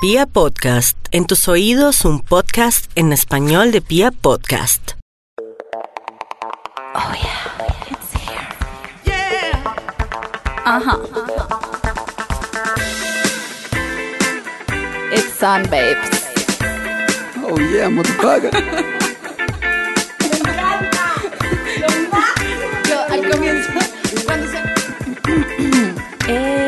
Pia 0.00 0.26
Podcast, 0.26 0.96
en 1.10 1.26
tus 1.26 1.48
oídos 1.48 2.04
un 2.04 2.20
podcast 2.20 2.88
en 2.94 3.12
español 3.12 3.72
de 3.72 3.80
Pia 3.80 4.12
Podcast. 4.12 4.92
Oh 6.94 7.12
yeah, 7.20 7.66
it's 7.90 8.12
here. 8.14 8.46
Yeah. 9.04 9.74
Ajá. 10.64 11.00
It's 15.10 15.42
on, 15.42 15.64
babes. 15.68 16.28
Oh 17.42 17.58
yeah, 17.58 17.88
motherfucker. 17.88 18.52
Yo 22.88 23.02
al 23.10 23.28
comienzo, 23.28 23.72
cuando 24.24 24.46
se... 24.46 24.58
Echemos, 26.28 26.67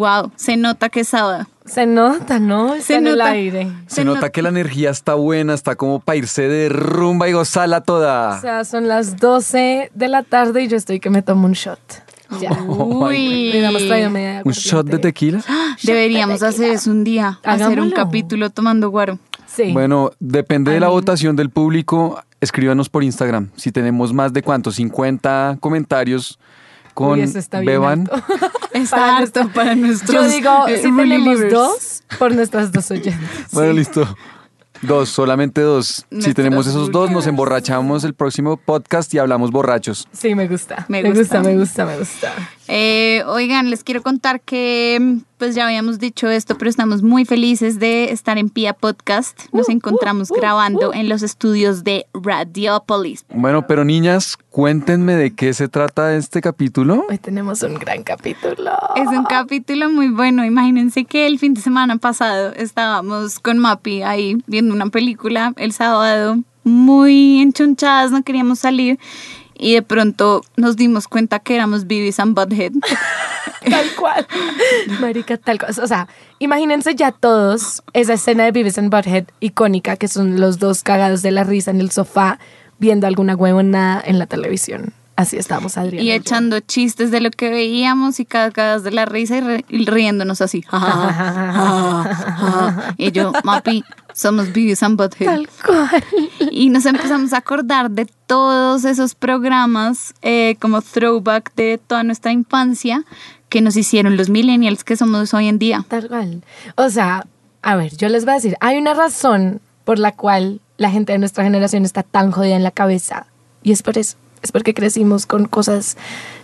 Wow, 0.00 0.32
se 0.34 0.56
nota 0.56 0.88
que 0.88 1.00
es 1.00 1.08
sábado. 1.08 1.46
Se 1.66 1.84
nota, 1.84 2.38
¿no? 2.38 2.72
Está 2.72 2.86
Se 2.86 2.94
en 2.94 3.06
el 3.06 3.18
nota. 3.18 3.30
aire. 3.32 3.70
Se 3.86 4.02
nota 4.02 4.30
que 4.30 4.40
la 4.40 4.48
energía 4.48 4.88
está 4.88 5.12
buena, 5.12 5.52
está 5.52 5.76
como 5.76 6.00
para 6.00 6.16
irse 6.16 6.48
de 6.48 6.70
rumba 6.70 7.28
y 7.28 7.32
gozarla 7.32 7.82
toda. 7.82 8.38
O 8.38 8.40
sea, 8.40 8.64
son 8.64 8.88
las 8.88 9.18
12 9.18 9.90
de 9.94 10.08
la 10.08 10.22
tarde 10.22 10.62
y 10.62 10.68
yo 10.68 10.78
estoy 10.78 11.00
que 11.00 11.10
me 11.10 11.20
tomo 11.20 11.44
un 11.44 11.52
shot. 11.52 11.78
Ya. 12.40 12.50
Uy. 12.66 13.52
¿Un 14.42 14.52
shot 14.52 14.86
de 14.86 14.98
tequila? 15.00 15.44
Deberíamos 15.82 16.42
hacer 16.42 16.70
eso 16.70 16.90
un 16.90 17.04
día, 17.04 17.38
hacer 17.44 17.78
un 17.78 17.90
capítulo 17.90 18.48
tomando 18.48 18.88
guaro. 18.88 19.18
Sí. 19.46 19.70
Bueno, 19.74 20.12
depende 20.18 20.72
de 20.72 20.80
la 20.80 20.88
votación 20.88 21.36
del 21.36 21.50
público. 21.50 22.22
Escríbanos 22.40 22.88
por 22.88 23.04
Instagram. 23.04 23.50
Si 23.54 23.70
tenemos 23.70 24.14
más 24.14 24.32
de 24.32 24.42
cuántos, 24.42 24.76
50 24.76 25.58
comentarios 25.60 26.38
con 26.94 27.12
Uy, 27.18 27.22
eso 27.22 27.38
está 27.38 27.60
bien 27.60 27.72
Beban. 27.72 28.10
Está 28.72 28.96
Para 28.96 29.16
harto 29.18 29.48
para 29.52 29.74
nuestros 29.74 30.10
Yo 30.12 30.28
digo, 30.28 30.68
eh, 30.68 30.76
si 30.76 30.94
tenemos 30.94 31.50
dos, 31.50 32.02
por 32.18 32.34
nuestras 32.34 32.70
dos 32.72 32.90
oyentes. 32.90 33.28
Bueno, 33.52 33.72
listo. 33.72 34.16
Dos, 34.82 35.10
solamente 35.10 35.60
dos. 35.60 36.06
si 36.20 36.32
tenemos 36.32 36.66
esos 36.66 36.90
dos, 36.90 37.10
nos 37.10 37.26
emborrachamos 37.26 38.02
el 38.04 38.14
próximo 38.14 38.56
podcast 38.56 39.12
y 39.12 39.18
hablamos 39.18 39.50
borrachos. 39.50 40.08
Sí, 40.12 40.34
me 40.34 40.48
gusta. 40.48 40.86
Me 40.88 41.02
Me, 41.02 41.10
gusta. 41.10 41.38
gusta. 41.38 41.42
me 41.42 41.56
gusta, 41.58 41.84
me 41.84 41.98
gusta. 41.98 42.32
Eh, 42.72 43.24
oigan, 43.26 43.68
les 43.68 43.82
quiero 43.82 44.00
contar 44.00 44.40
que, 44.40 45.18
pues 45.38 45.56
ya 45.56 45.66
habíamos 45.66 45.98
dicho 45.98 46.28
esto, 46.28 46.56
pero 46.56 46.70
estamos 46.70 47.02
muy 47.02 47.24
felices 47.24 47.80
de 47.80 48.12
estar 48.12 48.38
en 48.38 48.48
Pia 48.48 48.74
Podcast. 48.74 49.36
Nos 49.52 49.68
Uh, 49.68 49.72
encontramos 49.72 50.28
grabando 50.28 50.94
en 50.94 51.08
los 51.08 51.22
estudios 51.22 51.82
de 51.82 52.06
Radiopolis. 52.14 53.24
Bueno, 53.34 53.66
pero 53.66 53.84
niñas, 53.84 54.38
cuéntenme 54.50 55.16
de 55.16 55.34
qué 55.34 55.52
se 55.52 55.66
trata 55.66 56.14
este 56.14 56.40
capítulo. 56.40 57.06
Hoy 57.10 57.18
tenemos 57.18 57.60
un 57.64 57.74
gran 57.74 58.04
capítulo. 58.04 58.70
Es 58.94 59.08
un 59.08 59.24
capítulo 59.24 59.90
muy 59.90 60.08
bueno. 60.10 60.44
Imagínense 60.44 61.04
que 61.04 61.26
el 61.26 61.40
fin 61.40 61.54
de 61.54 61.62
semana 61.62 61.96
pasado 61.96 62.52
estábamos 62.54 63.40
con 63.40 63.58
Mapi 63.58 64.02
ahí 64.02 64.36
viendo 64.46 64.72
una 64.72 64.90
película 64.90 65.54
el 65.56 65.72
sábado, 65.72 66.38
muy 66.62 67.40
enchunchadas, 67.40 68.12
no 68.12 68.22
queríamos 68.22 68.60
salir. 68.60 69.00
Y 69.62 69.74
de 69.74 69.82
pronto 69.82 70.42
nos 70.56 70.76
dimos 70.76 71.06
cuenta 71.06 71.38
que 71.38 71.54
éramos 71.54 71.86
Beavis 71.86 72.18
and 72.18 72.34
Butthead. 72.34 72.72
Tal 73.68 73.94
cual. 73.94 74.26
Marica, 75.00 75.36
tal 75.36 75.58
cual. 75.58 75.74
O 75.82 75.86
sea, 75.86 76.08
imagínense 76.38 76.94
ya 76.94 77.12
todos 77.12 77.82
esa 77.92 78.14
escena 78.14 78.44
de 78.44 78.52
Beavis 78.52 78.78
and 78.78 78.90
Butthead 78.90 79.26
icónica, 79.40 79.96
que 79.96 80.08
son 80.08 80.40
los 80.40 80.58
dos 80.58 80.82
cagados 80.82 81.20
de 81.20 81.30
la 81.30 81.44
risa 81.44 81.70
en 81.70 81.80
el 81.80 81.90
sofá, 81.90 82.38
viendo 82.78 83.06
alguna 83.06 83.36
huevonada 83.36 84.02
en 84.02 84.18
la 84.18 84.26
televisión. 84.26 84.94
Así 85.20 85.36
estábamos, 85.36 85.76
Adriana. 85.76 86.02
y 86.02 86.12
echando 86.12 86.60
chistes 86.60 87.10
de 87.10 87.20
lo 87.20 87.30
que 87.30 87.50
veíamos 87.50 88.20
y 88.20 88.24
cagadas 88.24 88.82
de 88.84 88.90
la 88.90 89.04
risa 89.04 89.36
y, 89.36 89.40
re- 89.40 89.64
y 89.68 89.84
riéndonos 89.84 90.40
así. 90.40 90.62
Ja, 90.62 90.78
ja, 90.80 92.12
ja, 92.12 92.94
y 92.96 93.10
yo, 93.12 93.32
Mapi, 93.44 93.84
somos 94.14 94.52
Beavis 94.52 94.82
and 94.82 94.96
Butthead. 94.96 95.26
Tal 95.26 95.48
cual. 95.66 96.04
Y 96.50 96.70
nos 96.70 96.86
empezamos 96.86 97.32
a 97.32 97.38
acordar 97.38 97.90
de 97.90 98.06
todos 98.26 98.84
esos 98.84 99.14
programas 99.14 100.14
eh, 100.22 100.56
como 100.60 100.80
throwback 100.82 101.54
de 101.54 101.78
toda 101.86 102.02
nuestra 102.02 102.32
infancia 102.32 103.04
que 103.48 103.60
nos 103.60 103.76
hicieron 103.76 104.16
los 104.16 104.28
millennials 104.30 104.84
que 104.84 104.96
somos 104.96 105.34
hoy 105.34 105.48
en 105.48 105.58
día. 105.58 105.84
Tal 105.88 106.08
cual. 106.08 106.42
O 106.76 106.88
sea, 106.88 107.26
a 107.62 107.76
ver, 107.76 107.96
yo 107.96 108.08
les 108.08 108.24
voy 108.24 108.32
a 108.32 108.34
decir, 108.36 108.56
hay 108.60 108.78
una 108.78 108.94
razón 108.94 109.60
por 109.84 109.98
la 109.98 110.12
cual 110.12 110.60
la 110.78 110.90
gente 110.90 111.12
de 111.12 111.18
nuestra 111.18 111.44
generación 111.44 111.84
está 111.84 112.02
tan 112.04 112.30
jodida 112.30 112.56
en 112.56 112.62
la 112.62 112.70
cabeza. 112.70 113.26
Y 113.62 113.72
es 113.72 113.82
por 113.82 113.98
eso. 113.98 114.16
Es 114.42 114.52
porque 114.52 114.72
crecimos 114.74 115.26
con 115.26 115.46
cosas. 115.46 115.96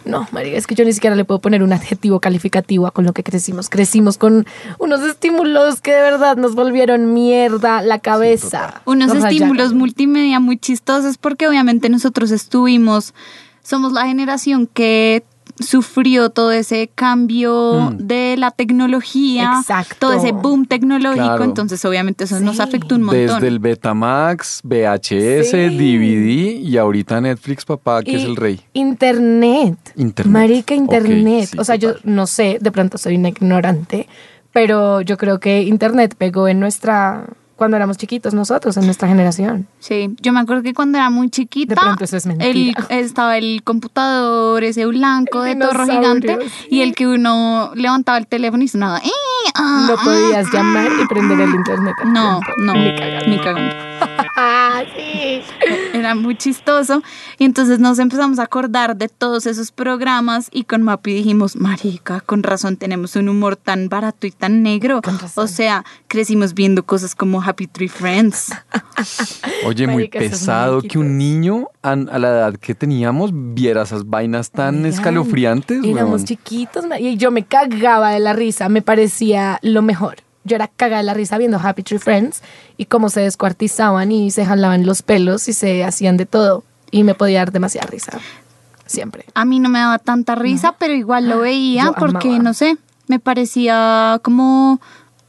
No, 0.05 0.29
María, 0.31 0.59
es 0.59 0.67
que 0.67 0.75
yo 0.75 0.85
ni 0.85 0.93
siquiera 0.93 1.17
le 1.17 1.25
puedo 1.25 1.41
poner 1.41 1.63
un 1.63 1.73
adjetivo 1.73 2.21
calificativo 2.21 2.87
a 2.87 2.91
con 2.91 3.05
lo 3.05 3.13
que 3.13 3.23
crecimos. 3.23 3.69
Crecimos 3.71 4.19
con 4.19 4.47
unos 4.79 5.01
estímulos 5.03 5.81
que 5.81 5.93
de 5.93 6.03
verdad 6.03 6.37
nos 6.37 6.55
volvieron 6.55 7.15
mierda 7.15 7.81
la 7.83 7.99
cabeza. 7.99 8.83
Unos 8.85 9.09
Nos 9.09 9.25
estímulos 9.25 9.57
rayaron. 9.57 9.79
multimedia 9.79 10.41
muy 10.41 10.59
chistosos 10.59 11.17
porque 11.17 11.49
obviamente 11.49 11.89
nosotros 11.89 12.31
estuvimos, 12.31 13.15
somos 13.63 13.93
la 13.93 14.07
generación 14.07 14.67
que 14.67 15.25
sufrió 15.59 16.31
todo 16.31 16.53
ese 16.53 16.91
cambio 16.95 17.91
Mm. 17.93 17.97
de 18.07 18.37
la 18.37 18.51
tecnología, 18.51 19.55
Exacto. 19.61 19.97
todo 20.01 20.13
ese 20.15 20.33
boom 20.33 20.67
tecnológico, 20.67 21.25
Claro. 21.25 21.45
entonces 21.45 21.85
obviamente 21.85 22.25
eso 22.25 22.39
nos 22.41 22.61
afectó 22.61 22.95
un 22.97 23.03
montón. 23.05 23.27
Desde 23.27 23.49
el 23.49 23.59
Betamax, 23.59 24.61
VHS, 24.65 25.51
Sí. 25.51 25.57
DVD 25.77 26.61
y 26.61 26.77
ahorita 26.77 27.21
Netflix, 27.21 27.65
papá, 27.65 28.03
que 28.03 28.17
es 28.17 28.25
el 28.25 28.37
rey. 28.37 28.61
Internet. 28.75 29.79
Internet. 29.97 30.33
Marica, 30.33 30.75
internet. 30.75 31.49
sí, 31.53 31.59
o 31.59 31.65
sea, 31.65 31.77
yo 31.77 31.95
no 32.05 32.27
sé, 32.27 32.59
de 32.61 32.71
pronto 32.73 32.99
soy 32.99 33.17
una 33.17 33.29
ignorante, 33.29 34.07
pero 34.53 35.01
yo 35.01 35.17
creo 35.17 35.41
que 35.41 35.63
internet 35.63 36.15
pegó 36.17 36.49
en 36.49 36.61
nuestra, 36.61 37.25
cuando 37.57 37.77
éramos 37.77 37.97
chiquitos 37.97 38.35
nosotros, 38.35 38.77
en 38.77 38.85
nuestra 38.85 39.09
generación. 39.09 39.67
Sí, 39.81 40.15
yo 40.21 40.33
me 40.33 40.41
acuerdo 40.41 40.63
que 40.63 40.75
cuando 40.75 40.99
era 40.99 41.09
muy 41.11 41.31
chiquita, 41.31 41.75
De 41.75 41.81
pronto 41.81 42.05
eso 42.05 42.17
es 42.17 42.27
mentira. 42.27 42.51
el- 42.91 42.99
estaba 42.99 43.39
el 43.39 43.63
computador 43.65 44.63
ese 44.63 44.85
blanco 44.87 45.45
El 45.45 45.59
de 45.59 45.67
torro 45.67 45.87
gigante 45.87 46.39
y 46.71 46.81
el 46.83 46.95
que 46.95 47.07
uno 47.07 47.71
levantaba 47.75 48.19
el 48.19 48.27
teléfono 48.27 48.63
y 48.63 48.69
sonaba. 48.69 48.99
"Eh, 48.99 49.11
ah, 49.55 49.87
No 49.89 49.95
ah, 49.99 50.05
podías 50.05 50.47
ah". 50.47 50.51
llamar 50.53 50.89
y 51.03 51.07
prender 51.07 51.41
el 51.41 51.55
internet. 51.55 51.95
al 52.03 52.13
No, 52.13 52.41
tiempo. 52.41 52.63
no, 52.63 52.73
Ni 52.75 52.95
cagando. 52.95 53.27
ni 53.27 53.39
cagando. 53.39 53.75
Era 56.07 56.15
muy 56.15 56.37
chistoso. 56.37 57.03
Y 57.37 57.45
entonces 57.45 57.81
nos 57.81 57.99
empezamos 57.99 58.39
a 58.39 58.45
acordar 58.45 58.97
de 58.97 59.09
todos 59.09 59.45
esos 59.47 59.73
programas 59.73 60.49
y 60.53 60.63
con 60.63 60.83
Mapi 60.83 61.13
dijimos, 61.13 61.57
marica, 61.57 62.21
con 62.21 62.45
razón 62.45 62.77
tenemos 62.77 63.17
un 63.17 63.29
humor 63.29 63.57
tan 63.57 63.89
barato 63.89 64.29
y 64.29 64.31
tan 64.31 64.63
negro. 64.63 65.01
O 65.35 65.49
sea, 65.49 65.85
crecimos 66.07 66.55
viendo 66.55 66.85
cosas 66.85 67.17
como 67.17 67.43
Happy 67.43 67.67
Tree 67.67 67.89
Friends. 67.89 68.53
Oye, 69.67 69.87
muy 69.89 70.05
Marica, 70.05 70.21
pesado 70.21 70.81
que 70.81 70.97
un 70.97 71.19
niño 71.19 71.71
a, 71.83 71.93
a 71.93 72.19
la 72.21 72.29
edad 72.29 72.55
que 72.55 72.77
teníamos 72.77 73.33
viera 73.33 73.83
esas 73.83 74.09
vainas 74.09 74.53
tan 74.53 74.77
Oigan, 74.77 74.93
escalofriantes. 74.93 75.85
Éramos 75.85 76.21
weón. 76.21 76.25
chiquitos 76.25 76.85
y 77.01 77.17
yo 77.17 77.33
me 77.33 77.45
cagaba 77.45 78.13
de 78.13 78.21
la 78.21 78.33
risa, 78.33 78.69
me 78.69 78.81
parecía 78.81 79.59
lo 79.63 79.83
mejor. 79.83 80.19
Yo 80.47 80.57
era 80.57 80.69
cagada 80.69 80.99
de 80.99 81.05
la 81.05 81.15
risa 81.15 81.39
viendo 81.39 81.59
Happy 81.59 81.83
Tree 81.83 81.99
Friends 81.99 82.43
y 82.77 82.87
cómo 82.87 83.11
se 83.11 83.21
descuartizaban 83.21 84.13
y 84.13 84.31
se 84.31 84.47
jalaban 84.47 84.87
los 84.87 85.03
pelos 85.03 85.49
y 85.49 85.53
se 85.53 85.85
hacían 85.85 86.17
de 86.17 86.27
todo. 86.27 86.65
Y 86.91 87.03
me 87.03 87.15
podía 87.15 87.41
dar 87.41 87.53
demasiada 87.53 87.89
risa. 87.89 88.19
Siempre. 88.87 89.25
A 89.35 89.45
mí 89.45 89.59
no 89.59 89.69
me 89.69 89.81
daba 89.81 89.99
tanta 89.99 90.37
risa, 90.37 90.77
pero 90.79 90.95
igual 90.95 91.29
lo 91.29 91.41
veía 91.41 91.87
Yo 91.87 91.95
porque, 91.95 92.29
amaba. 92.29 92.43
no 92.45 92.55
sé, 92.55 92.79
me 93.09 93.19
parecía 93.19 94.21
como... 94.23 94.81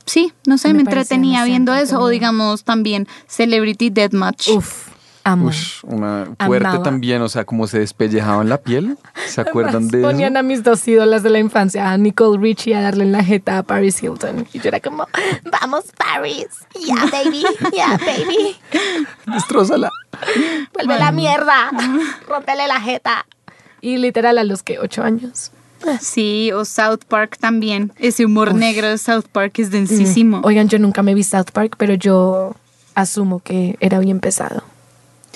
Sí, 0.06 0.32
no 0.46 0.58
sé, 0.58 0.74
me, 0.74 0.82
entretenía 0.82 1.44
viendo 1.44 1.74
eso. 1.74 2.00
O 2.00 2.08
digamos 2.08 2.64
también 2.64 3.08
Celebrity 3.28 3.90
Deathmatch. 3.90 4.48
Uf, 4.50 4.88
amo. 5.28 5.48
Ush, 5.48 5.80
una 5.84 6.26
fuerte 6.46 6.68
Amaba. 6.68 6.84
también, 6.84 7.22
o 7.22 7.30
sea, 7.30 7.46
como 7.46 7.68
se 7.68 7.80
despellejaban 7.80 8.50
la 8.50 8.58
piel. 8.60 8.98
¿Se 9.28 9.42
acuerdan 9.42 9.88
de 9.90 10.02
Ponían 10.02 10.34
eso? 10.34 10.40
a 10.40 10.44
mis 10.44 10.64
dos 10.64 10.88
ídolas 10.88 11.24
de 11.24 11.30
la 11.30 11.40
infancia, 11.40 11.92
a 11.92 11.98
Nicole 11.98 12.40
Richie 12.42 12.76
a 12.76 12.82
darle 12.82 13.04
en 13.04 13.12
la 13.12 13.24
jeta 13.24 13.58
a 13.58 13.64
Paris 13.64 14.02
Hilton. 14.02 14.48
Y 14.54 14.60
yo 14.60 14.70
era 14.70 14.80
como, 14.80 15.08
vamos 15.52 15.86
Paris, 15.98 16.48
yeah 16.86 17.06
baby, 17.12 17.44
yeah 17.74 17.98
baby, 17.98 18.56
Destrózala. 19.34 19.92
vuelve 20.74 20.98
la 20.98 21.12
mierda, 21.12 21.72
rompele 22.28 22.68
la 22.68 22.80
jeta. 22.80 23.26
Y 23.82 23.98
literal 23.98 24.38
a 24.38 24.44
los 24.44 24.64
que, 24.64 24.80
ocho 24.80 25.04
años. 25.04 25.52
Sí, 26.02 26.52
o 26.54 26.66
South 26.66 27.02
Park 27.08 27.38
también. 27.40 27.92
Ese 28.00 28.26
humor 28.26 28.56
negro 28.56 28.88
de 28.88 28.98
South 28.98 29.26
Park 29.32 29.60
es 29.60 29.70
densísimo. 29.70 30.42
Oigan, 30.44 30.68
yo 30.70 30.80
nunca 30.80 31.04
me 31.04 31.14
vi 31.14 31.24
South 31.24 31.52
Park, 31.54 31.76
pero 31.78 31.94
yo 31.94 32.56
asumo 32.96 33.40
que 33.40 33.78
era 33.80 34.00
bien 34.00 34.20
pesado. 34.20 34.64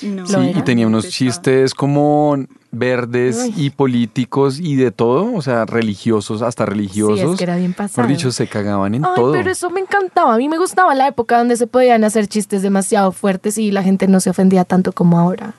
No. 0.04 0.26
Sí, 0.26 0.36
y 0.56 0.62
tenía 0.64 0.88
unos 0.88 1.10
chistes 1.10 1.74
como 1.74 2.38
verdes 2.72 3.50
y 3.58 3.70
políticos 3.70 4.60
y 4.60 4.76
de 4.76 4.92
todo, 4.92 5.34
o 5.34 5.42
sea, 5.42 5.66
religiosos, 5.66 6.42
hasta 6.42 6.66
religiosos. 6.66 7.20
Sí, 7.20 7.26
es 7.26 7.38
que 7.38 7.44
era 7.44 7.58
bien 7.58 7.74
pasado. 7.74 8.08
Por 8.08 8.08
dicho, 8.08 8.32
se 8.32 8.48
cagaban 8.48 8.96
en 8.96 9.06
Ay, 9.06 9.12
todo. 9.16 9.34
pero 9.34 9.52
eso 9.52 9.70
me 9.70 9.82
encantaba. 9.82 10.36
A 10.36 10.38
mí 10.38 10.48
me 10.48 10.58
gustaba 10.58 10.96
la 10.96 11.08
época 11.08 11.38
donde 11.38 11.58
se 11.58 11.68
podían 11.68 12.04
hacer 12.04 12.28
chistes 12.28 12.62
demasiado 12.62 13.12
fuertes 13.12 13.58
y 13.58 13.72
la 13.72 13.84
gente 13.84 14.08
no 14.08 14.20
se 14.20 14.30
ofendía 14.30 14.64
tanto 14.64 14.94
como 14.94 15.20
ahora. 15.20 15.54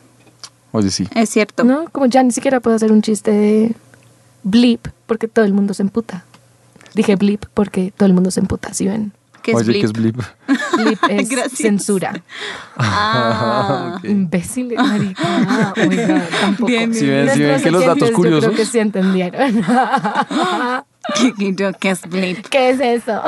Oye, 0.72 0.90
sí. 0.90 1.06
Es 1.14 1.28
cierto. 1.28 1.64
¿No? 1.64 1.84
Como 1.92 2.06
ya 2.06 2.22
ni 2.22 2.30
siquiera 2.30 2.60
puedo 2.60 2.74
hacer 2.76 2.92
un 2.92 3.02
chiste 3.02 3.30
de 3.30 3.74
blip 4.42 4.88
porque 5.06 5.28
todo 5.28 5.44
el 5.44 5.52
mundo 5.52 5.74
se 5.74 5.82
emputa. 5.82 6.24
Dije 6.94 7.16
blip 7.16 7.44
porque 7.52 7.92
todo 7.96 8.06
el 8.06 8.14
mundo 8.14 8.30
se 8.30 8.40
emputa, 8.40 8.72
¿sí 8.72 8.86
ven? 8.86 9.12
¿Qué 9.42 9.50
es 9.52 9.56
Oye, 9.56 9.64
blip? 9.66 9.80
¿qué 9.80 9.86
es 9.86 9.92
blip? 9.92 10.16
Blip 10.84 10.98
es 11.10 11.28
Gracias. 11.28 11.58
censura. 11.58 12.22
Ah, 12.76 13.94
Ok. 13.98 14.04
Imbécil, 14.04 14.74
marica. 14.76 15.22
Ah, 15.24 15.74
oiga, 15.76 16.26
tampoco. 16.40 16.66
Bien, 16.68 16.94
Si 16.94 17.06
ven, 17.06 17.30
si 17.30 17.40
ven 17.40 17.60
que 17.62 17.70
los 17.70 17.80
datos 17.84 18.02
oyentes 18.02 18.10
Yo 18.10 18.16
curiosos. 18.16 18.44
creo 18.44 18.56
que 18.56 18.64
sí 18.66 18.78
entendieron. 18.78 19.64
¿qué, 21.80 21.90
es 21.90 22.08
blip? 22.08 22.46
¿Qué 22.48 22.70
es 22.70 22.80
eso? 22.80 23.22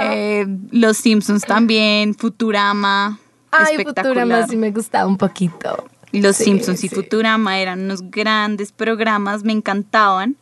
Eh, 0.00 0.46
los 0.70 0.96
Simpsons 0.96 1.42
también, 1.42 2.14
Futurama. 2.14 3.18
Ay. 3.50 3.84
Futurama 3.84 4.46
sí 4.46 4.56
me 4.56 4.70
gustaba 4.70 5.06
un 5.06 5.16
poquito. 5.18 5.84
Los 6.12 6.36
Sí, 6.36 6.44
Simpsons 6.44 6.84
y. 6.84 6.88
Futurama 6.88 7.58
eran 7.58 7.80
unos 7.84 8.02
grandes 8.10 8.72
programas, 8.72 9.44
me 9.44 9.52
encantaban. 9.52 10.36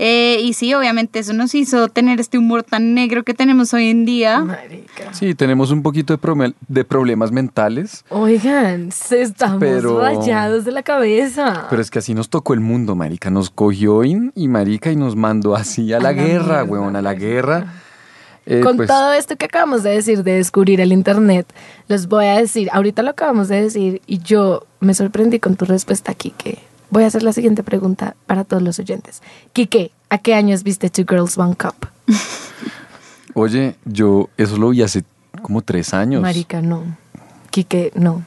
Eh, 0.00 0.38
y 0.42 0.52
sí, 0.52 0.72
obviamente 0.74 1.18
eso 1.18 1.32
nos 1.32 1.54
hizo 1.56 1.88
tener 1.88 2.20
este 2.20 2.38
humor 2.38 2.62
tan 2.62 2.94
negro 2.94 3.24
que 3.24 3.34
tenemos 3.34 3.74
hoy 3.74 3.88
en 3.88 4.04
día. 4.04 4.40
Marica. 4.40 5.12
Sí, 5.12 5.34
tenemos 5.34 5.72
un 5.72 5.82
poquito 5.82 6.16
de, 6.68 6.84
problemas 6.84 7.32
mentales, 7.32 8.04
Oigan, 8.08 8.92
se 8.92 9.22
estamos 9.22 9.58
Pero- 9.58 10.00
rayados 10.00 10.64
de 10.64 10.70
la 10.72 10.82
cabeza. 10.82 11.66
pero 11.68 11.82
es 11.82 11.90
que 11.90 11.98
así 11.98 12.14
nos 12.14 12.28
tocó 12.28 12.54
el 12.54 12.60
mundo, 12.60 12.94
marica. 12.94 13.30
Nos 13.30 13.50
cogió 13.50 14.04
y, 14.04 14.30
y 14.34 14.48
marica 14.48 14.92
y 14.92 14.96
nos 14.96 15.16
mandó 15.16 15.56
así 15.56 15.92
a 15.92 15.98
la, 15.98 16.10
A 16.10 16.12
la 16.12 16.22
guerra, 16.22 16.64
weón, 16.64 16.94
a 16.94 17.02
la 17.02 17.14
guerra. 17.14 17.74
Eh, 18.46 18.60
Con 18.60 18.76
pues, 18.76 18.88
todo 18.88 19.12
esto 19.12 19.36
que 19.36 19.44
acabamos 19.44 19.82
de 19.82 19.90
decir 19.90 20.22
de 20.22 20.32
descubrir 20.36 20.80
el 20.80 20.92
internet, 20.92 21.46
les 21.88 22.06
voy 22.06 22.24
a 22.24 22.38
decir, 22.38 22.70
ahorita 22.72 23.02
lo 23.02 23.10
acabamos 23.10 23.48
de 23.48 23.62
decir 23.62 24.00
y 24.06 24.20
yo 24.20 24.64
me 24.80 24.94
sorprendí 24.94 25.38
con 25.38 25.56
tu 25.56 25.66
respuesta, 25.66 26.14
Kike. 26.14 26.67
Voy 26.90 27.04
a 27.04 27.06
hacer 27.06 27.22
la 27.22 27.32
siguiente 27.32 27.62
pregunta 27.62 28.16
para 28.26 28.44
todos 28.44 28.62
los 28.62 28.78
oyentes. 28.78 29.22
Kike, 29.52 29.90
¿a 30.10 30.18
qué 30.18 30.34
años 30.34 30.62
viste 30.62 30.88
Two 30.90 31.04
Girls 31.08 31.36
One 31.36 31.54
Cup? 31.54 31.88
Oye, 33.34 33.76
yo 33.84 34.28
eso 34.36 34.56
lo 34.56 34.70
vi 34.70 34.82
hace 34.82 35.04
como 35.42 35.62
tres 35.62 35.94
años. 35.94 36.22
Marica, 36.22 36.60
no. 36.62 36.84
Kike, 37.50 37.92
no. 37.94 38.24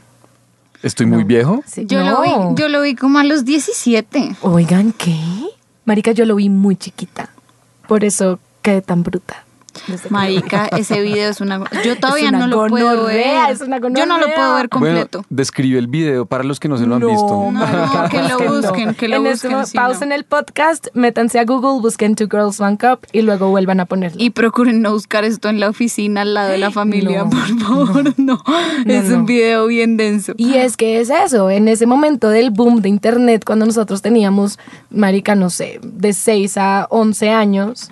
¿Estoy 0.84 1.06
muy 1.06 1.20
No. 1.22 1.26
viejo? 1.28 1.64
Sí, 1.66 1.86
Yo, 1.88 2.00
lo 2.00 2.12
no. 2.12 2.22
vi, 2.54 2.62
yo 2.62 2.68
lo 2.70 2.82
vi 2.82 2.96
como 2.96 3.20
a 3.20 3.24
los 3.24 3.46
17. 3.46 4.36
Oigan, 4.42 4.94
¿qué? 4.94 5.16
Marica, 5.86 6.12
yo 6.12 6.26
lo 6.26 6.36
vi 6.36 6.50
muy 6.50 6.76
chiquita. 6.76 7.30
Por 7.88 8.04
eso 8.04 8.40
quedé 8.62 8.82
tan 8.82 9.04
bruta. 9.04 9.44
Marica, 10.10 10.68
ese 10.68 11.02
video 11.02 11.30
es 11.30 11.42
una... 11.42 11.64
Yo 11.84 11.98
todavía 12.00 12.30
una 12.30 12.40
no 12.40 12.48
lo 12.48 12.68
puedo 12.68 13.06
ver. 13.06 13.50
es 13.52 13.62
una 13.62 13.80
Yo 13.80 14.06
no 14.06 14.18
lo 14.18 14.26
puedo 14.34 14.56
ver 14.56 14.70
completo. 14.70 15.20
Bueno, 15.20 15.28
describe 15.30 15.80
el 15.80 15.88
video 15.88 16.26
para 16.26 16.44
los 16.44 16.60
que 16.60 16.68
no 16.68 16.78
se 16.78 16.86
lo 16.86 16.96
han 16.96 17.02
No, 17.02 17.08
visto. 17.08 17.52
marica, 17.52 18.10
que 18.12 18.22
lo 18.22 18.38
busquen, 18.62 18.94
que 18.96 19.08
lo 19.08 19.16
en 19.18 19.28
este 19.28 19.48
busquen, 19.48 19.74
pausen 19.82 20.10
no. 20.10 20.16
el 20.16 20.24
podcast, 20.26 20.88
métanse 20.94 21.40
a 21.40 21.46
Google, 21.46 21.82
busquen 21.82 22.16
Two 22.16 22.28
Girls 22.30 22.60
One 22.60 22.78
Cup 22.78 23.08
y 23.12 23.22
luego 23.22 23.50
vuelvan 23.50 23.80
a 23.80 23.86
ponerlo. 23.86 24.22
Y 24.22 24.32
procuren 24.32 24.82
no 24.82 24.92
buscar 24.92 25.24
esto 25.24 25.50
en 25.50 25.60
la 25.60 25.70
oficina 25.70 26.22
al 26.22 26.34
lado 26.34 26.50
de 26.50 26.58
la 26.58 26.72
familia, 26.72 27.24
No. 27.24 27.30
por 27.30 27.60
favor. 27.60 28.14
No, 28.18 28.42
es 28.86 29.06
no. 29.10 29.18
un 29.18 29.26
video 29.26 29.68
bien 29.68 29.98
denso. 29.98 30.34
Y 30.38 30.56
es 30.56 30.78
que 30.78 31.00
es 31.00 31.10
eso, 31.10 31.50
en 31.50 31.68
ese 31.68 31.86
momento 31.86 32.30
del 32.30 32.52
boom 32.52 32.82
de 32.82 32.90
internet, 32.90 33.44
cuando 33.46 33.66
nosotros 33.66 34.02
teníamos, 34.02 34.60
marica, 34.90 35.34
no 35.36 35.50
sé, 35.50 35.80
de 35.82 36.14
6 36.14 36.58
a 36.58 36.88
11 36.90 37.30
años, 37.30 37.92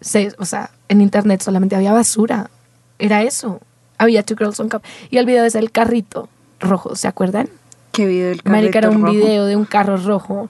se- 0.00 0.32
o 0.38 0.44
sea, 0.44 0.70
en 0.94 1.00
internet 1.02 1.42
solamente 1.42 1.76
había 1.76 1.92
basura. 1.92 2.50
Era 2.98 3.22
eso. 3.22 3.60
Había 3.98 4.22
Two 4.22 4.36
Girls 4.36 4.58
One 4.58 4.70
Cup. 4.70 4.82
Y 5.10 5.18
el 5.18 5.26
video 5.26 5.44
es 5.44 5.54
el 5.54 5.70
carrito 5.70 6.28
rojo, 6.60 6.96
¿se 6.96 7.06
acuerdan? 7.08 7.48
¿Qué 7.92 8.06
video 8.06 8.28
del 8.30 8.40
Marica, 8.44 8.78
era 8.78 8.88
carrito 8.88 8.98
un 9.00 9.06
rojo? 9.06 9.14
video 9.26 9.46
de 9.46 9.56
un 9.56 9.64
carro 9.64 9.96
rojo 9.98 10.48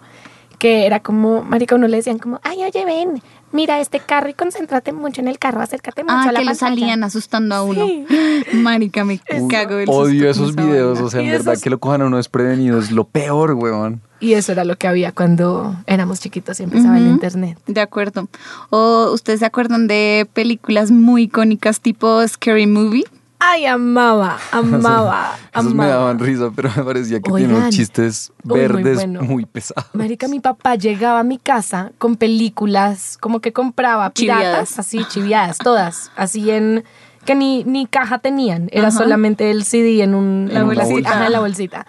que 0.59 0.87
era 0.87 1.01
como, 1.01 1.43
marica, 1.43 1.75
uno 1.75 1.89
le 1.89 1.99
decían 1.99 2.19
como, 2.19 2.41
ay, 2.43 2.63
oye, 2.63 2.85
ven, 2.87 3.21
mira 3.53 3.81
este 3.81 4.01
carro 4.01 4.31
y 4.31 4.35
concéntrate 4.35 4.93
mucho 4.93 5.21
en 5.21 5.29
el 5.29 5.39
carro, 5.39 5.61
acércate 5.61 6.05
mucho 6.05 6.15
Ah, 6.17 6.23
a 6.29 6.33
la 6.33 6.39
que 6.39 6.45
lo 6.47 6.51
pantalla". 6.53 6.71
salían 6.71 7.05
asustando 7.05 7.55
a 7.55 7.63
uno. 7.63 7.85
Sí. 7.87 8.07
Marica, 8.55 9.05
me 9.05 9.21
Uy, 9.39 9.49
cago 9.49 9.75
del 9.77 9.89
Odio 9.91 10.31
esos 10.31 10.55
videos, 10.55 11.01
o 11.01 11.11
sea, 11.11 11.21
en 11.21 11.31
verdad 11.31 11.55
esos- 11.55 11.63
que 11.65 11.69
lo 11.71 11.79
cojan 11.81 12.01
a 12.03 12.07
uno 12.07 12.17
desprevenido 12.17 12.79
es 12.79 12.93
lo 12.93 13.05
peor, 13.05 13.53
weón. 13.53 14.01
Y 14.25 14.33
eso 14.33 14.53
era 14.53 14.65
lo 14.65 14.77
que 14.79 14.89
había 14.89 15.13
cuando 15.13 15.77
éramos 15.87 16.19
chiquitos 16.19 16.59
y 16.59 16.63
empezaba 16.63 16.97
el 16.97 17.03
Ujú. 17.05 17.13
internet. 17.13 17.59
De 17.67 17.83
acuerdo. 17.83 18.27
¿O 18.71 19.11
ustedes 19.13 19.41
se 19.41 19.45
acuerdan 19.47 19.87
de 19.87 20.27
películas 20.33 20.91
muy 20.91 21.25
icónicas 21.25 21.79
tipo 21.81 22.27
Scary 22.27 22.67
Movie? 22.67 23.05
Ay, 23.39 23.67
amaba, 23.67 24.39
amaba, 24.53 25.37
Esos 25.55 25.75
me 25.75 25.87
daban 25.87 26.19
risa, 26.19 26.51
pero 26.57 26.71
me 26.75 26.83
parecía 26.85 27.19
que 27.21 27.31
tiene 27.33 27.49
Oigan. 27.49 27.57
unos 27.65 27.69
chistes 27.75 28.33
muy 28.45 28.61
verdes 28.61 28.95
bueno. 28.95 29.21
muy 29.23 29.45
pesados. 29.45 29.91
Marica, 29.93 30.27
mi 30.27 30.41
papá 30.41 30.77
llegaba 30.77 31.21
a 31.21 31.25
mi 31.25 31.37
casa 31.37 31.93
con 31.99 32.17
películas, 32.17 33.19
como 33.21 33.41
que 33.41 33.53
compraba 33.53 34.09
piratas, 34.09 34.41
Chiviadas. 34.71 34.79
así, 34.79 35.05
chiviadas, 35.05 35.59
todas, 35.59 36.11
así 36.17 36.51
en 36.51 36.85
que 37.27 37.35
ni, 37.35 37.65
ni 37.65 37.85
caja 37.87 38.19
tenían, 38.21 38.69
era 38.73 38.89
Ajá. 38.89 38.97
solamente 38.99 39.51
el 39.51 39.65
CD 39.65 40.03
en 40.03 40.15
un 40.15 40.49
La 40.51 40.61
en 40.61 40.67
una 40.67 40.85
bolsita. 40.85 41.11
Ajá, 41.11 41.29
la 41.29 41.41
bolsita. 41.41 41.87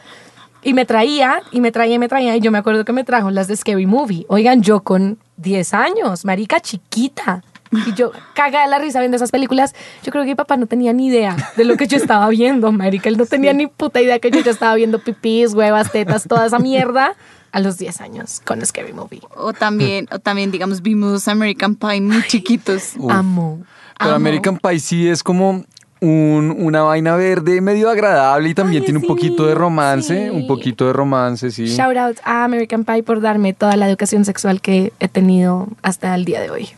Y 0.65 0.73
me 0.73 0.85
traía, 0.85 1.43
y 1.51 1.61
me 1.61 1.71
traía, 1.71 1.93
y 1.93 1.99
me 1.99 2.07
traía, 2.07 2.35
y 2.35 2.39
yo 2.39 2.51
me 2.51 2.57
acuerdo 2.57 2.85
que 2.85 2.91
me 2.91 3.03
trajo 3.03 3.29
las 3.29 3.47
de 3.47 3.55
Scary 3.55 3.85
Movie. 3.85 4.25
Oigan, 4.29 4.63
yo 4.63 4.81
con 4.81 5.19
10 5.37 5.73
años, 5.75 6.25
marica 6.25 6.59
chiquita. 6.59 7.43
Y 7.85 7.93
yo 7.93 8.11
caga 8.33 8.63
de 8.63 8.67
la 8.67 8.79
risa 8.79 8.99
viendo 8.99 9.15
esas 9.15 9.29
películas. 9.29 9.75
Yo 10.01 10.11
creo 10.11 10.23
que 10.23 10.29
mi 10.29 10.35
papá 10.35 10.57
no 10.57 10.65
tenía 10.65 10.91
ni 10.91 11.07
idea 11.07 11.35
de 11.55 11.65
lo 11.65 11.77
que 11.77 11.85
yo 11.85 11.97
estaba 11.97 12.27
viendo, 12.29 12.71
marica. 12.71 13.09
Él 13.09 13.17
no 13.17 13.27
tenía 13.27 13.53
ni 13.53 13.67
puta 13.67 14.01
idea 14.01 14.17
que 14.17 14.31
yo 14.31 14.39
ya 14.39 14.49
estaba 14.49 14.73
viendo 14.73 14.97
pipís, 14.97 15.53
huevas, 15.53 15.91
tetas, 15.91 16.23
toda 16.27 16.47
esa 16.47 16.57
mierda 16.57 17.15
a 17.51 17.59
los 17.59 17.77
10 17.77 18.01
años 18.01 18.41
con 18.43 18.65
Scary 18.65 18.93
Movie. 18.93 19.21
O 19.35 19.53
también, 19.53 20.07
o 20.11 20.17
también 20.17 20.49
digamos, 20.49 20.81
vimos 20.81 21.27
American 21.27 21.75
Pie 21.75 22.01
muy 22.01 22.23
chiquitos. 22.23 22.93
Uf. 22.97 23.11
Amo. 23.11 23.61
Pero 23.99 24.09
amo. 24.09 24.15
American 24.15 24.57
Pie 24.57 24.79
sí 24.79 25.07
es 25.07 25.21
como 25.21 25.63
un- 26.05 26.55
una 26.59 26.81
vaina 26.83 27.15
verde 27.15 27.61
medio 27.61 27.89
agradable 27.89 28.49
y 28.49 28.53
también 28.53 28.81
Ay, 28.81 28.85
tiene 28.85 28.99
un 28.99 29.07
poquito 29.07 29.45
de 29.45 29.55
romance, 29.55 30.25
sí. 30.25 30.29
un 30.29 30.47
poquito 30.47 30.85
de 30.87 30.93
romance, 30.93 31.51
sí. 31.51 31.65
Shout 31.67 31.97
out 31.97 32.17
a 32.23 32.43
American 32.43 32.83
Pie 32.85 33.03
por 33.03 33.21
darme 33.21 33.53
toda 33.53 33.75
la 33.75 33.87
educación 33.89 34.25
sexual 34.25 34.61
que 34.61 34.93
he 34.99 35.07
tenido 35.07 35.67
hasta 35.81 36.13
el 36.15 36.25
día 36.25 36.41
de 36.41 36.49
hoy. 36.49 36.69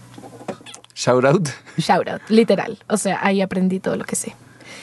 Shout 0.96 1.25
out. 1.25 1.50
Shout 1.77 2.07
out, 2.10 2.22
literal. 2.29 2.77
O 2.88 2.98
sea, 2.98 3.19
ahí 3.22 3.41
aprendí 3.41 3.79
todo 3.79 3.96
lo 3.98 4.03
que 4.03 4.15
sé. 4.15 4.36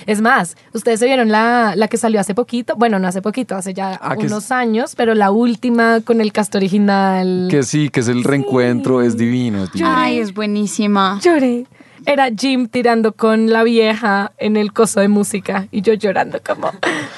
Es 0.07 0.21
más, 0.21 0.57
ustedes 0.73 1.01
se 1.01 1.07
vieron 1.07 1.31
la, 1.31 1.75
la 1.77 1.89
que 1.89 1.97
salió 1.97 2.21
hace 2.21 2.35
poquito, 2.35 2.75
bueno, 2.77 2.99
no 2.99 3.09
hace 3.09 3.23
poquito, 3.23 3.55
hace 3.57 3.73
ya 3.75 3.99
Ah, 4.03 4.15
unos 4.19 4.51
años, 4.51 4.95
pero 4.97 5.15
la 5.15 5.31
última 5.31 6.01
con 6.05 6.21
el 6.21 6.31
cast 6.33 6.55
original. 6.55 7.49
Que 7.51 7.63
sí, 7.63 7.89
que 7.89 8.01
es 8.01 8.09
el 8.09 8.23
reencuentro, 8.23 9.03
es 9.03 9.17
divino. 9.17 9.65
es 9.65 9.73
divino. 9.73 9.91
Ay, 9.97 10.19
es 10.19 10.35
buenísima. 10.35 11.19
Lloré. 11.23 11.67
Era 12.07 12.29
Jim 12.37 12.69
tirando 12.69 13.13
con 13.13 13.51
la 13.51 13.63
vieja 13.63 14.33
en 14.39 14.57
el 14.57 14.73
coso 14.73 15.01
de 15.01 15.09
música 15.09 15.69
y 15.71 15.81
yo 15.83 15.95
llorando 15.95 16.39
como, 16.45 16.71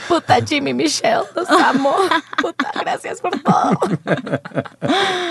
puta 0.08 0.38
Jimmy 0.46 0.74
Michelle, 0.74 1.24
los 1.34 1.48
amo. 1.50 1.94
Puta, 2.40 2.70
gracias 2.80 3.20
por 3.20 3.32
todo. 3.40 3.78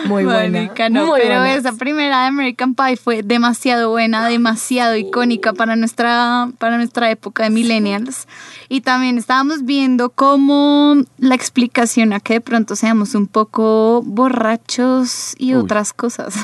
Muy 0.05 0.25
buena. 0.25 0.59
Marica, 0.59 0.89
no, 0.89 1.05
muy 1.07 1.21
pero 1.21 1.39
buena. 1.39 1.53
esa 1.53 1.74
primera 1.74 2.21
de 2.21 2.27
American 2.27 2.75
Pie 2.75 2.97
fue 2.97 3.24
demasiado 3.24 3.89
buena, 3.89 4.27
demasiado 4.27 4.95
icónica 4.95 5.53
para 5.53 5.75
nuestra, 5.75 6.50
para 6.57 6.77
nuestra 6.77 7.09
época 7.09 7.43
de 7.43 7.50
millennials. 7.50 8.27
Y 8.67 8.81
también 8.81 9.17
estábamos 9.17 9.63
viendo 9.63 10.09
cómo 10.09 10.95
la 11.17 11.35
explicación 11.35 12.13
a 12.13 12.19
que 12.19 12.33
de 12.33 12.41
pronto 12.41 12.75
seamos 12.75 13.15
un 13.15 13.27
poco 13.27 14.01
borrachos 14.03 15.35
y 15.38 15.53
Uy. 15.53 15.62
otras 15.62 15.93
cosas. 15.93 16.35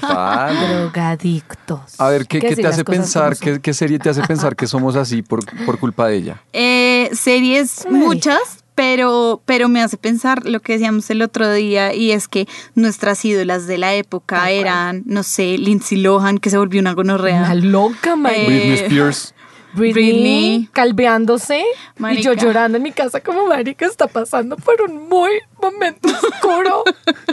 Total. 0.00 0.56
drogadictos. 0.68 2.00
A 2.00 2.08
ver, 2.08 2.26
¿qué, 2.26 2.40
que 2.40 2.48
qué 2.48 2.55
te 2.56 2.66
hace 2.66 2.84
pensar, 2.84 3.36
qué, 3.36 3.60
qué 3.60 3.74
serie 3.74 3.98
te 3.98 4.10
hace 4.10 4.22
pensar 4.22 4.56
que 4.56 4.66
somos 4.66 4.96
así 4.96 5.22
por, 5.22 5.44
por 5.64 5.78
culpa 5.78 6.08
de 6.08 6.16
ella? 6.16 6.42
Eh, 6.52 7.10
series 7.12 7.86
muchas, 7.90 8.64
pero, 8.74 9.40
pero 9.46 9.68
me 9.68 9.80
hace 9.82 9.96
pensar 9.96 10.46
lo 10.46 10.60
que 10.60 10.74
decíamos 10.74 11.08
el 11.10 11.22
otro 11.22 11.52
día 11.52 11.94
y 11.94 12.12
es 12.12 12.28
que 12.28 12.46
nuestras 12.74 13.24
ídolas 13.24 13.66
de 13.66 13.78
la 13.78 13.94
época 13.94 14.36
Tal 14.36 14.44
cual. 14.44 14.54
eran, 14.54 15.02
no 15.06 15.22
sé, 15.22 15.56
Lindsay 15.58 15.98
Lohan, 15.98 16.38
que 16.38 16.50
se 16.50 16.58
volvió 16.58 16.80
una 16.80 16.92
gonorrea. 16.92 17.42
Una 17.42 17.54
loca, 17.54 18.16
marica. 18.16 18.42
Eh, 18.42 18.46
Britney 18.46 18.74
Spears. 18.74 19.34
Britney, 19.76 20.12
Britney. 20.12 20.68
calveándose 20.72 21.62
y 22.10 22.22
yo 22.22 22.32
llorando 22.32 22.78
en 22.78 22.82
mi 22.82 22.92
casa 22.92 23.20
como 23.20 23.46
marica 23.46 23.84
está 23.84 24.06
pasando 24.06 24.56
por 24.56 24.80
un 24.80 25.06
muy 25.08 25.30
momento 25.60 26.08
oscuro. 26.08 26.82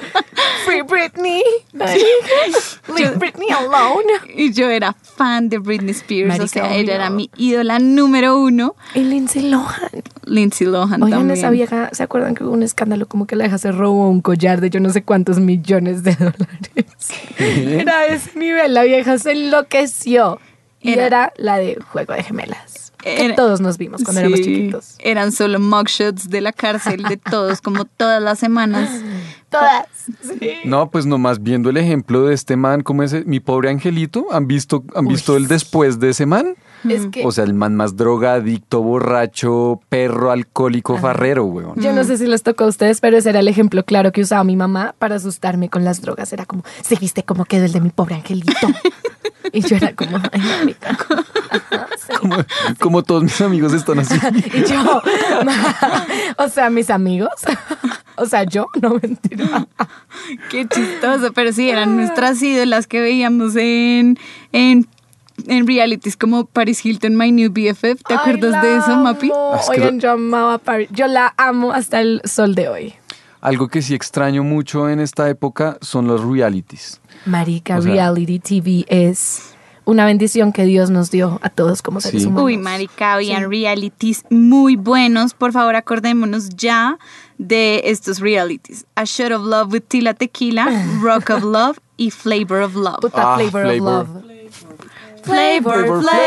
Free 0.66 0.82
Britney. 0.82 1.42
Leave 1.74 3.16
Britney 3.18 3.50
alone. 3.50 4.04
Y 4.36 4.52
yo 4.52 4.70
era 4.70 4.94
fan 4.94 5.48
de 5.50 5.60
Britney 5.60 5.92
Spears, 5.92 6.28
Marica, 6.28 6.46
o 6.46 6.48
sea, 6.48 6.76
ella 6.76 6.96
era 6.96 7.10
mi 7.10 7.30
ídola 7.38 7.78
número 7.80 8.40
uno. 8.40 8.76
Y 8.96 9.02
Lindsay 9.02 9.50
Lohan. 9.50 9.90
Lindsay 10.26 10.66
Lohan 10.68 11.04
Oigan, 11.04 11.20
también. 11.20 11.38
esa 11.38 11.50
vieja, 11.52 11.90
¿se 11.94 12.02
acuerdan 12.04 12.34
que 12.34 12.44
hubo 12.44 12.52
un 12.54 12.64
escándalo 12.64 13.08
como 13.08 13.28
que 13.28 13.36
la 13.36 13.44
vieja 13.44 13.58
se 13.60 13.72
robó 13.72 14.10
un 14.10 14.22
collar 14.22 14.60
de 14.62 14.70
yo 14.72 14.80
no 14.80 14.90
sé 14.90 15.04
cuántos 15.04 15.40
millones 15.40 16.04
de 16.04 16.16
dólares? 16.20 17.10
Era 17.38 18.06
ese 18.08 18.38
nivel, 18.38 18.74
la 18.74 18.84
vieja 18.84 19.18
se 19.20 19.32
enloqueció. 19.34 20.40
Y 20.82 20.94
Era- 20.94 21.06
era, 21.06 21.34
la 21.38 21.58
de 21.58 21.78
Juego 21.92 22.14
de 22.14 22.24
Gemelas. 22.24 22.92
Que 23.02 23.26
Era- 23.26 23.36
todos 23.36 23.60
nos 23.62 23.78
vimos 23.78 24.02
cuando 24.04 24.22
éramos 24.22 24.40
Sí, 24.40 24.46
chiquitos. 24.46 24.96
Eran 25.00 25.32
solo 25.32 25.60
mugshots 25.60 26.30
de 26.30 26.42
la 26.42 26.54
cárcel 26.54 27.04
de 27.04 27.18
todos, 27.18 27.62
como 27.62 27.86
todas 27.86 28.22
las 28.24 28.40
semanas. 28.40 28.90
Todas. 29.54 29.88
Sí. 30.22 30.52
No, 30.66 30.90
pues 30.90 31.06
nomás 31.06 31.42
viendo 31.42 31.70
el 31.70 31.78
ejemplo 31.78 32.26
de 32.26 32.34
este 32.34 32.56
man, 32.58 32.82
como 32.82 33.04
ese, 33.04 33.24
mi 33.26 33.40
pobre 33.40 33.70
angelito, 33.70 34.28
¿han 34.32 34.48
visto, 34.48 34.84
han 34.96 35.08
visto 35.08 35.38
el 35.38 35.48
después 35.48 36.00
de 36.00 36.10
ese 36.10 36.26
man? 36.26 36.56
Es 36.90 37.08
que 37.08 37.26
O 37.26 37.32
sea, 37.32 37.44
el 37.44 37.54
man 37.54 37.76
más 37.76 37.96
drogadicto, 37.96 38.82
borracho, 38.82 39.80
perro, 39.90 40.32
alcohólico, 40.32 40.98
farrero, 40.98 41.46
weón. 41.46 41.76
yo 41.76 41.94
no 41.94 42.04
sé 42.04 42.18
si 42.18 42.28
les 42.28 42.44
tocó 42.44 42.66
a 42.66 42.68
ustedes, 42.68 43.00
pero 43.02 43.18
ese 43.18 43.30
era 43.30 43.40
el 43.40 43.48
ejemplo 43.48 43.84
claro 43.84 44.12
que 44.12 44.22
usaba 44.22 44.44
mi 44.44 44.56
mamá 44.56 44.96
para 45.00 45.16
asustarme 45.16 45.70
con 45.70 45.84
las 45.84 46.02
drogas. 46.02 46.34
Era 46.34 46.46
como, 46.46 46.64
¿se 46.82 46.96
viste 46.96 47.24
cómo 47.24 47.46
quedó 47.46 47.66
el 47.66 47.72
de 47.72 47.82
mi 47.82 47.90
pobre 47.90 48.16
angelito? 48.16 48.68
y 49.52 49.62
yo 49.62 49.76
era 49.76 49.94
como, 49.94 50.18
ay, 50.32 50.42
marica. 50.42 50.90
Ajá, 50.90 51.88
sí. 51.98 52.14
Como, 52.20 52.38
como 52.80 53.04
todos 53.04 53.24
mis 53.24 53.40
amigos 53.42 53.74
están 53.74 54.00
así. 54.00 54.16
Y 54.54 54.64
yo, 54.66 55.02
o 56.38 56.50
sea, 56.50 56.70
mis 56.70 56.90
amigos, 56.90 57.32
o 58.16 58.26
sea, 58.26 58.44
yo, 58.44 58.68
no 58.82 59.00
mentira. 59.02 59.68
Qué 60.50 60.68
chistoso, 60.68 61.34
pero 61.34 61.52
sí, 61.52 61.70
eran 61.70 61.96
nuestras 61.96 62.42
ídolas 62.42 62.88
que 62.88 63.02
veíamos 63.02 63.56
en, 63.56 64.18
en, 64.52 64.88
en 65.48 65.68
realities 65.68 66.16
como 66.18 66.46
Paris 66.46 66.86
Hilton, 66.86 67.16
My 67.16 67.32
New 67.32 67.50
BFF. 67.52 68.04
¿Te 68.08 68.14
acuerdas 68.14 68.62
de 68.62 68.78
eso, 68.78 68.96
Mapi? 68.98 69.28
Es 69.60 69.70
que 69.70 69.82
Oigan, 69.82 69.96
lo- 69.96 70.02
yo 70.02 70.12
amaba 70.12 70.54
a 70.56 70.58
Paris. 70.60 70.90
Yo 70.92 71.08
la 71.08 71.34
amo 71.38 71.72
hasta 71.72 72.02
el 72.02 72.22
sol 72.26 72.56
de 72.56 72.68
hoy. 72.70 72.94
Algo 73.42 73.68
que 73.68 73.82
sí 73.82 73.94
extraño 73.94 74.44
mucho 74.44 74.90
en 74.90 75.00
esta 75.02 75.28
época 75.30 75.78
son 75.82 76.08
los 76.08 76.24
realities. 76.24 77.02
Marica, 77.26 77.78
O 77.78 77.82
sea- 77.82 77.92
reality 77.92 78.40
TV 78.40 78.86
es 78.88 79.50
una 79.86 80.06
bendición 80.06 80.54
que 80.54 80.64
Dios 80.64 80.90
nos 80.90 81.12
dio 81.12 81.40
a 81.42 81.50
todos 81.50 81.82
como 81.82 82.00
seres 82.00 82.22
Sí. 82.22 82.28
humanos. 82.30 82.46
Uy, 82.46 82.58
marica, 82.58 83.16
habían 83.16 83.50
realities 83.50 84.24
muy 84.30 84.78
buenos. 84.78 85.34
Por 85.34 85.52
favor, 85.52 85.76
acordémonos 85.76 86.50
ya 86.52 86.98
de 87.38 87.82
estos 87.84 88.20
realities. 88.22 88.86
A 88.96 89.04
Shot 89.04 89.34
of 89.34 89.44
Love 89.46 89.74
with 89.74 89.82
Tila 89.90 90.14
Tequila, 90.14 90.66
Rock 91.02 91.32
of 91.32 91.44
Love 91.44 91.80
y 91.98 92.12
Flavor 92.12 92.62
of 92.62 92.76
Love. 92.76 93.00
Puta 93.02 93.34
Ah, 93.34 93.36
flavor, 93.36 93.64
flavor. 93.64 94.02
of 94.04 94.08
love. 94.10 94.24
Flavor, 94.24 94.88
Flavor 95.24 96.02
Flav. 96.02 96.20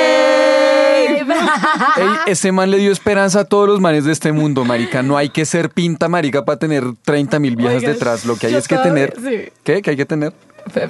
Ey, 1.97 2.07
ese 2.27 2.53
man 2.53 2.71
le 2.71 2.79
dio 2.79 2.91
esperanza 2.93 3.41
a 3.41 3.45
todos 3.45 3.69
los 3.69 3.81
manes 3.81 4.05
de 4.05 4.13
este 4.13 4.33
mundo, 4.33 4.65
marica. 4.65 5.03
No 5.03 5.17
hay 5.17 5.29
que 5.29 5.45
ser 5.45 5.71
pinta, 5.71 6.09
marica, 6.09 6.45
para 6.45 6.59
tener 6.59 6.85
30 7.05 7.39
mil 7.39 7.57
viejas 7.57 7.83
detrás. 7.83 8.25
Lo 8.25 8.37
que 8.37 8.47
hay 8.47 8.53
yo 8.53 8.59
es 8.59 8.69
que 8.69 8.77
tener... 8.79 9.15
sí. 9.17 9.51
¿Qué? 9.63 9.83
¿Qué 9.83 9.91
hay 9.91 9.97
que 9.97 10.07
tener? 10.07 10.33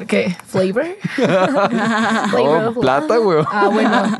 ¿Qué? 0.06 0.37
¿Flavor? 0.47 0.87
Flavor 1.14 2.62
No, 2.62 2.68
of 2.71 2.78
plata, 2.78 3.21
weón. 3.21 3.47
Ah, 3.50 3.68
bueno. 3.73 4.18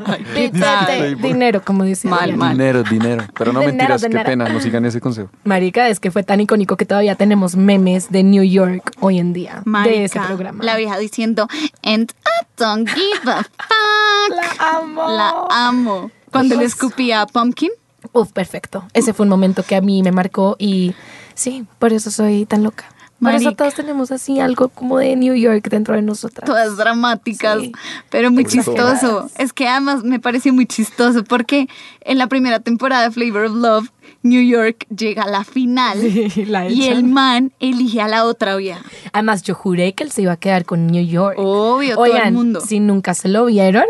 Dinero, 1.21 1.61
como 1.63 1.83
dice. 1.83 2.07
Mal. 2.07 2.31
Dinero, 2.31 2.83
dinero. 2.83 3.25
Pero 3.37 3.53
no 3.53 3.59
Dinero, 3.59 3.95
mentiras, 3.95 4.01
qué 4.03 4.29
pena, 4.29 4.49
no 4.49 4.59
sigan 4.59 4.85
ese 4.85 5.01
consejo. 5.01 5.29
Marica, 5.43 5.89
es 5.89 5.99
que 5.99 6.11
fue 6.11 6.23
tan 6.23 6.39
icónico 6.39 6.77
que 6.77 6.85
todavía 6.85 7.15
tenemos 7.15 7.55
memes 7.55 8.11
de 8.11 8.23
New 8.23 8.43
York 8.43 8.91
hoy 8.99 9.19
en 9.19 9.33
día. 9.33 9.63
de 9.65 10.03
ese 10.05 10.19
programa. 10.19 10.63
La 10.63 10.75
vieja 10.77 10.97
diciendo, 10.97 11.47
and 11.83 12.11
I 12.25 12.45
don't 12.57 12.87
give 12.89 13.31
a 13.31 13.43
fuck. 13.43 14.29
La 14.29 14.77
amo. 14.77 15.07
La 15.09 15.33
amo. 15.49 16.11
Cuando 16.31 16.55
le 16.55 16.65
escupía 16.65 17.21
a 17.21 17.27
Pumpkin. 17.27 17.71
Uf, 18.13 18.31
perfecto. 18.31 18.85
Ese 18.93 19.13
fue 19.13 19.23
un 19.23 19.29
momento 19.29 19.63
que 19.63 19.75
a 19.75 19.81
mí 19.81 20.03
me 20.03 20.11
marcó 20.11 20.55
y 20.59 20.93
sí, 21.33 21.65
por 21.79 21.93
eso 21.93 22.11
soy 22.11 22.45
tan 22.45 22.63
loca. 22.63 22.85
Por 23.19 23.31
eso 23.33 23.45
Marica. 23.45 23.63
todos 23.63 23.73
tenemos 23.73 24.11
así 24.11 24.39
algo 24.39 24.69
como 24.69 24.99
de 24.99 25.15
New 25.15 25.33
York 25.33 25.67
dentro 25.69 25.95
de 25.95 26.03
nosotras. 26.03 26.45
todas 26.45 26.77
dramáticas, 26.77 27.59
Sí. 27.61 27.71
pero 28.11 28.29
muy 28.31 28.43
Exageradas. 28.43 28.99
chistoso. 29.01 29.29
Es 29.39 29.53
que 29.53 29.67
además 29.67 30.03
me 30.03 30.19
pareció 30.19 30.53
muy 30.53 30.67
chistoso 30.67 31.23
porque 31.23 31.67
en 32.01 32.19
la 32.19 32.27
primera 32.27 32.59
temporada 32.59 33.03
de 33.03 33.11
Flavor 33.11 33.45
of 33.45 33.55
Love, 33.55 33.89
New 34.23 34.41
York 34.47 34.85
llega 34.95 35.23
a 35.23 35.29
la 35.29 35.43
final 35.43 35.99
Sí, 35.99 36.45
la 36.45 36.69
y 36.69 36.85
el 36.85 37.03
man 37.05 37.51
elige 37.59 38.01
a 38.01 38.07
la 38.07 38.23
otra 38.25 38.55
vieja. 38.55 38.81
Además, 39.13 39.41
yo 39.41 39.55
juré 39.55 39.93
que 39.93 40.03
él 40.03 40.11
se 40.11 40.21
iba 40.23 40.33
a 40.33 40.37
quedar 40.37 40.65
con 40.65 40.85
New 40.87 41.05
York. 41.05 41.37
Obvio, 41.39 41.95
todo 41.95 42.05
el 42.05 42.33
mundo. 42.33 42.61
si 42.61 42.79
nunca 42.79 43.13
se 43.15 43.29
lo 43.29 43.45
vieron, 43.45 43.85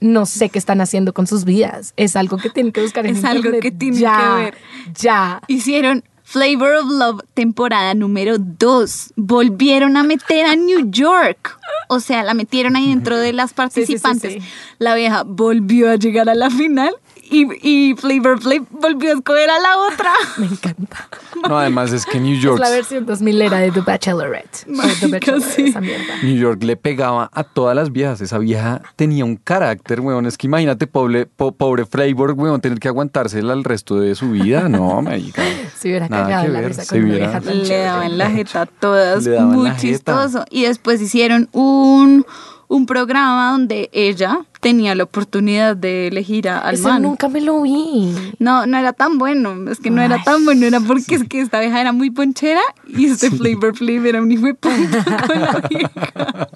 no 0.00 0.26
sé 0.26 0.48
qué 0.48 0.58
están 0.58 0.80
haciendo 0.80 1.12
con 1.12 1.26
sus 1.26 1.44
vidas. 1.44 1.92
Es 1.96 2.16
algo 2.16 2.38
que 2.38 2.50
tienen 2.50 2.72
que 2.72 2.82
buscar 2.82 3.04
en 3.06 3.16
Es 3.16 3.24
algo 3.24 3.50
que 3.60 3.70
tienen 3.70 4.00
Ya, 4.00 4.16
que 4.36 4.42
ver. 4.44 4.54
Ya. 4.98 5.40
Hicieron 5.48 6.02
Flavor 6.30 6.74
of 6.74 6.90
Love 6.90 7.20
temporada 7.32 7.94
número 7.94 8.36
2. 8.36 9.14
Volvieron 9.16 9.96
a 9.96 10.02
meter 10.02 10.44
a 10.44 10.56
New 10.56 10.90
York. 10.90 11.58
O 11.88 12.00
sea, 12.00 12.22
la 12.22 12.34
metieron 12.34 12.76
ahí 12.76 12.90
dentro 12.90 13.16
de 13.16 13.32
las 13.32 13.48
sí, 13.48 13.54
sí, 13.54 13.56
participantes. 13.56 14.32
sí. 14.34 14.40
La 14.78 14.94
vieja 14.94 15.22
volvió 15.24 15.90
a 15.90 15.96
llegar 15.96 16.28
a 16.28 16.34
la 16.34 16.50
final 16.50 16.94
y, 17.30 17.90
y 17.90 17.94
Flavor 17.96 18.40
Flav 18.40 18.64
volvió 18.70 19.10
a 19.10 19.14
escoger 19.14 19.48
a 19.50 19.58
la 19.58 19.78
otra. 19.78 20.12
Me 20.38 20.46
encanta. 20.46 21.08
No, 21.48 21.58
además 21.58 21.92
es 21.92 22.04
que 22.04 22.18
New 22.20 22.34
Es 22.36 22.42
York, 22.42 22.58
la 22.60 22.70
versión 22.70 23.06
2000 23.06 23.42
era 23.42 23.58
de 23.58 23.70
The 23.70 23.80
Bachelorette. 23.80 24.66
The 25.00 25.40
sí. 25.40 25.62
esa 25.68 25.80
mierda. 25.80 26.04
New 26.22 26.36
York 26.36 26.62
le 26.62 26.76
pegaba 26.76 27.30
a 27.32 27.44
todas 27.44 27.76
las 27.76 27.92
viejas. 27.92 28.20
Esa 28.20 28.38
vieja 28.38 28.82
tenía 28.96 29.24
un 29.24 29.36
carácter, 29.36 30.00
weón. 30.00 30.26
Es 30.26 30.36
que 30.38 30.46
imagínate, 30.46 30.86
pobre, 30.86 31.26
po- 31.26 31.52
pobre 31.52 31.86
Flavor, 31.86 32.32
weón, 32.32 32.60
tener 32.60 32.78
que 32.80 32.88
aguantársela 32.88 33.52
el 33.52 33.64
resto 33.64 34.00
de 34.00 34.14
su 34.14 34.30
vida. 34.30 34.68
No, 34.68 35.00
marica. 35.02 35.42
Se 35.78 35.88
hubiera 35.88 36.08
Nada 36.08 36.24
cagado 36.24 36.48
la 36.48 36.60
ver, 36.60 36.68
risa 36.70 36.82
se 36.84 36.88
con 36.96 37.04
hubiera- 37.08 37.26
vieja 37.26 37.40
tan 37.40 37.62
Le 37.68 37.78
daban 37.78 38.18
la 38.18 38.30
jeta 38.30 38.62
a 38.62 38.66
todas. 38.66 39.24
Le 39.24 39.30
daban 39.32 39.54
muy 39.54 39.64
la 39.68 39.74
jeta. 39.74 39.80
chistoso. 39.80 40.44
Y 40.50 40.64
después 40.64 41.00
hicieron 41.00 41.48
un, 41.52 42.26
un 42.68 42.86
programa 42.86 43.52
donde 43.52 43.88
ella 43.92 44.40
tenía 44.60 44.94
la 44.94 45.04
oportunidad 45.04 45.74
de 45.76 46.08
elegir 46.08 46.48
a, 46.48 46.58
al 46.58 46.74
Eso 46.74 46.88
man. 46.88 47.00
nunca 47.02 47.28
me 47.28 47.40
lo 47.40 47.62
vi. 47.62 48.14
No, 48.38 48.66
no 48.66 48.76
era 48.78 48.92
tan 48.92 49.16
bueno. 49.18 49.70
Es 49.70 49.78
que 49.78 49.90
no 49.90 50.02
era 50.02 50.22
tan 50.22 50.44
bueno. 50.44 50.66
Era 50.66 50.80
porque 50.80 51.14
es 51.14 51.24
que 51.24 51.40
esta 51.40 51.60
vieja 51.60 51.80
era 51.80 51.92
muy 51.92 52.10
ponchera 52.10 52.60
y 52.86 53.06
este 53.06 53.30
Flavor 53.30 53.74
Flav 53.76 54.04
era 54.06 54.20
un 54.20 54.30
hijo 54.30 54.46
de 54.46 54.54
puta 54.54 55.04
con 55.26 55.40
la 55.40 55.62
vieja. 55.70 56.48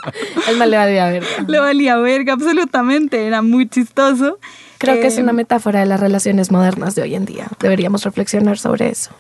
El 0.49 0.59
mal 0.59 0.71
le 0.71 0.77
valía 0.77 1.07
verga. 1.09 1.29
Le 1.47 1.59
valía 1.59 1.97
verga 1.97 2.33
absolutamente. 2.35 3.27
Era 3.27 3.41
muy 3.43 3.69
chistoso. 3.69 4.39
Creo 4.79 4.97
que 5.01 5.07
es 5.07 5.17
Eh, 5.19 5.23
una 5.23 5.33
metáfora 5.33 5.81
de 5.81 5.87
las 5.87 6.01
relaciones 6.01 6.51
modernas 6.51 6.95
de 6.95 7.03
hoy 7.03 7.15
en 7.15 7.25
día. 7.25 7.47
Deberíamos 7.61 8.03
reflexionar 8.05 8.59
sobre 8.59 8.89
eso. 8.91 9.13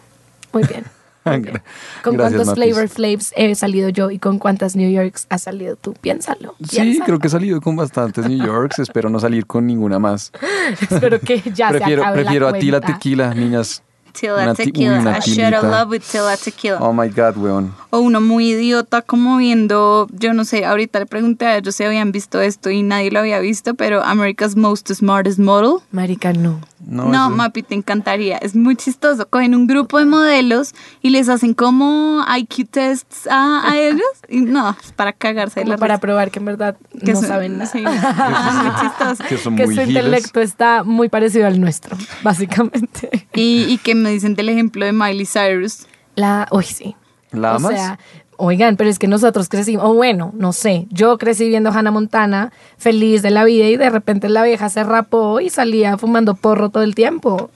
Muy 0.53 0.65
bien. 0.65 0.85
¿Con 2.03 2.17
Gracias, 2.17 2.43
cuántos. 2.43 2.55
Flavor 2.55 2.89
Flaves 2.89 3.33
he 3.37 3.55
salido 3.55 3.89
yo 3.89 4.11
y 4.11 4.19
con 4.19 4.39
cuántas 4.39 4.75
New 4.75 4.91
Yorks 4.91 5.27
has 5.29 5.43
salido 5.43 5.77
tú? 5.77 5.95
Piénsalo. 5.95 6.55
Sí, 6.61 6.77
piénsalo. 6.81 7.05
creo 7.05 7.19
que 7.19 7.27
he 7.29 7.31
salido 7.31 7.61
con 7.61 7.77
bastantes 7.77 8.29
New 8.29 8.45
Yorks. 8.45 8.81
Espero 8.81 9.09
no 9.09 9.21
salir 9.21 9.47
con 9.47 9.67
ninguna 9.67 9.99
más. 9.99 10.33
Espero 10.81 11.21
que 11.21 11.41
ya 11.55 11.69
prefiero 11.71 12.03
se 12.03 12.09
acabe 12.09 12.23
prefiero 12.23 12.51
la 12.51 12.57
a 12.57 12.61
ti 12.61 12.71
la 12.71 12.81
tequila, 12.81 13.35
niñas. 13.35 13.83
Tila 14.13 14.35
Una 14.43 14.55
ti- 14.55 14.63
uy, 14.63 14.67
Tequila. 14.73 14.99
una 15.01 15.11
a 15.17 15.21
shot 15.21 15.29
of 15.55 15.61
tilita. 15.61 15.63
love 15.63 15.91
with 15.91 16.03
Tila 16.11 16.37
Tequila. 16.37 16.79
Oh 16.81 16.93
my 16.93 17.09
God, 17.09 17.37
weón. 17.37 17.75
O 17.91 18.01
uno 18.01 18.21
muy 18.21 18.51
idiota 18.53 19.03
como 19.03 19.37
viendo, 19.37 20.07
yo 20.13 20.33
no 20.33 20.45
sé, 20.45 20.65
ahorita 20.65 20.99
le 21.01 21.07
pregunté 21.07 21.47
a 21.47 21.57
ellos 21.59 21.75
si 21.75 21.85
habían 21.85 22.13
visto 22.13 22.41
esto 22.41 22.71
y 22.71 22.83
nadie 22.83 23.11
lo 23.11 23.19
había 23.21 23.39
visto, 23.41 23.75
pero 23.75 24.03
America's 24.03 24.57
Most 24.57 24.91
Smartest 24.93 25.39
Model. 25.39 25.81
Marica, 25.91 26.33
no. 26.33 26.61
No, 26.85 27.05
No, 27.05 27.27
eso- 27.27 27.37
Mapi, 27.37 27.63
te 27.63 27.75
encantaría. 27.77 28.39
Es 28.39 28.57
muy 28.57 28.75
chistoso. 28.75 29.29
Cogen 29.29 29.55
un 29.55 29.67
grupo 29.69 29.99
de 30.01 30.05
modelos 30.05 30.75
y 31.01 31.11
les 31.11 31.29
hacen 31.29 31.55
como 31.55 32.25
IQ 32.37 32.67
tests 32.71 33.29
a, 33.31 33.71
a 33.71 33.79
ellos. 33.79 34.01
Y 34.29 34.41
no, 34.41 34.71
es 34.83 34.91
para 34.93 35.13
cagarse 35.13 35.61
Como 35.61 35.73
la 35.75 35.77
para 35.79 35.95
risa. 35.95 36.01
probar 36.01 36.31
que 36.33 36.39
en 36.41 36.45
verdad 36.47 36.77
Que 37.05 37.13
no 37.13 37.21
son- 37.21 37.29
saben 37.29 37.59
nada. 37.59 37.71
sí, 37.71 37.79
es 37.87 38.55
muy 38.55 38.73
chistoso. 38.81 39.25
que 39.29 39.39
son 39.39 39.55
que 39.57 39.67
muy 39.67 39.75
su 39.77 39.83
giles. 39.83 40.05
intelecto 40.05 40.41
está 40.41 40.83
muy 40.83 41.09
parecido 41.09 41.47
al 41.47 41.61
nuestro, 41.61 41.97
básicamente. 42.25 43.29
Y, 43.35 43.65
y 43.69 43.79
que 43.79 43.95
me 44.03 44.11
dicen 44.11 44.35
del 44.35 44.49
ejemplo 44.49 44.85
de 44.85 44.93
Miley 44.93 45.27
Cyrus. 45.27 45.87
La, 46.15 46.49
uy, 46.51 46.65
sí. 46.65 46.95
¿La 47.31 47.53
o 47.53 47.57
amas? 47.57 47.73
sea, 47.73 47.99
oigan, 48.37 48.77
pero 48.77 48.91
es 48.91 48.99
que 48.99 49.09
nosotros 49.09 49.49
crecimos, 49.49 49.85
o 49.87 49.95
bueno, 49.95 50.33
no 50.37 50.53
sé, 50.53 50.87
yo 50.91 51.17
crecí 51.17 51.49
viendo 51.49 51.71
Hannah 51.71 51.91
Montana, 51.91 52.53
feliz 52.77 53.23
de 53.23 53.31
la 53.31 53.45
vida, 53.45 53.67
y 53.67 53.77
de 53.77 53.89
repente 53.89 54.29
la 54.29 54.43
vieja 54.43 54.69
se 54.69 54.85
rapó 54.85 55.41
y 55.41 55.49
salía 55.49 55.97
fumando 55.97 56.35
porro 56.35 56.69
todo 56.69 56.83
el 56.83 56.95
tiempo. 56.95 57.51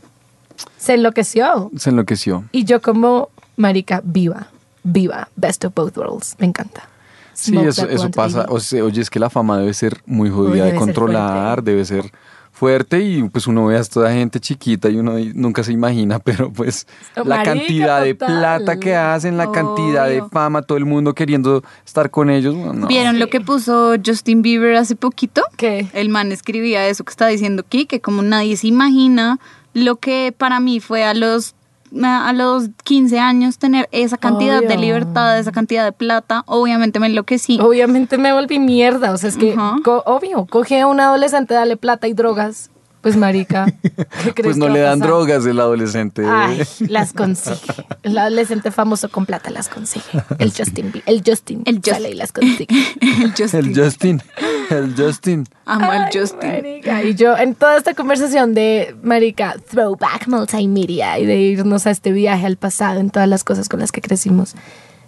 Se 0.78 0.94
enloqueció. 0.94 1.70
Se 1.76 1.90
enloqueció. 1.90 2.44
Y 2.52 2.64
yo 2.64 2.80
como, 2.80 3.28
marica, 3.56 4.00
viva, 4.04 4.48
viva, 4.84 5.28
best 5.36 5.64
of 5.64 5.74
both 5.74 5.96
worlds, 5.98 6.36
me 6.38 6.46
encanta. 6.46 6.88
Sí, 7.34 7.52
Smoke 7.52 7.92
eso, 7.92 8.10
pasa. 8.10 8.46
O 8.48 8.60
sea, 8.60 8.82
oye, 8.82 9.02
es 9.02 9.10
que 9.10 9.18
la 9.18 9.28
fama 9.28 9.58
debe 9.58 9.74
ser 9.74 10.00
muy 10.06 10.30
Uy, 10.30 10.34
jodida 10.34 10.64
de 10.64 10.74
controlar, 10.74 11.62
debe 11.62 11.84
ser 11.84 12.10
fuerte 12.56 13.02
y 13.02 13.22
pues 13.28 13.46
uno 13.46 13.66
ve 13.66 13.76
a 13.76 13.84
toda 13.84 14.10
gente 14.10 14.40
chiquita 14.40 14.88
y 14.88 14.96
uno 14.96 15.12
nunca 15.34 15.62
se 15.62 15.72
imagina, 15.72 16.18
pero 16.24 16.50
pues 16.50 16.86
la 17.14 17.42
cantidad 17.42 18.02
de 18.02 18.14
total. 18.14 18.38
plata 18.38 18.80
que 18.80 18.96
hacen, 18.96 19.36
la 19.36 19.52
cantidad 19.52 20.08
de 20.08 20.22
fama, 20.32 20.62
todo 20.62 20.78
el 20.78 20.86
mundo 20.86 21.14
queriendo 21.14 21.62
estar 21.84 22.10
con 22.10 22.30
ellos. 22.30 22.54
no. 22.54 22.86
¿Vieron 22.86 23.18
lo 23.18 23.28
que 23.28 23.40
puso 23.40 23.94
Justin 24.04 24.40
Bieber 24.40 24.76
hace 24.76 24.96
poquito? 24.96 25.42
¿Qué? 25.56 25.88
El 25.92 26.08
man 26.08 26.32
escribía 26.32 26.88
eso 26.88 27.04
que 27.04 27.10
está 27.10 27.26
diciendo 27.26 27.62
aquí, 27.66 27.84
que 27.84 28.00
como 28.00 28.22
nadie 28.22 28.56
se 28.56 28.68
imagina 28.68 29.38
lo 29.74 29.96
que 29.96 30.34
para 30.36 30.58
mí 30.58 30.80
fue 30.80 31.04
a 31.04 31.12
los 31.12 31.55
a 32.04 32.32
los 32.32 32.68
15 32.84 33.18
años 33.18 33.58
tener 33.58 33.88
esa 33.92 34.16
cantidad 34.18 34.62
de 34.62 34.76
libertad, 34.76 35.38
esa 35.38 35.52
cantidad 35.52 35.84
de 35.84 35.92
plata, 35.92 36.42
obviamente 36.46 37.00
me 37.00 37.06
enloquecí. 37.06 37.58
Obviamente 37.60 38.18
me 38.18 38.32
volví 38.32 38.58
mierda. 38.58 39.12
O 39.12 39.16
sea, 39.18 39.28
es 39.28 39.36
que, 39.36 39.54
co- 39.84 40.02
obvio, 40.06 40.46
coge 40.46 40.80
a 40.80 40.86
un 40.86 41.00
adolescente, 41.00 41.54
dale 41.54 41.76
plata 41.76 42.08
y 42.08 42.12
drogas. 42.12 42.70
Pues, 43.02 43.16
marica, 43.16 43.66
¿qué 43.82 43.90
crees 44.34 44.34
Pues 44.42 44.56
no 44.56 44.66
que 44.66 44.72
le 44.72 44.80
dan 44.80 44.98
pasar? 44.98 45.08
drogas 45.14 45.46
el 45.46 45.60
adolescente. 45.60 46.24
Ay, 46.26 46.62
las 46.88 47.12
consigue. 47.12 47.56
El 48.02 48.18
adolescente 48.18 48.72
famoso 48.72 49.08
con 49.10 49.26
plata 49.26 49.50
las 49.50 49.68
consigue. 49.68 50.04
El 50.40 50.50
Justin. 50.52 50.90
El 51.06 51.22
Justin. 51.24 51.62
El 51.66 51.76
Just- 51.80 51.90
sale 51.92 52.10
y 52.10 52.14
las 52.14 52.32
consigue. 52.32 52.66
el 53.00 53.30
Justin. 53.38 53.60
El 53.60 53.76
Justin. 53.80 54.22
El 54.70 54.94
Justin. 54.96 55.46
Amo 55.64 55.90
al 55.90 56.08
Justin. 56.12 56.50
marica. 56.50 57.02
Y 57.04 57.14
yo 57.14 57.36
en 57.36 57.54
toda 57.54 57.76
esta 57.76 57.94
conversación 57.94 58.54
de 58.54 58.94
marica, 59.02 59.56
throwback 59.70 60.28
multimedia 60.28 61.18
y 61.18 61.26
de 61.26 61.36
irnos 61.36 61.86
a 61.86 61.90
este 61.90 62.12
viaje 62.12 62.46
al 62.46 62.56
pasado 62.56 63.00
en 63.00 63.10
todas 63.10 63.28
las 63.28 63.44
cosas 63.44 63.68
con 63.68 63.80
las 63.80 63.92
que 63.92 64.00
crecimos, 64.00 64.54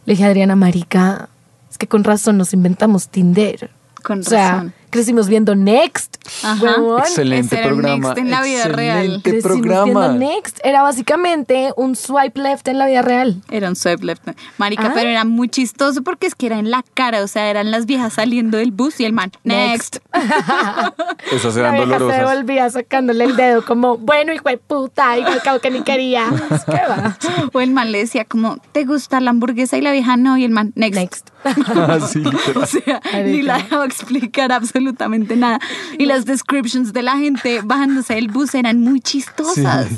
le 0.05 0.15
dije 0.15 0.25
a 0.25 0.29
Adriana, 0.29 0.57
marica, 0.57 1.29
es 1.71 1.79
que 1.79 1.87
con 1.87 2.05
razón 2.05 2.39
nos 2.39 2.53
inventamos 2.55 3.09
Tinder. 3.09 3.71
Con 4.03 4.21
o 4.21 4.23
sea, 4.23 4.53
razón. 4.53 4.75
Crecimos 4.91 5.29
viendo 5.29 5.55
Next. 5.55 6.17
Ajá. 6.43 6.77
Excelente 7.01 7.47
ese 7.57 7.59
era 7.59 7.67
programa. 7.69 8.09
Next 8.09 8.19
en 8.19 8.31
la 8.31 8.43
vida 8.43 8.65
real. 8.65 8.99
Excelente 8.99 9.31
Crecimos 9.31 9.53
programa. 9.61 9.85
viendo 10.09 10.13
Next. 10.35 10.59
Era 10.65 10.83
básicamente 10.83 11.73
un 11.77 11.97
swipe 11.97 12.41
left 12.41 12.69
en 12.69 12.79
la 12.79 12.87
vida 12.87 13.03
real. 13.03 13.43
Era 13.51 13.69
un 13.69 13.77
swipe 13.77 14.05
left. 14.05 14.29
Marica, 14.59 14.89
Ah. 14.89 14.93
pero 14.95 15.09
era 15.11 15.25
muy 15.25 15.49
chistoso 15.49 16.03
porque 16.03 16.27
es 16.27 16.35
que 16.35 16.47
era 16.47 16.59
en 16.59 16.71
la 16.71 16.85
cara, 16.95 17.23
o 17.23 17.27
sea, 17.29 17.49
eran 17.51 17.71
las 17.71 17.87
viejas 17.87 18.13
saliendo 18.15 18.59
del 18.59 18.71
bus 18.73 19.01
y 19.01 19.05
el 19.05 19.13
man, 19.13 19.33
next. 19.45 19.99
Esas 21.33 21.55
La 21.57 21.61
eran 21.61 21.75
vieja 21.75 21.87
se 21.87 21.99
dolorosas. 21.99 22.19
devolvía 22.31 22.71
sacándole 22.71 23.25
el 23.25 23.37
dedo 23.37 23.65
como, 23.65 23.99
bueno, 23.99 24.33
hijo 24.33 24.49
de 24.49 24.59
puta, 24.59 25.19
igual 25.19 25.41
cabo 25.43 25.61
que 25.61 25.71
ni 25.71 25.83
quería. 25.83 26.27
¿Qué 26.67 26.81
va? 26.89 27.17
O 27.53 27.61
el 27.61 27.71
man 27.71 27.93
le 27.93 27.99
decía 27.99 28.25
como, 28.25 28.59
¿te 28.73 28.85
gusta 28.85 29.21
la 29.21 29.31
hamburguesa? 29.31 29.77
Y 29.77 29.81
la 29.83 29.93
vieja 29.93 30.17
no, 30.17 30.37
y 30.39 30.45
el 30.45 30.51
man, 30.51 30.73
next. 30.75 30.97
Next. 30.99 31.29
Así, 31.77 32.19
O 32.25 32.31
literal. 32.31 32.67
sea, 32.67 33.01
Marica. 33.13 33.23
ni 33.25 33.43
la 33.43 33.59
dejaba 33.59 33.85
explicar 33.87 34.53
absolutamente 34.79 35.37
nada. 35.37 35.61
Y 35.99 36.07
las 36.07 36.25
descriptions 36.25 36.93
de 36.93 37.03
la 37.03 37.17
gente 37.17 37.61
bajándose 37.63 38.15
del 38.15 38.29
bus 38.29 38.55
eran 38.55 38.81
muy 38.81 39.01
chistosas. 39.01 39.89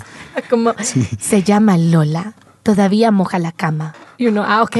Como, 0.49 0.75
se 1.19 1.43
llama 1.43 1.77
Lola, 1.77 2.35
todavía 2.63 3.11
moja 3.11 3.39
la 3.39 3.53
cama. 3.53 3.95
Y 4.17 4.27
uno, 4.27 4.45
ah, 4.47 4.63
ok, 4.63 4.77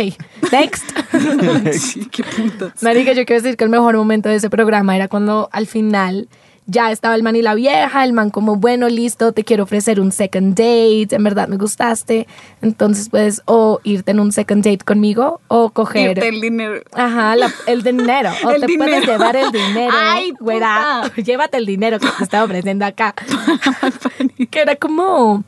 next. 0.53 0.91
Sí, 1.73 2.07
qué 2.07 2.23
putas. 2.23 2.83
Marica, 2.83 3.13
yo 3.13 3.25
quiero 3.25 3.43
decir 3.43 3.57
que 3.57 3.65
el 3.65 3.71
mejor 3.71 3.97
momento 3.97 4.29
de 4.29 4.37
ese 4.37 4.51
programa 4.51 4.95
era 4.95 5.09
cuando 5.09 5.49
al 5.53 5.67
final 5.67 6.29
ya 6.71 6.91
estaba 6.93 7.15
el 7.15 7.23
man 7.23 7.35
y 7.37 7.43
la 7.43 7.55
vieja, 7.55 8.05
el 8.05 8.13
man 8.13 8.31
como, 8.31 8.57
bueno, 8.57 8.89
listo, 8.89 9.33
te 9.33 9.45
quiero 9.45 9.65
ofrecer 9.65 10.01
un 10.01 10.13
second 10.13 10.51
date, 10.55 11.09
en 11.17 11.25
verdad 11.25 11.49
me 11.49 11.57
gustaste, 11.57 12.27
entonces 12.63 13.09
puedes 13.09 13.43
o 13.47 13.81
irte 13.83 14.13
en 14.13 14.21
un 14.21 14.31
second 14.33 14.65
date 14.65 14.85
conmigo 14.85 15.41
o 15.49 15.71
coger... 15.71 16.11
Irte 16.17 16.29
el 16.29 16.41
dinero. 16.41 16.81
Ajá, 16.93 17.35
la- 17.37 17.53
el 17.67 17.83
dinero. 17.83 18.31
O 18.45 18.51
El 18.51 18.61
te 18.61 18.77
puedes 18.79 19.07
llevar 19.07 19.37
el 19.37 19.51
dinero. 19.51 19.93
Ay, 19.99 20.33
güera. 20.41 21.03
Llévate 21.17 21.57
el 21.57 21.67
dinero 21.67 21.99
que 21.99 22.07
te 22.17 22.23
estaba 22.25 22.45
ofreciendo 22.45 22.85
acá. 22.85 23.15
que 24.51 24.61
era 24.61 24.77
como, 24.77 25.45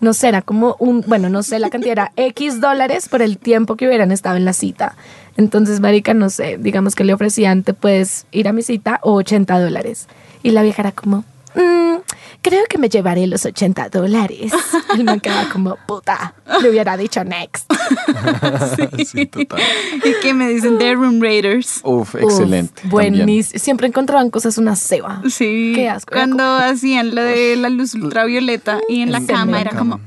no 0.00 0.12
sé, 0.14 0.28
era 0.28 0.42
como 0.42 0.76
un, 0.78 1.02
bueno, 1.06 1.28
no 1.28 1.42
sé, 1.42 1.58
la 1.58 1.70
cantidad 1.70 1.92
era 1.92 2.12
X 2.16 2.60
dólares 2.60 3.08
por 3.08 3.22
el 3.22 3.38
tiempo 3.38 3.76
que 3.76 3.86
hubieran 3.86 4.12
estado 4.12 4.36
en 4.36 4.44
la 4.44 4.52
cita. 4.52 4.96
Entonces, 5.36 5.80
marica, 5.80 6.14
no 6.14 6.30
sé, 6.30 6.58
digamos 6.58 6.94
que 6.94 7.04
le 7.04 7.12
ofrecían, 7.14 7.62
te 7.64 7.74
puedes 7.74 8.26
ir 8.30 8.48
a 8.48 8.52
mi 8.52 8.62
cita 8.62 9.00
o 9.02 9.14
80 9.14 9.60
dólares. 9.60 10.06
Y 10.44 10.50
la 10.52 10.62
vieja 10.62 10.82
era 10.82 10.92
como, 10.92 11.24
"Mm, 11.56 11.96
creo 12.42 12.64
que 12.68 12.78
me 12.78 12.88
llevaré 12.88 13.26
los 13.26 13.44
80 13.46 13.88
dólares. 13.88 14.52
Y 14.94 14.98
el 14.98 15.04
man 15.04 15.18
quedaba 15.20 15.48
como, 15.48 15.76
puta, 15.86 16.34
le 16.62 16.70
hubiera 16.70 16.96
dicho 16.96 17.24
next. 17.24 17.68
Sí, 19.06 19.26
total. 19.26 19.60
¿Y 20.04 20.12
qué 20.22 20.34
me 20.34 20.48
dicen 20.48 20.78
de 20.78 20.94
Room 20.94 21.20
Raiders? 21.20 21.80
Uf, 21.84 22.14
excelente. 22.14 22.82
Uf, 22.84 22.90
buenísimo. 22.90 23.58
Siempre 23.62 23.86
encontraban 23.86 24.30
cosas 24.30 24.58
una 24.58 24.76
ceba. 24.76 25.22
Sí, 25.30 25.72
Qué 25.74 25.88
asco. 25.88 26.12
Cuando 26.14 26.42
hacían 26.44 27.14
lo 27.14 27.22
de 27.22 27.56
la 27.56 27.68
luz 27.70 27.94
ultravioleta 27.94 28.80
y 28.88 29.00
en 29.02 29.12
la 29.12 29.18
El 29.18 29.26
cama 29.26 29.60
era 29.60 29.70
como, 29.72 30.00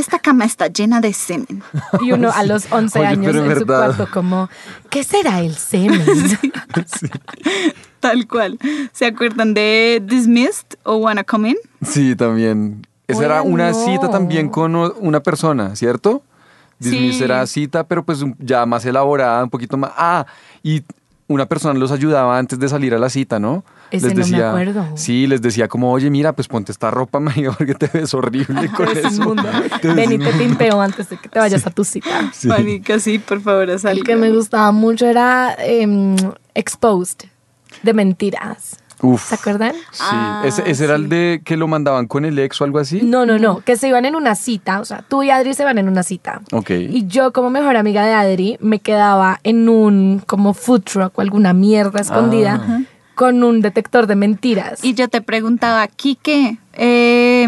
esta 0.00 0.18
cama 0.18 0.44
está 0.44 0.66
llena 0.68 1.00
de 1.00 1.12
semen. 1.12 1.62
Y 2.00 2.12
uno 2.12 2.30
a 2.32 2.42
los 2.44 2.70
11 2.70 2.98
Oye, 2.98 3.08
años 3.08 3.36
en 3.36 3.58
su 3.58 3.66
cuarto 3.66 4.08
como, 4.12 4.48
¿qué 4.88 5.04
será 5.04 5.40
el 5.40 5.54
semen? 5.56 6.02
Tal 8.00 8.26
cual. 8.26 8.58
¿Se 8.92 9.06
acuerdan 9.06 9.54
de 9.54 10.02
Dismissed 10.04 10.78
o 10.84 10.96
Wanna 10.96 11.24
Come 11.24 11.50
In? 11.50 11.56
Sí, 11.82 12.16
también. 12.16 12.86
Esa 13.06 13.18
Oye, 13.18 13.26
era 13.26 13.42
una 13.42 13.70
no. 13.72 13.84
cita 13.84 14.10
también 14.10 14.48
con 14.48 14.74
una 14.74 15.20
persona, 15.20 15.76
¿cierto? 15.76 16.22
Dismiss 16.78 17.18
Sí. 17.18 17.24
era 17.24 17.46
cita, 17.46 17.84
pero 17.84 18.02
pues 18.04 18.24
ya 18.38 18.64
más 18.64 18.84
elaborada, 18.86 19.44
un 19.44 19.50
poquito 19.50 19.76
más. 19.76 19.90
Ah, 19.96 20.24
y 20.62 20.82
una 21.28 21.46
persona 21.46 21.78
los 21.78 21.92
ayudaba 21.92 22.38
antes 22.38 22.58
de 22.58 22.68
salir 22.68 22.94
a 22.94 22.98
la 22.98 23.10
cita, 23.10 23.38
¿no? 23.38 23.64
Ese 23.90 24.14
no 24.14 24.26
me 24.26 24.42
acuerdo. 24.42 24.86
Sí, 24.94 25.26
les 25.26 25.42
decía 25.42 25.66
como, 25.68 25.90
oye, 25.92 26.10
mira, 26.10 26.32
pues 26.32 26.48
ponte 26.48 26.72
esta 26.72 26.90
ropa, 26.90 27.18
María, 27.20 27.50
porque 27.52 27.74
te 27.74 27.86
ves 27.92 28.14
horrible 28.14 28.68
con 28.76 28.88
eso. 28.88 29.34
Te 29.82 29.92
Ven 29.94 30.12
y 30.12 30.18
te 30.18 30.32
pimpeo 30.32 30.80
antes 30.80 31.08
de 31.08 31.16
que 31.16 31.28
te 31.28 31.38
vayas 31.38 31.66
a 31.66 31.70
tu 31.70 31.84
cita. 31.84 32.30
Sí. 32.32 32.48
Marica, 32.48 32.98
sí, 32.98 33.18
por 33.18 33.40
favor, 33.40 33.68
El 33.70 33.78
salga. 33.78 34.02
que 34.04 34.16
me 34.16 34.30
gustaba 34.30 34.70
mucho 34.72 35.06
era 35.06 35.54
em, 35.58 36.16
Exposed, 36.54 37.28
de 37.82 37.94
mentiras. 37.94 38.76
Uf. 39.02 39.28
¿Se 39.30 39.34
acuerdan? 39.34 39.72
Sí, 39.92 40.02
Ah, 40.02 40.42
ese, 40.44 40.62
ese 40.70 40.84
era 40.84 40.96
el 40.96 41.08
de 41.08 41.40
que 41.42 41.56
lo 41.56 41.66
mandaban 41.66 42.06
con 42.06 42.26
el 42.26 42.38
ex 42.38 42.60
o 42.60 42.64
algo 42.64 42.78
así. 42.78 43.00
No, 43.02 43.24
no, 43.24 43.38
no, 43.38 43.60
que 43.60 43.76
se 43.76 43.88
iban 43.88 44.04
en 44.04 44.14
una 44.14 44.34
cita, 44.34 44.78
o 44.78 44.84
sea, 44.84 45.02
tú 45.08 45.22
y 45.22 45.30
Adri 45.30 45.54
se 45.54 45.64
van 45.64 45.78
en 45.78 45.88
una 45.88 46.02
cita. 46.02 46.42
Ok. 46.52 46.68
Y 46.70 47.06
yo 47.06 47.32
como 47.32 47.48
mejor 47.48 47.76
amiga 47.78 48.04
de 48.04 48.12
Adri 48.12 48.58
me 48.60 48.78
quedaba 48.80 49.40
en 49.42 49.70
un 49.70 50.22
como 50.26 50.52
food 50.52 50.82
truck 50.82 51.18
o 51.18 51.22
alguna 51.22 51.54
mierda 51.54 51.98
escondida 52.00 52.60
Ah. 52.62 52.80
Con 53.20 53.42
un 53.44 53.60
detector 53.60 54.06
de 54.06 54.16
mentiras. 54.16 54.82
Y 54.82 54.94
yo 54.94 55.08
te 55.08 55.20
preguntaba, 55.20 55.86
Kike, 55.88 56.56
eh, 56.72 57.46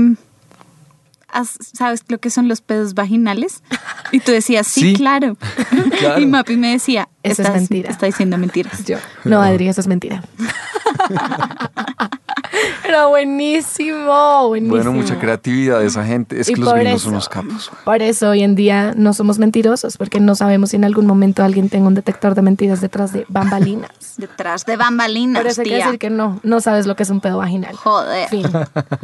¿has- 1.28 1.56
¿sabes 1.72 2.02
lo 2.08 2.18
que 2.18 2.28
son 2.28 2.46
los 2.46 2.60
pedos 2.60 2.92
vaginales? 2.92 3.62
Y 4.10 4.20
tú 4.20 4.32
decías, 4.32 4.66
sí, 4.66 4.80
Sí. 4.90 4.92
claro. 4.96 5.38
Claro. 5.98 6.20
Y 6.20 6.26
Mapi 6.26 6.58
me 6.58 6.72
decía, 6.72 7.08
Eso 7.22 7.40
es 7.40 7.48
"Estás- 7.48 7.54
mentira". 7.54 7.88
Está 7.90 8.04
diciendo 8.04 8.36
mentiras. 8.36 8.84
Yo, 8.84 8.98
no, 9.24 9.40
Adri, 9.40 9.68
eso 9.68 9.80
es 9.80 9.86
mentira. 9.86 10.22
Buenísimo, 13.08 14.48
buenísimo. 14.48 14.76
Bueno, 14.76 14.92
mucha 14.92 15.18
creatividad 15.18 15.80
de 15.80 15.86
esa 15.86 16.04
gente. 16.04 16.40
Es 16.40 16.48
Y 16.48 16.54
que 16.54 16.60
los 16.60 16.72
gringos 16.74 16.94
eso- 16.94 17.04
son 17.04 17.12
unos 17.14 17.28
capos. 17.28 17.70
Por 17.84 18.02
eso 18.02 18.30
hoy 18.30 18.42
en 18.42 18.54
día 18.54 18.92
no 18.96 19.12
somos 19.14 19.38
mentirosos, 19.38 19.96
porque 19.96 20.20
no 20.20 20.34
sabemos 20.34 20.70
si 20.70 20.76
en 20.76 20.84
algún 20.84 21.06
momento 21.06 21.42
alguien 21.42 21.68
tenga 21.68 21.86
un 21.88 21.94
detector 21.94 22.34
de 22.34 22.42
mentiras 22.42 22.80
detrás 22.80 23.12
de 23.12 23.24
bambalinas. 23.28 23.90
Detrás 24.16 24.64
de 24.66 24.76
bambalinas, 24.76 25.42
Por 25.42 25.50
eso 25.50 25.62
hay 25.62 25.68
que 25.68 25.74
decir 25.76 25.98
que 25.98 26.10
no, 26.10 26.38
no 26.42 26.60
sabes 26.60 26.86
lo 26.86 26.94
que 26.96 27.02
es 27.04 27.10
un 27.10 27.20
pedo 27.20 27.38
vaginal. 27.38 27.74
Joder. 27.76 28.28
Fin. 28.28 28.46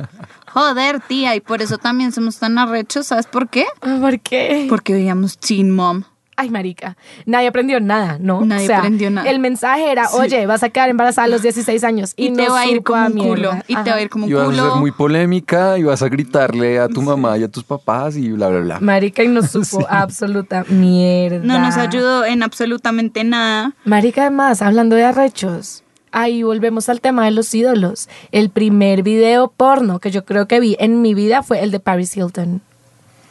Joder, 0.53 1.01
tía. 1.01 1.35
Y 1.35 1.41
por 1.41 1.63
eso 1.63 1.79
también 1.79 2.13
somos 2.13 2.39
tan 2.39 2.59
arrechos. 2.59 3.07
¿Sabes 3.07 3.27
por 3.27 3.49
qué? 3.49 3.67
¿Por 4.01 4.21
qué? 4.21 4.67
Porque 4.69 4.93
veíamos 4.93 5.39
Teen 5.39 5.75
Mom. 5.75 6.03
Ay, 6.41 6.51
marica, 6.51 6.97
nadie 7.27 7.49
aprendió 7.49 7.81
nada, 7.81 8.17
¿no? 8.21 8.45
Nadie 8.45 8.65
O 8.65 8.67
sea, 8.69 8.79
aprendió 8.79 9.11
nada. 9.11 9.29
El 9.29 9.41
mensaje 9.41 9.91
era, 9.91 10.09
oye, 10.13 10.47
vas 10.47 10.63
a 10.63 10.69
quedar 10.71 10.89
embarazada 10.89 11.25
a 11.25 11.29
los 11.29 11.43
16 11.43 11.83
años. 11.83 12.13
Y, 12.17 12.27
Y, 12.29 12.33
te 12.33 12.47
no 12.47 12.53
va 12.53 12.61
a 12.61 12.67
ir 12.69 12.85
como 12.85 13.07
un 13.07 13.15
mierda. 13.15 13.29
culo. 13.35 13.53
Y 13.67 13.75
te 13.75 13.91
va 13.91 13.97
a 13.97 14.01
ir 14.01 14.09
como 14.09 14.25
un 14.27 14.31
Y 14.31 14.35
vas 14.35 14.45
a 14.45 14.47
culo. 14.47 14.71
ser 14.71 14.81
muy 14.81 14.93
polémica 14.93 15.77
y 15.79 15.83
vas 15.83 16.01
a 16.01 16.09
gritarle 16.09 16.79
a 16.79 16.87
tu 16.89 17.03
mamá 17.03 17.37
y 17.39 17.43
a 17.43 17.49
tus 17.49 17.65
papás 17.65 18.17
y 18.17 18.31
bla, 18.31 18.49
bla, 18.51 18.61
bla. 18.61 18.79
Marica, 18.81 19.25
y 19.25 19.29
no 19.29 19.43
supo 19.47 19.85
absoluta 19.91 20.65
mierda. 20.69 21.41
No 21.45 21.59
nos 21.59 21.77
ayudó 21.77 22.25
en 22.25 22.45
absolutamente 22.45 23.25
nada. 23.25 23.73
Marica, 23.85 24.21
además, 24.23 24.63
hablando 24.63 24.95
de 24.95 25.05
arrechos, 25.07 25.83
ahí 26.13 26.45
volvemos 26.45 26.89
al 26.89 27.01
tema 27.01 27.25
de 27.25 27.33
los 27.33 27.53
ídolos. 27.53 28.09
El 28.31 28.51
primer 28.51 29.03
video 29.03 29.49
porno 29.49 29.99
que 29.99 30.13
yo 30.13 30.25
creo 30.25 30.47
que 30.47 30.61
vi 30.61 30.77
en 30.79 31.03
mi 31.03 31.15
vida 31.15 31.43
fue 31.43 31.65
el 31.65 31.73
de 31.73 31.81
Paris 31.81 32.17
Hilton. 32.17 32.63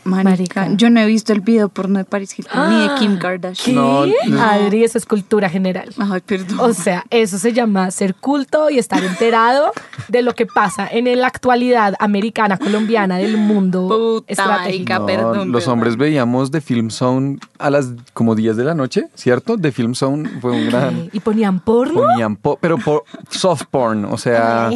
Marica, 0.08 0.62
Marica. 0.62 0.68
yo 0.78 0.90
no 0.90 1.00
he 1.00 1.06
visto 1.06 1.34
el 1.34 1.42
video 1.42 1.70
porno 1.70 2.00
de 2.00 2.06
Paris 2.06 2.38
Hilton 2.38 2.70
ni 2.70 2.88
de 2.88 2.96
Kim 2.96 3.18
Kardashian. 3.20 3.76
No, 3.76 4.06
no. 4.06 4.42
Adri, 4.42 4.84
eso 4.84 4.98
es 4.98 5.06
cultura 5.06 5.50
general. 5.50 5.90
Ay, 5.98 6.22
perdón. 6.26 6.60
O 6.60 6.74
sea, 6.74 7.04
eso 7.10 7.38
se 7.38 7.54
llama 7.54 7.92
ser 7.92 8.16
culto 8.16 8.70
y 8.70 8.78
estar 8.80 9.04
enterado 9.04 9.72
de 10.08 10.22
lo 10.22 10.34
que 10.36 10.46
pasa 10.46 10.88
en 10.90 11.08
la 11.20 11.28
actualidad 11.28 11.94
americana, 12.00 12.58
colombiana, 12.58 13.18
del 13.18 13.38
mundo 13.38 13.88
Puta, 13.88 14.32
estratégico. 14.32 14.94
marica, 14.94 15.00
No, 15.00 15.06
perdón, 15.06 15.52
los 15.52 15.64
perdón. 15.64 15.74
hombres 15.74 15.98
veíamos 15.98 16.52
The 16.52 16.62
Film 16.62 16.90
Zone 16.90 17.38
a 17.60 17.70
las 17.70 17.88
como 18.14 18.36
10 18.36 18.56
de 18.58 18.64
la 18.64 18.74
noche, 18.74 19.08
¿cierto? 19.16 19.58
The 19.58 19.72
Film 19.72 19.94
Zone 19.96 20.30
fue 20.42 20.52
un 20.52 20.68
gran... 20.68 21.10
Y 21.12 21.20
ponían 21.20 21.60
porno. 21.60 22.02
Ponían 22.02 22.36
po- 22.36 22.58
pero 22.62 22.78
por 22.78 23.04
soft 23.30 23.64
porn, 23.70 24.06
o 24.06 24.18
sea, 24.18 24.70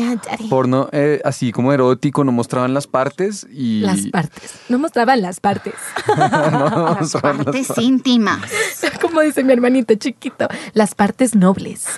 porno 0.49 0.89
eh, 0.91 1.21
así 1.23 1.51
como 1.51 1.71
erótico, 1.73 2.23
no 2.23 2.31
mostraban 2.31 2.73
las 2.73 2.87
partes 2.87 3.47
y... 3.51 3.81
Las 3.81 4.07
partes. 4.07 4.55
No 4.69 4.79
mostraban 4.79 5.20
las 5.21 5.39
partes. 5.39 5.73
no, 6.17 6.97
Las 6.99 7.13
partes 7.13 7.71
íntimas. 7.77 8.41
Como 9.01 9.21
dice 9.21 9.43
mi 9.43 9.53
hermanito 9.53 9.95
chiquito, 9.95 10.47
las 10.73 10.95
partes 10.95 11.35
nobles. 11.35 11.85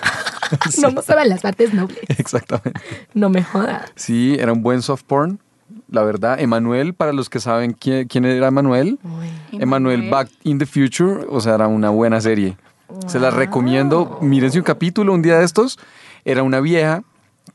No 0.80 0.92
mostraban 0.92 1.28
las 1.30 1.40
partes 1.40 1.72
nobles. 1.72 1.98
Exactamente. 2.06 2.78
No 3.14 3.28
me 3.30 3.42
jodas. 3.42 3.90
Sí, 3.96 4.36
era 4.38 4.52
un 4.52 4.62
buen 4.62 4.82
soft 4.82 5.02
porn. 5.04 5.40
la 5.88 6.02
verdad. 6.02 6.38
Emanuel, 6.38 6.94
para 6.94 7.12
los 7.12 7.28
que 7.30 7.40
saben 7.40 7.72
quién, 7.72 8.06
quién 8.06 8.24
era 8.26 8.48
Emanuel. 8.48 8.98
Emanuel 9.52 10.00
Emanuel. 10.00 10.10
Back 10.10 10.28
in 10.44 10.58
the 10.58 10.66
Future, 10.66 11.26
o 11.28 11.40
sea, 11.40 11.54
era 11.54 11.66
una 11.66 11.88
buena 11.90 12.20
serie. 12.20 12.56
Se 13.06 13.18
las 13.18 13.34
recomiendo. 13.34 14.18
Mírense 14.20 14.58
un 14.58 14.64
capítulo 14.64 15.12
un 15.14 15.22
día 15.22 15.38
de 15.38 15.44
estos. 15.44 15.78
Era 16.24 16.42
una 16.42 16.60
vieja 16.60 17.02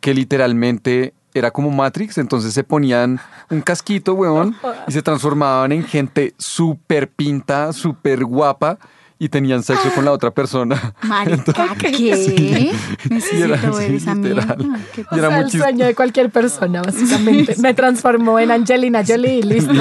que 0.02 0.14
literalmente 0.14 1.14
era 1.34 1.52
como 1.52 1.70
Matrix, 1.72 2.18
entonces 2.18 2.54
se 2.54 2.64
ponían 2.64 3.20
un 3.50 3.62
casquito, 3.62 4.14
weón, 4.14 4.56
y 4.88 4.92
se 4.92 5.02
transformaban 5.02 5.72
en 5.72 5.84
gente 5.84 6.34
súper 6.38 7.10
pinta, 7.10 7.74
súper 7.74 8.26
guapa 8.26 8.78
y 9.22 9.28
tenían 9.28 9.62
sexo 9.62 9.92
con 9.94 10.06
la 10.06 10.14
otra 10.14 10.32
persona. 10.32 10.94
Marica, 11.04 11.76
¿qué? 11.78 11.90
Y 13.06 13.10
Necesito 13.10 13.46
era 13.54 13.70
ver 13.70 13.92
esa 13.92 14.16
mierda. 14.16 14.56
¿Qué 14.94 15.02
Y 15.02 15.16
O 15.16 15.20
sea, 15.20 15.30
muy 15.30 15.42
el 15.42 15.52
sueño 15.52 15.86
de 15.86 15.94
cualquier 15.94 16.30
persona, 16.30 16.82
básicamente. 16.82 17.56
Me 17.58 17.74
transformó 17.74 18.40
en 18.40 18.52
Angelina 18.52 19.04
Jolie 19.06 19.40
y 19.40 19.42
listo. 19.44 19.74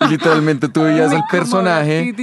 y 0.00 0.08
literalmente 0.08 0.68
tú 0.68 0.84
veías 0.84 1.08
Muy 1.08 1.16
al 1.18 1.24
personaje, 1.30 2.14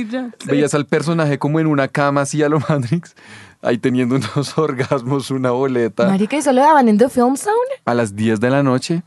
veías 0.46 0.74
al 0.74 0.88
personaje 0.88 1.38
como 1.38 1.60
en 1.60 1.68
una 1.68 1.88
cama 1.88 2.22
así 2.22 2.42
a 2.42 2.50
lo 2.50 2.60
Matrix, 2.68 3.16
ahí 3.62 3.78
teniendo 3.78 4.16
unos 4.36 4.58
orgasmos, 4.58 5.32
una 5.32 5.52
boleta, 5.52 6.08
Marica, 6.08 6.38
¿y 6.38 6.42
solo 6.42 6.62
daban 6.62 6.88
en 6.90 6.98
The 6.98 7.10
Film 7.10 7.36
Zone? 7.38 7.56
a 7.86 7.94
las 7.94 8.16
10 8.16 8.40
de 8.40 8.50
la 8.50 8.64
noche. 8.64 9.04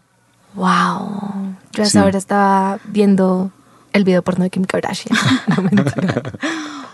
Wow. 0.54 1.54
Yo 1.72 1.82
a 1.82 1.86
Sí. 1.86 1.96
esa 1.98 2.04
hora 2.04 2.18
estaba 2.18 2.78
viendo 2.84 3.50
el 3.94 4.04
video 4.04 4.22
porno 4.22 4.44
de 4.44 4.50
Kim 4.50 4.64
Kardashian. 4.64 5.16
No 5.56 5.62
mentira. 5.62 6.22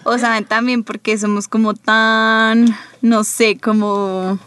O 0.05 0.17
saben 0.17 0.45
también 0.45 0.85
porque 0.85 1.19
somos 1.19 1.49
como 1.49 1.75
tan, 1.75 2.75
no 3.03 3.25
sé, 3.25 3.59
como 3.59 4.39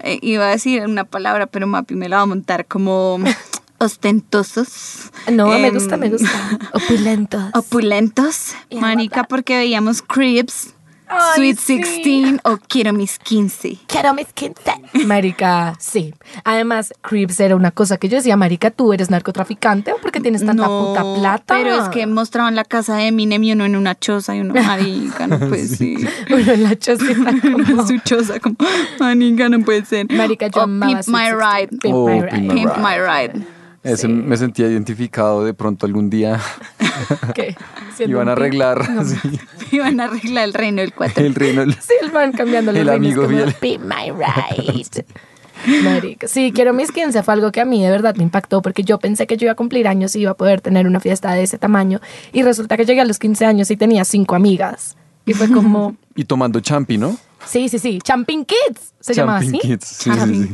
eh, 0.00 0.18
iba 0.22 0.44
a 0.44 0.48
decir 0.48 0.84
una 0.84 1.04
palabra, 1.04 1.46
pero 1.46 1.66
Mapi 1.66 1.94
me 1.96 2.08
la 2.08 2.16
va 2.18 2.22
a 2.22 2.26
montar 2.26 2.66
como 2.66 3.18
ostentosos. 3.78 5.10
No, 5.32 5.46
me 5.48 5.66
Em, 5.68 5.74
gusta, 5.74 5.96
me 5.96 6.08
gusta. 6.10 6.30
Opulentos. 6.72 7.42
Opulentos, 7.54 8.54
marica, 8.80 9.24
porque 9.24 9.56
veíamos 9.56 10.02
Cribs, 10.02 10.74
Ay, 11.08 11.36
Sweet 11.36 11.58
sí. 11.58 11.76
16 11.78 12.40
o 12.44 12.58
Quiero 12.68 12.92
mis 12.92 13.18
15. 13.18 13.78
Quiero 13.86 14.14
mis 14.14 14.26
15. 14.32 14.60
Marica, 15.06 15.74
sí. 15.78 16.14
Además, 16.44 16.92
Creeps 17.02 17.40
era 17.40 17.56
una 17.56 17.70
cosa 17.70 17.96
que 17.96 18.08
yo 18.08 18.16
decía, 18.16 18.36
Marica, 18.36 18.70
tú 18.70 18.92
eres 18.92 19.10
narcotraficante 19.10 19.92
o 19.92 19.98
porque 19.98 20.20
tienes 20.20 20.44
tanta 20.44 20.66
puta 20.66 21.02
plata. 21.14 21.54
Pero 21.54 21.74
es 21.82 21.88
que 21.90 22.06
mostraban 22.06 22.54
la 22.54 22.64
casa 22.64 22.96
de 22.96 23.06
Eminem 23.08 23.42
y 23.44 23.52
uno 23.52 23.64
en 23.64 23.76
una 23.76 23.94
choza 23.94 24.34
y 24.36 24.40
uno, 24.40 24.54
marica, 24.62 25.26
no 25.26 25.38
puede 25.38 25.66
ser. 25.66 26.08
Uno 26.30 26.52
en 26.52 26.62
la 26.62 26.76
chocita 26.76 27.34
como... 27.42 27.86
Su 27.86 27.98
choza 27.98 28.40
como, 28.40 28.56
marica, 28.98 29.48
no 29.48 29.60
puede 29.60 29.84
ser. 29.84 30.10
Marica, 30.12 30.48
yo 30.48 30.60
O 30.60 30.64
amaba 30.64 31.00
Pimp 31.00 31.08
My 31.08 31.30
Ride. 31.30 31.68
16. 31.70 31.80
Pimp 31.80 31.94
Oh, 31.94 32.06
My 32.08 32.20
Pimp 32.20 32.32
Ride. 32.32 32.42
My 32.42 32.54
Pimp 32.54 32.76
My 32.78 32.98
Ride. 32.98 33.55
Ese 33.86 34.08
me 34.08 34.36
sentía 34.36 34.66
identificado 34.68 35.44
de 35.44 35.54
pronto 35.54 35.86
algún 35.86 36.10
día. 36.10 36.40
¿Qué? 37.34 37.56
Iban 38.06 38.28
a 38.28 38.32
arreglar 38.32 38.90
No. 38.90 39.04
sí, 39.04 39.16
Iban 39.72 40.00
a 40.00 40.04
arreglar 40.04 40.44
el 40.44 40.54
reino 40.54 40.80
del 40.82 40.92
4. 40.92 41.24
el 41.24 41.34
reino. 41.34 41.64
Sí, 41.72 41.92
el 42.02 42.12
man 42.12 42.32
cambiando 42.32 42.72
los 42.72 42.80
El 42.80 42.88
reinos 42.88 43.06
amigo 43.06 43.22
como. 43.24 43.52
Be 43.60 43.78
my 43.78 44.10
right. 44.18 45.06
Marica. 45.82 46.28
Sí, 46.28 46.52
quiero 46.54 46.72
mis 46.74 46.92
15 46.92 47.22
fue 47.22 47.34
algo 47.34 47.50
que 47.50 47.60
a 47.60 47.64
mí 47.64 47.82
de 47.82 47.90
verdad 47.90 48.14
me 48.16 48.22
impactó 48.22 48.60
porque 48.62 48.82
yo 48.84 48.98
pensé 48.98 49.26
que 49.26 49.36
yo 49.36 49.46
iba 49.46 49.52
a 49.52 49.56
cumplir 49.56 49.88
años 49.88 50.14
y 50.14 50.20
iba 50.20 50.32
a 50.32 50.36
poder 50.36 50.60
tener 50.60 50.86
una 50.86 51.00
fiesta 51.00 51.32
de 51.32 51.42
ese 51.42 51.58
tamaño 51.58 52.00
y 52.32 52.42
resulta 52.42 52.76
que 52.76 52.84
llegué 52.84 53.00
a 53.00 53.04
los 53.04 53.18
15 53.18 53.46
años 53.46 53.70
y 53.70 53.76
tenía 53.76 54.04
cinco 54.04 54.34
amigas 54.34 54.96
y 55.24 55.32
fue 55.32 55.50
como, 55.50 55.96
Y 56.14 56.24
tomando 56.24 56.60
champi, 56.60 56.98
¿no? 56.98 57.16
Sí, 57.46 57.68
sí, 57.68 57.78
sí, 57.78 57.98
Champing 58.02 58.44
Kids, 58.44 58.94
se 59.00 59.14
llamaba 59.14 59.40
Champing 59.40 59.60
así. 59.60 59.68
Kids, 59.68 59.84
sí, 59.86 60.10
sí, 60.10 60.16
Champi 60.18 60.36
sí. 60.42 60.48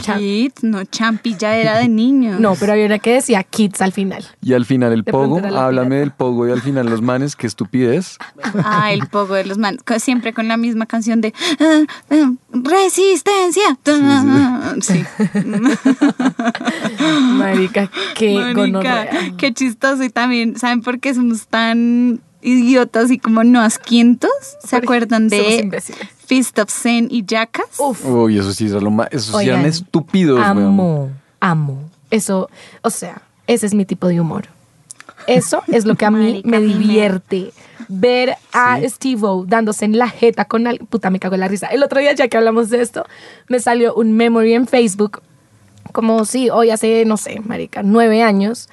Kids, 0.52 0.64
no, 0.64 0.85
Champi 0.85 1.37
ya 1.37 1.57
era 1.57 1.78
de 1.78 1.88
niños. 1.88 2.38
No, 2.40 2.55
pero 2.55 2.72
había 2.72 2.87
una 2.87 2.98
que 2.98 3.14
decía 3.14 3.42
Kids 3.42 3.81
al 3.81 3.92
final. 3.92 4.24
Y 4.42 4.52
al 4.52 4.64
final 4.66 4.92
el 4.92 5.02
De 5.02 5.11
pogo, 5.12 5.38
háblame 5.38 5.88
pirata. 5.88 6.00
del 6.00 6.11
pogo 6.12 6.46
y 6.48 6.52
al 6.52 6.61
final 6.61 6.87
los 6.87 7.02
manes, 7.02 7.35
qué 7.37 7.46
estupidez. 7.46 8.18
Ah, 8.64 8.92
el 8.92 9.07
poco 9.09 9.35
de 9.35 9.44
los 9.44 9.59
man, 9.59 9.78
co- 9.85 9.98
siempre 9.98 10.33
con 10.33 10.48
la 10.48 10.57
misma 10.57 10.87
canción 10.87 11.20
de 11.20 11.33
ah, 11.61 11.83
ah, 12.11 12.33
Resistencia. 12.52 13.78
Sí. 14.81 15.05
Marica, 17.37 17.90
qué 18.14 18.35
Marica, 18.35 18.61
gonorrea. 18.61 19.33
qué 19.37 19.52
chistoso. 19.52 20.02
Y 20.05 20.11
también, 20.11 20.59
¿saben 20.59 20.83
por 20.83 21.00
qué 21.00 21.14
somos 21.14 21.46
tan 21.46 22.20
idiotas 22.42 23.11
y 23.11 23.18
como 23.18 23.44
no 23.44 23.61
asquientos? 23.61 24.31
¿Se 24.64 24.76
acuerdan 24.76 25.28
de 25.28 25.61
imbéciles. 25.61 26.09
Fist 26.26 26.59
of 26.59 26.70
Zen 26.70 27.09
y 27.11 27.24
Jackass? 27.26 27.78
Uf. 27.78 28.05
Uy, 28.05 28.38
eso 28.38 28.52
sí 28.52 28.66
era 28.66 28.81
lo 28.81 28.90
más, 28.90 29.09
esos 29.11 29.38
sí 29.40 29.46
eran 29.46 29.61
Oigan, 29.61 29.70
estúpidos, 29.70 30.38
weón. 30.38 30.59
Amo, 30.59 31.11
amo. 31.40 31.90
Eso, 32.11 32.50
o 32.83 32.90
sea, 32.90 33.22
ese 33.46 33.66
es 33.66 33.74
mi 33.74 33.85
tipo 33.85 34.07
de 34.09 34.20
humor. 34.20 34.46
Eso 35.26 35.62
es 35.68 35.85
lo 35.85 35.94
que 35.94 36.05
a 36.05 36.11
mí 36.11 36.42
Marica, 36.42 36.48
me 36.48 36.61
divierte. 36.61 37.52
Ver 37.88 38.37
a 38.52 38.78
Sí. 38.78 38.88
Steve-O 38.88 39.44
dándose 39.46 39.85
en 39.85 39.98
la 39.98 40.09
jeta 40.09 40.44
con 40.46 40.66
al... 40.66 40.78
Puta, 40.78 41.11
me 41.11 41.18
cago 41.20 41.35
en 41.35 41.40
la 41.40 41.48
risa. 41.48 41.66
El 41.66 41.83
otro 41.83 42.00
día, 42.00 42.12
ya 42.12 42.28
que 42.28 42.37
hablamos 42.37 42.70
de 42.70 42.81
esto, 42.81 43.05
me 43.48 43.61
salió 43.61 43.94
un 43.94 44.12
memory 44.12 44.55
en 44.55 44.66
Facebook, 44.66 45.20
como 45.92 46.24
sí, 46.24 46.48
hoy 46.50 46.70
hace, 46.70 47.05
no 47.05 47.16
sé, 47.16 47.40
marica, 47.40 47.83
nueve 47.83 48.22
años, 48.22 48.68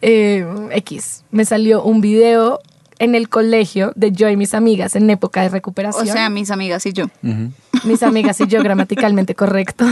eh, 0.00 0.46
X, 0.72 1.24
me 1.30 1.44
salió 1.44 1.82
un 1.82 2.00
video 2.00 2.60
en 3.02 3.14
el 3.14 3.28
colegio 3.28 3.92
de 3.96 4.12
yo 4.12 4.28
y 4.28 4.36
mis 4.36 4.54
amigas 4.54 4.94
en 4.96 5.10
época 5.10 5.40
de 5.42 5.48
O 5.48 5.50
recuperación. 5.50 6.06
sea, 6.06 6.28
mis 6.30 6.50
amigas 6.50 6.86
y 6.86 6.92
yo. 6.92 7.06
Mis 7.84 8.02
amigas 8.02 8.40
y 8.40 8.46
yo 8.46 8.62
gramaticalmente 8.62 9.34
correcto. 9.34 9.84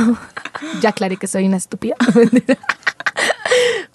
ya 0.81 0.90
aclaré 0.90 1.16
que 1.16 1.27
soy 1.27 1.46
una 1.46 1.57
estúpida. 1.57 1.96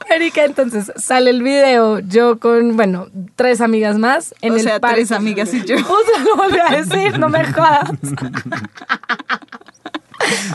Marica, 0.09 0.43
entonces 0.45 0.91
sale 0.97 1.29
el 1.29 1.41
video 1.43 1.99
yo 1.99 2.39
con, 2.39 2.75
bueno, 2.75 3.07
tres 3.35 3.61
amigas 3.61 3.97
más 3.97 4.35
en 4.41 4.53
O 4.53 4.55
el 4.57 4.61
sea, 4.61 4.79
parque. 4.79 4.97
tres 4.97 5.11
amigas 5.11 5.53
y 5.53 5.63
yo. 5.63 5.77
Puta, 5.77 6.19
lo 6.25 6.35
volví 6.35 6.59
a 6.59 6.81
decir, 6.81 7.17
no 7.17 7.29
me 7.29 7.43
jodas. 7.51 7.89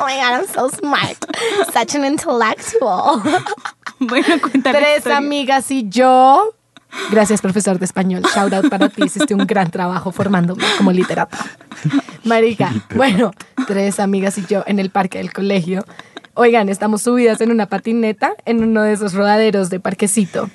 Oh 0.00 0.06
my 0.06 0.14
god, 0.16 0.32
I'm 0.32 0.46
so 0.52 0.68
smart. 0.70 1.16
Such 1.72 1.94
an 1.94 2.04
intellectual. 2.04 3.22
Bueno, 4.02 4.40
cuéntame. 4.40 4.78
Tres 4.78 5.06
amigas 5.08 5.70
y 5.70 5.86
yo. 5.90 6.54
Gracias, 7.10 7.40
profesor 7.40 7.78
de 7.78 7.84
español. 7.84 8.22
Shout 8.34 8.52
out 8.52 8.68
para 8.68 8.88
ti. 8.88 9.02
Hiciste 9.04 9.34
un 9.34 9.46
gran 9.46 9.70
trabajo 9.70 10.12
formándome 10.12 10.64
como 10.76 10.92
literata. 10.92 11.38
Marica, 12.24 12.72
bueno, 12.94 13.32
tres 13.66 14.00
amigas 14.00 14.38
y 14.38 14.46
yo 14.46 14.62
en 14.66 14.78
el 14.78 14.90
parque 14.90 15.18
del 15.18 15.32
colegio. 15.32 15.84
Oigan, 16.34 16.68
estamos 16.68 17.02
subidas 17.02 17.40
en 17.40 17.50
una 17.50 17.66
patineta 17.66 18.32
en 18.44 18.62
uno 18.62 18.82
de 18.82 18.92
esos 18.92 19.14
rodaderos 19.14 19.70
de 19.70 19.80
parquecito. 19.80 20.48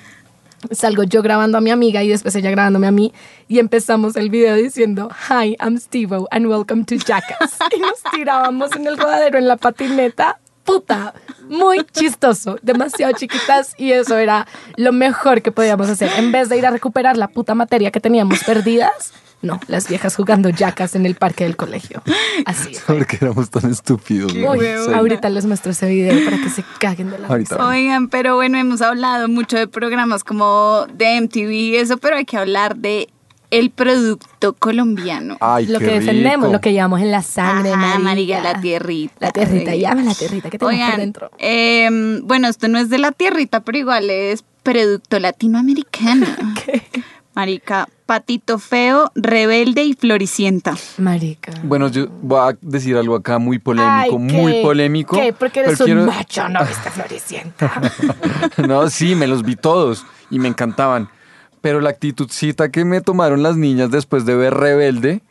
Salgo 0.70 1.02
yo 1.02 1.22
grabando 1.22 1.58
a 1.58 1.60
mi 1.60 1.70
amiga 1.70 2.02
y 2.02 2.08
después 2.08 2.34
ella 2.34 2.50
grabándome 2.50 2.86
a 2.86 2.90
mí 2.90 3.12
y 3.46 3.58
empezamos 3.58 4.16
el 4.16 4.30
video 4.30 4.56
diciendo 4.56 5.10
Hi, 5.28 5.56
I'm 5.60 5.78
Steve 5.78 6.16
and 6.30 6.46
welcome 6.46 6.84
to 6.84 6.96
Jackass. 6.96 7.58
Y 7.76 7.80
nos 7.80 8.02
tirábamos 8.12 8.74
en 8.74 8.86
el 8.86 8.96
rodadero 8.96 9.38
en 9.38 9.48
la 9.48 9.56
patineta. 9.56 10.38
Puta, 10.66 11.14
muy 11.48 11.84
chistoso, 11.92 12.58
demasiado 12.60 13.12
chiquitas 13.12 13.74
y 13.78 13.92
eso 13.92 14.18
era 14.18 14.46
lo 14.76 14.92
mejor 14.92 15.40
que 15.42 15.52
podíamos 15.52 15.88
hacer. 15.88 16.10
En 16.18 16.32
vez 16.32 16.48
de 16.48 16.58
ir 16.58 16.66
a 16.66 16.70
recuperar 16.70 17.16
la 17.16 17.28
puta 17.28 17.54
materia 17.54 17.90
que 17.90 18.00
teníamos 18.00 18.42
perdidas, 18.44 19.12
no, 19.42 19.60
las 19.68 19.88
viejas 19.88 20.16
jugando 20.16 20.48
Jackass 20.48 20.96
en 20.96 21.06
el 21.06 21.14
parque 21.14 21.44
del 21.44 21.56
colegio. 21.56 22.02
Así. 22.46 22.72
Porque 22.86 23.18
éramos 23.20 23.50
tan 23.50 23.70
estúpidos. 23.70 24.32
Sí. 24.32 24.44
ahorita 24.44 25.28
les 25.28 25.46
muestro 25.46 25.72
ese 25.72 25.88
video 25.88 26.24
para 26.24 26.38
que 26.42 26.48
se 26.48 26.64
caguen 26.80 27.10
de 27.10 27.18
la 27.18 27.28
risa. 27.28 27.64
Oigan, 27.64 28.08
pero 28.08 28.34
bueno, 28.34 28.58
hemos 28.58 28.82
hablado 28.82 29.28
mucho 29.28 29.56
de 29.56 29.68
programas 29.68 30.24
como 30.24 30.86
de 30.92 31.20
MTV 31.20 31.50
y 31.52 31.76
eso, 31.76 31.98
pero 31.98 32.16
hay 32.16 32.24
que 32.24 32.38
hablar 32.38 32.76
de 32.76 33.08
el 33.58 33.70
producto 33.70 34.52
colombiano. 34.54 35.36
Ay, 35.40 35.66
lo 35.66 35.78
qué 35.78 35.86
que 35.86 35.92
defendemos, 36.00 36.46
rico. 36.46 36.52
lo 36.52 36.60
que 36.60 36.72
llevamos 36.72 37.00
en 37.00 37.10
la 37.10 37.22
sangre, 37.22 37.72
Ajá, 37.72 37.98
marica. 37.98 37.98
marica, 38.04 38.40
la 38.40 38.60
tierrita. 38.60 39.14
La 39.20 39.30
tierrita, 39.32 39.74
llama 39.74 40.02
la 40.02 40.14
tierrita 40.14 40.50
que 40.50 40.58
tenemos 40.58 40.78
por 40.80 40.84
Oigan, 40.88 41.00
dentro. 41.00 41.30
em, 41.38 42.26
bueno, 42.26 42.48
esto 42.48 42.68
no 42.68 42.78
es 42.78 42.88
de 42.90 42.98
la 42.98 43.12
tierrita, 43.12 43.60
pero 43.60 43.78
igual 43.78 44.10
es 44.10 44.44
producto 44.62 45.18
latinoamericano. 45.20 46.26
Marica, 47.34 47.86
patito 48.06 48.58
feo, 48.58 49.12
rebelde 49.14 49.84
y 49.84 49.92
floricienta. 49.92 50.74
Marica. 50.96 51.52
Bueno, 51.64 51.88
yo 51.88 52.06
voy 52.22 52.40
a 52.52 52.56
decir 52.62 52.96
algo 52.96 53.14
acá 53.14 53.38
muy 53.38 53.56
Ay, 53.56 53.60
polémico, 53.60 54.18
muy 54.18 54.62
polémico. 54.62 55.16
¿Qué? 55.20 55.34
Porque 55.34 55.60
eres 55.60 55.78
un 55.80 55.84
quiero- 55.86 56.06
macho, 56.06 56.48
no 56.48 56.64
viste 56.64 56.90
floricienta. 56.90 57.72
No, 58.66 58.88
sí, 58.88 59.14
me 59.14 59.26
los 59.26 59.42
vi 59.42 59.54
todos 59.54 60.06
y 60.30 60.38
me 60.38 60.48
encantaban. 60.48 61.10
Pero 61.60 61.80
la 61.80 61.90
actitudcita 61.90 62.70
que 62.70 62.84
me 62.84 63.00
tomaron 63.00 63.42
las 63.42 63.56
niñas 63.56 63.90
después 63.90 64.24
de 64.24 64.36
ver 64.36 64.54
Rebelde, 64.54 65.22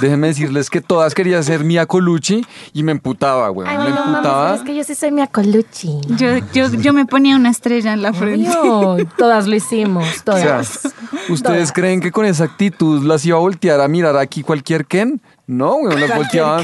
déjenme 0.00 0.28
decirles 0.28 0.68
que 0.70 0.80
todas 0.80 1.14
querían 1.14 1.44
ser 1.44 1.62
Mia 1.62 1.86
Colucci 1.86 2.44
y 2.72 2.82
me 2.82 2.90
emputaba, 2.92 3.50
weón. 3.50 3.70
Ay, 3.70 3.78
me 3.78 3.90
no 3.90 4.04
emputaba. 4.04 4.44
mames, 4.44 4.60
es 4.60 4.66
que 4.66 4.74
yo 4.74 4.82
sí 4.84 4.94
soy 4.94 5.12
Mia 5.12 5.26
Colucci. 5.28 6.00
Yo, 6.16 6.38
yo, 6.52 6.70
yo 6.72 6.92
me 6.92 7.06
ponía 7.06 7.36
una 7.36 7.50
estrella 7.50 7.92
en 7.92 8.02
la 8.02 8.12
frente. 8.12 8.50
Obvio, 8.56 9.06
todas 9.16 9.46
lo 9.46 9.54
hicimos, 9.54 10.04
O 10.26 10.32
sea, 10.32 10.42
todas. 10.62 10.80
¿ustedes 11.28 11.42
Todas. 11.42 11.72
creen 11.72 12.00
que 12.00 12.10
con 12.10 12.24
esa 12.26 12.44
actitud 12.44 13.04
las 13.04 13.24
iba 13.24 13.36
a 13.36 13.40
voltear 13.40 13.80
a 13.80 13.86
mirar 13.88 14.16
aquí 14.16 14.42
cualquier 14.42 14.86
Ken? 14.86 15.20
No, 15.46 15.74
weón, 15.76 16.00
las 16.00 16.12
volteaba, 16.16 16.62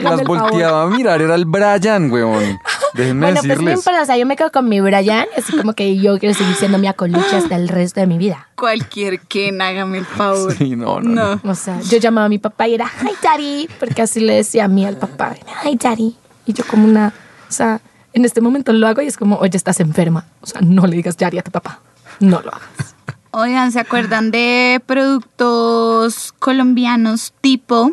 las 0.00 0.24
volteaba 0.24 0.82
a 0.82 0.86
mirar, 0.88 1.20
era 1.20 1.34
el 1.34 1.44
Brian, 1.44 2.10
weón. 2.10 2.58
Déjenme 2.96 3.26
bueno, 3.26 3.34
pues 3.36 3.44
no 3.44 3.54
decirles. 3.54 3.78
importa, 3.78 4.02
o 4.02 4.04
sea, 4.06 4.16
yo 4.16 4.26
me 4.26 4.36
quedo 4.36 4.50
con 4.50 4.68
mi 4.68 4.80
Brian, 4.80 5.26
así 5.36 5.56
como 5.56 5.74
que 5.74 5.96
yo 5.98 6.18
quiero 6.18 6.34
seguir 6.34 6.54
siendo 6.54 6.78
mi 6.78 6.86
acoluche 6.86 7.36
hasta 7.36 7.56
el 7.56 7.68
resto 7.68 8.00
de 8.00 8.06
mi 8.06 8.18
vida. 8.18 8.48
Cualquier 8.56 9.20
Ken, 9.20 9.60
hágame 9.60 9.98
el 9.98 10.06
favor. 10.06 10.54
Sí, 10.54 10.76
no, 10.76 11.00
no, 11.00 11.36
no. 11.36 11.50
O 11.50 11.54
sea, 11.54 11.80
yo 11.82 11.98
llamaba 11.98 12.26
a 12.26 12.28
mi 12.28 12.38
papá 12.38 12.68
y 12.68 12.74
era, 12.74 12.86
hi 12.86 13.12
daddy, 13.22 13.68
porque 13.78 14.02
así 14.02 14.20
le 14.20 14.34
decía 14.36 14.64
a 14.64 14.68
mí 14.68 14.84
al 14.84 14.96
papá, 14.96 15.34
hi 15.64 15.76
daddy. 15.76 16.16
Y 16.46 16.52
yo 16.52 16.64
como 16.66 16.86
una, 16.86 17.12
o 17.48 17.52
sea, 17.52 17.80
en 18.12 18.24
este 18.24 18.40
momento 18.40 18.72
lo 18.72 18.86
hago 18.86 19.02
y 19.02 19.06
es 19.06 19.16
como, 19.16 19.36
oye, 19.36 19.56
estás 19.56 19.80
enferma. 19.80 20.26
O 20.40 20.46
sea, 20.46 20.60
no 20.62 20.86
le 20.86 20.96
digas 20.96 21.16
daddy 21.16 21.38
a 21.38 21.42
tu 21.42 21.50
papá. 21.50 21.80
No 22.20 22.40
lo 22.40 22.50
hagas. 22.54 22.94
Oigan, 23.32 23.70
¿se 23.72 23.80
acuerdan 23.80 24.30
de 24.30 24.80
productos 24.86 26.32
colombianos 26.38 27.34
tipo 27.42 27.92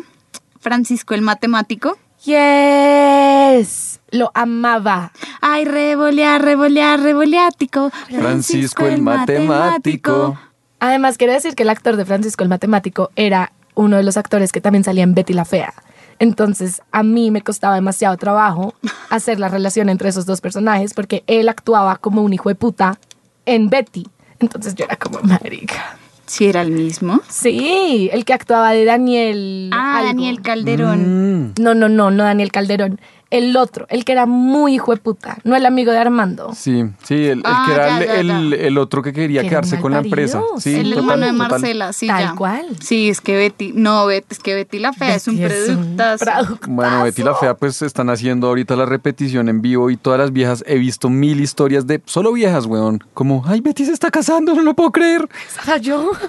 Francisco 0.60 1.12
el 1.12 1.20
Matemático? 1.20 1.98
Yes, 2.24 3.93
lo 4.14 4.30
amaba. 4.34 5.12
Ay, 5.40 5.64
revolear, 5.64 6.40
revolear, 6.42 7.00
revoleático. 7.00 7.90
Francisco 8.08 8.86
el 8.86 9.02
matemático. 9.02 10.38
Además, 10.80 11.18
quiero 11.18 11.32
decir 11.32 11.54
que 11.54 11.62
el 11.64 11.70
actor 11.70 11.96
de 11.96 12.04
Francisco 12.04 12.42
el 12.42 12.48
Matemático 12.50 13.10
era 13.16 13.52
uno 13.74 13.96
de 13.96 14.02
los 14.02 14.16
actores 14.16 14.52
que 14.52 14.60
también 14.60 14.84
salía 14.84 15.02
en 15.02 15.14
Betty 15.14 15.32
la 15.32 15.44
Fea. 15.44 15.72
Entonces, 16.18 16.80
a 16.92 17.02
mí 17.02 17.30
me 17.30 17.42
costaba 17.42 17.74
demasiado 17.74 18.16
trabajo 18.16 18.74
hacer 19.10 19.40
la 19.40 19.48
relación 19.48 19.88
entre 19.88 20.08
esos 20.10 20.26
dos 20.26 20.40
personajes 20.40 20.94
porque 20.94 21.24
él 21.26 21.48
actuaba 21.48 21.96
como 21.96 22.22
un 22.22 22.32
hijo 22.32 22.48
de 22.50 22.54
puta 22.54 22.98
en 23.46 23.68
Betty. 23.68 24.06
Entonces 24.38 24.74
yo 24.74 24.84
era 24.84 24.96
como, 24.96 25.18
marica. 25.22 25.96
Si 26.26 26.46
era 26.46 26.62
el 26.62 26.70
mismo. 26.70 27.20
Sí, 27.28 28.08
el 28.12 28.24
que 28.24 28.32
actuaba 28.32 28.70
de 28.72 28.84
Daniel. 28.84 29.70
Ah, 29.74 29.98
algo. 29.98 30.08
Daniel 30.08 30.40
Calderón. 30.40 31.48
Mm, 31.48 31.54
No, 31.60 31.74
no, 31.74 31.88
no, 31.88 32.10
no 32.10 32.24
Daniel 32.24 32.50
Calderón. 32.52 33.00
El 33.36 33.56
otro, 33.56 33.86
el 33.88 34.04
que 34.04 34.12
era 34.12 34.26
muy 34.26 34.74
hijo 34.74 34.92
de 34.94 34.98
puta, 35.00 35.38
no 35.44 35.56
el 35.56 35.66
amigo 35.66 35.92
de 35.92 35.98
Armando. 35.98 36.52
Sí, 36.54 36.84
sí, 37.02 37.14
el, 37.14 37.38
el 37.38 37.42
Ah, 37.44 37.64
que 37.66 37.74
era 37.74 37.88
ya, 37.88 37.98
el, 37.98 38.26
ya, 38.28 38.32
ya. 38.34 38.38
el- 38.40 38.52
el 38.54 38.78
otro 38.78 39.02
que 39.02 39.12
quería 39.12 39.42
Que 39.42 39.48
quedarse 39.48 39.80
con 39.80 39.92
la 39.92 39.98
empresa. 40.00 40.40
Sí, 40.58 40.74
el 40.74 40.90
total, 40.94 41.22
hermano 41.22 41.26
de. 41.26 41.32
Marcela, 41.32 41.92
sí, 41.92 42.06
Tal 42.06 42.24
ya. 42.28 42.34
cual. 42.34 42.66
Sí, 42.80 43.08
es 43.08 43.20
que 43.20 43.36
Betty, 43.36 43.72
no, 43.74 44.06
Betty, 44.06 44.26
es 44.30 44.38
que 44.38 44.54
Betty 44.54 44.78
la 44.78 44.92
Fea 44.92 45.14
es 45.16 45.26
un 45.28 45.36
Betty 45.38 45.54
es 45.54 45.68
un 45.70 45.96
productazo. 45.96 46.58
Bueno, 46.68 47.02
Betty 47.04 47.22
la 47.22 47.34
Fea, 47.34 47.54
pues 47.54 47.82
están 47.82 48.10
haciendo 48.10 48.46
ahorita 48.48 48.76
la 48.76 48.86
repetición 48.86 49.48
en 49.48 49.62
vivo 49.62 49.90
y 49.90 49.96
todas 49.96 50.18
las 50.18 50.32
viejas, 50.32 50.62
he 50.66 50.78
visto 50.78 51.08
mil 51.10 51.40
historias 51.40 51.86
de 51.86 52.00
solo 52.06 52.32
viejas, 52.32 52.66
weón. 52.66 53.02
Como, 53.14 53.42
ay, 53.46 53.60
Betty 53.60 53.84
se 53.84 53.92
está 53.92 54.10
casando, 54.10 54.54
no 54.54 54.62
lo 54.62 54.74
puedo 54.74 54.90
creer. 54.92 55.28
Era 55.66 55.78
yo. 55.78 56.10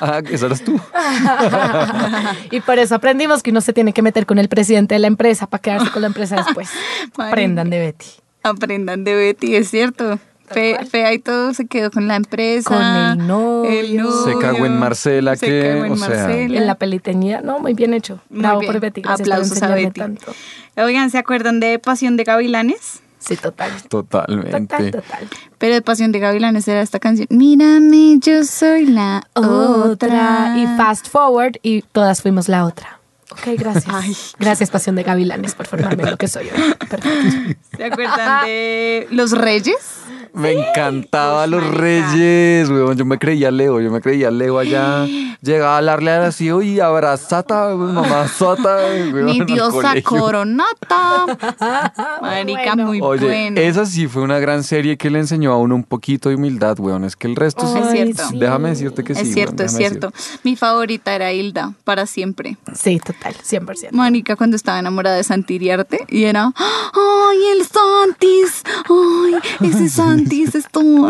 Ah, 0.00 0.20
esa 0.30 0.46
eras 0.46 0.62
tú. 0.62 0.78
y 2.50 2.60
por 2.60 2.78
eso 2.78 2.94
aprendimos 2.94 3.42
que 3.42 3.50
uno 3.50 3.60
se 3.60 3.72
tiene 3.72 3.92
que 3.92 4.02
meter 4.02 4.26
con 4.26 4.38
el 4.38 4.48
presidente 4.48 4.94
de 4.94 4.98
la 4.98 5.06
empresa 5.06 5.46
para 5.46 5.62
quedarse 5.62 5.90
con 5.90 6.02
la 6.02 6.08
empresa 6.08 6.36
Marica. 6.54 6.70
Aprendan 7.28 7.70
de 7.70 7.78
Betty. 7.78 8.06
Aprendan 8.42 9.04
de 9.04 9.14
Betty, 9.14 9.56
es 9.56 9.70
cierto. 9.70 10.18
Fe- 10.50 10.78
fea 10.90 11.12
y 11.12 11.18
todo 11.18 11.52
se 11.52 11.66
quedó 11.66 11.90
con 11.90 12.08
la 12.08 12.16
empresa. 12.16 12.70
Con 12.70 12.82
el 12.82 13.26
novio. 13.26 14.10
Se 14.24 14.38
cagó 14.38 14.64
en 14.64 14.78
Marcela, 14.78 15.36
Se 15.36 15.44
que, 15.46 15.62
cagó 15.74 15.84
en 15.84 15.92
o 15.92 15.96
sea, 15.96 16.08
Marcela. 16.08 16.58
En 16.58 16.66
la 16.66 16.74
peliteñida, 16.76 17.42
no, 17.42 17.58
muy 17.58 17.74
bien 17.74 17.92
hecho. 17.92 18.20
Muy 18.30 18.40
Bravo 18.40 18.60
bien. 18.60 18.72
por 18.72 18.80
Betty. 18.80 19.02
Gracias 19.02 19.28
por 19.28 19.34
Aplausos 19.34 19.62
a 19.62 19.74
Betty. 19.74 20.00
tanto. 20.00 20.32
Oigan, 20.78 21.10
¿se 21.10 21.18
acuerdan 21.18 21.60
de 21.60 21.78
Pasión 21.78 22.16
de 22.16 22.24
Gavilanes? 22.24 23.00
Sí, 23.18 23.36
total. 23.36 23.72
totalmente. 23.90 24.52
Total, 24.60 24.90
total. 24.90 25.28
Pero 25.58 25.74
de 25.74 25.82
Pasión 25.82 26.12
de 26.12 26.18
Gavilanes 26.20 26.66
era 26.68 26.80
esta 26.80 26.98
canción. 26.98 27.26
Mírame, 27.30 28.16
yo 28.20 28.42
soy 28.44 28.86
la 28.86 29.26
otra. 29.34 30.54
Y 30.56 30.66
fast 30.78 31.08
forward 31.08 31.56
y 31.62 31.82
todas 31.82 32.22
fuimos 32.22 32.48
la 32.48 32.64
otra. 32.64 32.97
Ok, 33.30 33.58
gracias. 33.58 33.94
Ay. 33.94 34.16
Gracias, 34.38 34.70
Pasión 34.70 34.96
de 34.96 35.02
Gavilanes, 35.02 35.54
por 35.54 35.66
formarme 35.66 36.02
en 36.02 36.10
lo 36.10 36.16
que 36.16 36.28
soy 36.28 36.48
hoy. 36.48 36.74
Perfecto. 36.88 37.60
¿Se 37.76 37.84
acuerdan 37.84 38.46
de 38.46 39.06
Los 39.10 39.32
Reyes? 39.32 40.00
Me 40.34 40.52
encantaba 40.52 41.46
los 41.46 41.62
marica. 41.62 41.80
reyes, 41.80 42.68
weón. 42.70 42.96
Yo 42.96 43.04
me 43.04 43.18
creía 43.18 43.50
Leo, 43.50 43.80
yo 43.80 43.90
me 43.90 44.00
creía 44.00 44.30
Leo 44.30 44.58
allá. 44.58 45.06
Llegaba 45.40 45.74
a 45.74 45.76
hablarle 45.78 46.10
así, 46.10 46.50
oye, 46.50 46.82
abrazata, 46.82 47.74
mamá 47.74 48.26
sota. 48.28 48.76
weón, 49.12 49.24
Mi 49.26 49.40
diosa 49.44 49.94
coronata. 50.02 51.26
Marica, 52.20 52.74
Bueno. 52.74 52.86
muy 52.86 53.00
Oye, 53.00 53.24
bueno. 53.26 53.60
esa 53.60 53.86
sí 53.86 54.08
fue 54.08 54.22
una 54.22 54.38
gran 54.38 54.62
serie 54.64 54.96
que 54.96 55.10
le 55.10 55.20
enseñó 55.20 55.52
a 55.52 55.56
uno 55.58 55.74
un 55.74 55.84
poquito 55.84 56.28
de 56.28 56.34
humildad, 56.34 56.78
weón. 56.80 57.04
Es 57.04 57.16
que 57.16 57.26
el 57.26 57.36
resto 57.36 57.72
sí. 57.72 57.78
Es 57.78 57.90
cierto. 57.92 58.22
Déjame 58.34 58.70
decirte 58.70 59.04
que 59.04 59.14
sí. 59.14 59.22
es 59.22 59.32
cierto, 59.34 59.56
weón, 59.62 59.66
es 59.66 59.76
cierto. 59.76 60.12
Mi 60.42 60.56
favorita 60.56 61.14
era 61.14 61.32
Hilda, 61.32 61.72
para 61.84 62.06
siempre. 62.06 62.56
Sí, 62.74 62.98
total, 62.98 63.34
100%. 63.34 63.88
Mónica 63.92 64.36
cuando 64.36 64.56
estaba 64.56 64.78
enamorada 64.78 65.16
de 65.16 65.24
Santiriarte 65.24 66.04
y 66.08 66.24
era, 66.24 66.52
¡ay, 66.56 67.38
el 67.52 67.64
Santis! 67.66 68.62
¡Ay, 68.88 69.68
ese 69.68 69.88
Santis 69.88 70.27
es 70.32 70.68
todo! 70.70 71.08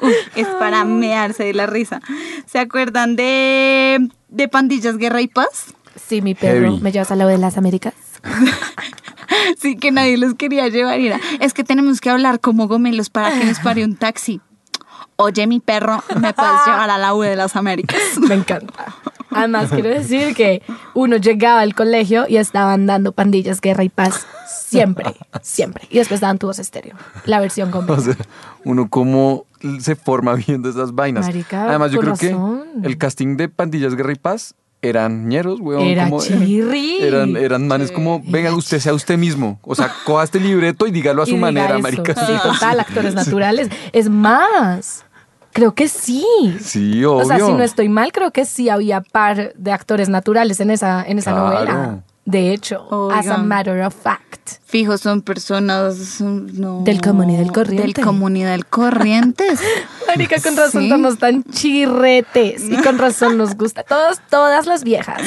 Uf, 0.00 0.12
es 0.36 0.46
para 0.58 0.84
mearse 0.84 1.44
de 1.44 1.54
la 1.54 1.66
risa. 1.66 2.00
¿Se 2.46 2.58
acuerdan 2.58 3.16
de, 3.16 4.08
de 4.28 4.48
Pandillas 4.48 4.96
Guerra 4.96 5.20
y 5.20 5.28
Paz? 5.28 5.74
Sí, 5.96 6.22
mi 6.22 6.34
perro. 6.34 6.70
Heavy. 6.70 6.80
¿Me 6.80 6.92
llevas 6.92 7.10
a 7.10 7.16
la 7.16 7.26
de 7.26 7.38
las 7.38 7.56
Américas? 7.56 7.94
Sí, 9.58 9.76
que 9.76 9.92
nadie 9.92 10.16
los 10.16 10.34
quería 10.34 10.68
llevar. 10.68 10.98
Era, 10.98 11.20
es 11.40 11.52
que 11.52 11.62
tenemos 11.62 12.00
que 12.00 12.10
hablar 12.10 12.40
como 12.40 12.66
gomelos 12.66 13.10
para 13.10 13.38
que 13.38 13.44
nos 13.44 13.58
pare 13.60 13.84
un 13.84 13.96
taxi. 13.96 14.40
Oye, 15.20 15.48
mi 15.48 15.58
perro, 15.58 16.00
¿me 16.20 16.32
puedes 16.32 16.52
llevar 16.66 16.90
a 16.90 16.96
la 16.96 17.12
U 17.12 17.22
de 17.22 17.34
las 17.34 17.56
Américas? 17.56 17.98
Me 18.28 18.36
encanta. 18.36 18.94
Además, 19.30 19.68
quiero 19.70 19.88
decir 19.88 20.32
que 20.36 20.62
uno 20.94 21.16
llegaba 21.16 21.60
al 21.62 21.74
colegio 21.74 22.26
y 22.28 22.36
estaban 22.36 22.86
dando 22.86 23.10
pandillas, 23.10 23.60
guerra 23.60 23.82
y 23.82 23.88
paz. 23.88 24.26
Siempre, 24.48 25.12
siempre. 25.42 25.88
Y 25.90 25.98
después 25.98 26.20
daban 26.20 26.38
tu 26.38 26.46
voz 26.46 26.60
estéreo. 26.60 26.94
La 27.24 27.40
versión 27.40 27.72
con 27.72 27.90
O 27.90 28.00
sea, 28.00 28.14
uno 28.64 28.88
cómo 28.88 29.44
se 29.80 29.96
forma 29.96 30.34
viendo 30.34 30.70
esas 30.70 30.94
vainas. 30.94 31.26
Marica, 31.26 31.64
Además, 31.68 31.90
yo 31.90 31.98
creo 31.98 32.12
razón. 32.14 32.62
que 32.82 32.86
el 32.88 32.96
casting 32.96 33.36
de 33.36 33.48
Pandillas 33.48 33.96
Guerra 33.96 34.12
y 34.12 34.16
Paz 34.16 34.54
eran 34.82 35.28
ñeros, 35.28 35.58
weón. 35.58 35.82
Era 35.82 36.04
como- 36.08 36.22
chirri. 36.22 36.98
Eran, 37.02 37.36
eran 37.36 37.66
manes 37.66 37.90
como, 37.90 38.22
venga, 38.24 38.54
usted 38.54 38.78
sea 38.78 38.94
usted 38.94 39.18
mismo. 39.18 39.58
O 39.62 39.74
sea, 39.74 39.92
coja 40.06 40.22
este 40.22 40.38
libreto 40.38 40.86
y 40.86 40.92
dígalo 40.92 41.22
a 41.22 41.24
Y 41.28 41.30
su 41.30 41.36
manera, 41.36 41.70
eso. 41.74 41.80
marica. 41.80 42.14
Sí, 42.24 42.32
total, 42.40 42.78
actores 42.78 43.14
naturales. 43.14 43.68
Es 43.92 44.08
más, 44.08 45.04
creo 45.52 45.74
que 45.74 45.88
sí. 45.88 46.24
Sí, 46.60 47.04
obvio. 47.04 47.16
O 47.16 47.24
sea, 47.24 47.38
si 47.38 47.52
no 47.52 47.62
estoy 47.62 47.88
mal, 47.88 48.12
creo 48.12 48.30
que 48.32 48.44
sí 48.44 48.68
había 48.68 49.00
par 49.00 49.52
de 49.56 49.72
actores 49.72 50.08
naturales 50.08 50.60
en 50.60 50.70
esa, 50.70 51.02
en 51.04 51.18
esa 51.18 51.32
Claro. 51.32 51.46
novela. 51.48 52.02
De 52.24 52.52
hecho, 52.52 52.86
as 53.10 53.26
a 53.26 53.32
Oigan. 53.36 53.48
matter 53.48 53.80
of 53.82 53.94
fact. 53.94 54.24
Fijo, 54.66 54.98
son 54.98 55.22
personas 55.22 55.96
son- 55.96 56.60
no, 56.60 56.82
Del 56.82 57.00
común 57.00 57.30
y 57.30 57.36
del 57.38 57.50
corriente. 57.52 57.82
Del 57.94 58.04
común 58.04 58.36
y 58.36 58.44
del 58.44 58.66
corrientes. 58.66 59.60
Marica, 60.06 60.38
con 60.42 60.54
razón 60.54 60.82
Sí. 60.82 60.86
estamos 60.88 61.18
tan 61.18 61.42
chirretes 61.44 62.64
y 62.68 62.76
con 62.82 62.98
razón 62.98 63.38
nos 63.38 63.56
gusta. 63.56 63.82
Todos, 63.82 64.18
todas 64.28 64.66
las 64.66 64.84
viejas 64.84 65.22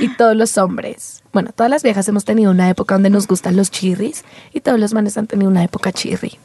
y 0.00 0.08
todos 0.16 0.36
los 0.36 0.56
hombres. 0.58 1.22
Bueno, 1.32 1.50
todas 1.54 1.70
las 1.70 1.82
viejas 1.82 2.06
hemos 2.08 2.24
tenido 2.24 2.52
una 2.52 2.68
época 2.70 2.94
donde 2.94 3.10
nos 3.10 3.26
gustan 3.26 3.56
los 3.56 3.70
chirris 3.72 4.24
y 4.52 4.60
todos 4.60 4.78
los 4.78 4.94
manes 4.94 5.18
han 5.18 5.26
tenido 5.26 5.50
una 5.50 5.64
época 5.64 5.90
chirri. 5.90 6.38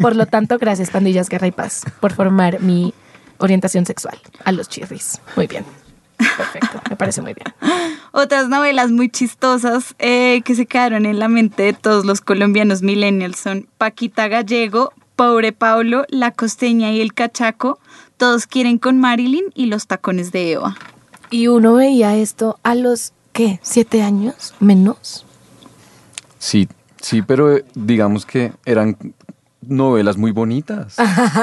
Por 0.00 0.16
lo 0.16 0.26
tanto, 0.26 0.58
gracias 0.58 0.90
Pandillas 0.90 1.28
Guerra 1.28 1.46
y 1.46 1.52
Paz 1.52 1.84
por 2.00 2.12
formar 2.12 2.60
mi 2.60 2.94
orientación 3.38 3.86
sexual 3.86 4.18
a 4.44 4.52
los 4.52 4.68
chirris. 4.68 5.20
Muy 5.36 5.46
bien. 5.46 5.64
Perfecto, 6.36 6.80
me 6.88 6.96
parece 6.96 7.22
muy 7.22 7.34
bien. 7.34 7.54
Otras 8.12 8.48
novelas 8.48 8.90
muy 8.90 9.08
chistosas 9.08 9.94
eh, 9.98 10.42
que 10.44 10.54
se 10.54 10.66
quedaron 10.66 11.06
en 11.06 11.18
la 11.18 11.28
mente 11.28 11.64
de 11.64 11.72
todos 11.72 12.04
los 12.04 12.20
colombianos 12.20 12.82
millennials 12.82 13.38
son 13.38 13.68
Paquita 13.78 14.28
Gallego, 14.28 14.92
Pobre 15.16 15.52
Pablo, 15.52 16.04
La 16.08 16.30
Costeña 16.30 16.92
y 16.92 17.00
El 17.00 17.14
Cachaco, 17.14 17.78
Todos 18.16 18.46
quieren 18.46 18.78
con 18.78 18.98
Marilyn 18.98 19.46
y 19.54 19.66
Los 19.66 19.86
Tacones 19.86 20.30
de 20.30 20.52
Eva. 20.52 20.76
Y 21.30 21.48
uno 21.48 21.74
veía 21.74 22.14
esto 22.16 22.58
a 22.62 22.74
los, 22.74 23.12
¿qué? 23.32 23.58
¿Siete 23.62 24.02
años? 24.02 24.54
¿Menos? 24.60 25.26
Sí, 26.38 26.68
sí, 27.00 27.22
pero 27.22 27.56
eh, 27.56 27.64
digamos 27.74 28.26
que 28.26 28.52
eran 28.64 28.96
novelas 29.66 30.16
muy 30.16 30.30
bonitas. 30.32 30.96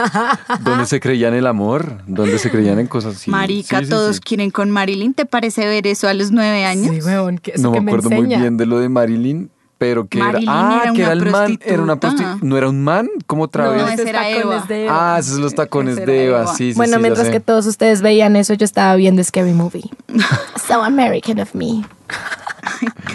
donde 0.62 0.86
se 0.86 1.00
creían 1.00 1.34
el 1.34 1.48
amor, 1.48 2.00
donde 2.08 2.38
se 2.40 2.50
creían 2.52 2.80
en 2.80 2.88
cosas 2.88 3.16
así. 3.16 3.32
Marica, 3.32 3.80
Sí, 3.80 3.86
sí, 3.86 3.90
Todos 3.92 4.16
sí. 4.18 4.22
quieren 4.24 4.52
con 4.52 4.72
Marilyn. 4.72 5.14
¿Te 5.14 5.26
parece 5.26 5.66
ver 5.66 5.88
eso 5.88 6.08
a 6.08 6.14
los 6.14 6.32
nueve 6.32 6.66
años? 6.66 6.96
Sí, 6.96 7.02
huevón, 7.02 7.38
que 7.38 7.52
eso 7.52 7.64
No 7.64 7.72
me 7.72 7.78
que 7.78 7.82
me 7.82 7.92
acuerdo 7.92 8.10
muy 8.10 8.28
bien 8.28 8.58
de 8.58 8.66
lo 8.66 8.80
de 8.80 8.90
Marilyn, 8.90 9.50
pero 9.78 10.08
que 10.08 10.18
Marilyn 10.20 10.50
era, 10.50 10.60
ah, 10.70 10.82
era 10.84 10.94
que 10.94 11.02
era 11.04 11.14
el 11.14 11.26
man, 11.32 11.60
era 11.64 11.82
una 11.82 11.98
prostituta. 12.00 12.38
¿No 12.42 12.58
era 12.58 12.68
un 12.68 12.84
man? 12.84 13.08
¿Cómo 13.28 13.44
otra 13.44 13.66
No, 13.66 13.72
vez? 13.72 13.94
ese 14.00 14.10
era 14.10 14.30
Eva. 14.30 14.66
de 14.68 14.86
Eva. 14.86 15.16
Ah, 15.16 15.20
esos 15.20 15.34
son 15.34 15.42
los 15.42 15.56
tacones 15.56 15.96
Ese 15.98 16.06
de 16.06 16.26
Eva, 16.26 16.42
Eva. 16.42 16.54
sí, 16.54 16.74
sí, 16.74 16.78
bueno, 16.78 17.00
mientras 17.00 17.30
que 17.30 17.40
todos 17.40 17.66
ustedes 17.66 18.02
veían 18.02 18.36
eso, 18.36 18.54
yo 18.56 18.66
estaba 18.66 18.96
viendo 18.96 19.24
Scary 19.24 19.54
Movie. 19.54 19.90
so 20.68 20.84
American 20.84 21.40
of 21.40 21.56
me. 21.56 21.84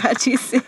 Cállese. 0.01 0.61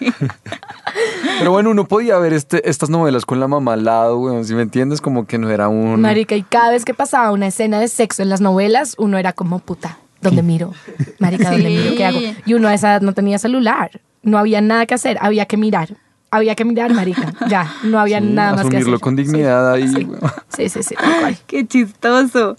Pero 1.39 1.51
bueno, 1.51 1.69
uno 1.71 1.85
podía 1.87 2.17
ver 2.17 2.33
este, 2.33 2.67
estas 2.69 2.89
novelas 2.89 3.25
con 3.25 3.39
la 3.39 3.47
mamá 3.47 3.73
al 3.73 3.83
lado, 3.85 4.17
weón, 4.19 4.45
si 4.45 4.55
me 4.55 4.61
entiendes, 4.63 5.01
como 5.01 5.25
que 5.27 5.37
no 5.37 5.49
era 5.49 5.67
un... 5.67 6.01
Marica, 6.01 6.35
y 6.35 6.43
cada 6.43 6.71
vez 6.71 6.85
que 6.85 6.93
pasaba 6.93 7.31
una 7.31 7.47
escena 7.47 7.79
de 7.79 7.87
sexo 7.87 8.21
en 8.23 8.29
las 8.29 8.41
novelas, 8.41 8.95
uno 8.97 9.17
era 9.17 9.33
como 9.33 9.59
puta. 9.59 9.97
¿Dónde 10.21 10.41
miro? 10.41 10.73
Marica, 11.19 11.51
¿dónde 11.51 11.67
Sí. 11.69 11.77
miro? 11.77 11.95
¿Qué 11.95 12.05
hago? 12.05 12.19
Y 12.45 12.53
uno 12.55 12.67
a 12.67 12.73
esa 12.73 12.91
edad 12.93 13.01
no 13.01 13.13
tenía 13.13 13.37
celular. 13.37 14.01
No 14.23 14.37
había 14.39 14.61
nada 14.61 14.85
que 14.87 14.95
hacer, 14.95 15.17
había 15.21 15.45
que 15.45 15.57
mirar. 15.57 15.89
Había 16.31 16.55
que 16.55 16.65
mirar, 16.65 16.93
marica. 16.93 17.33
Ya, 17.47 17.73
no 17.83 17.99
había 17.99 18.19
Sí, 18.19 18.25
nada 18.25 18.51
más 18.51 18.61
que 18.63 18.67
hacer. 18.67 18.77
Asumirlo 18.79 18.99
con 18.99 19.15
dignidad 19.15 19.71
ahí. 19.73 19.87
Sí, 19.87 20.03
weón. 20.03 20.19
sí, 20.55 20.69
sí, 20.69 20.83
sí. 20.83 20.95
Qué 21.47 21.65
chistoso. 21.67 22.55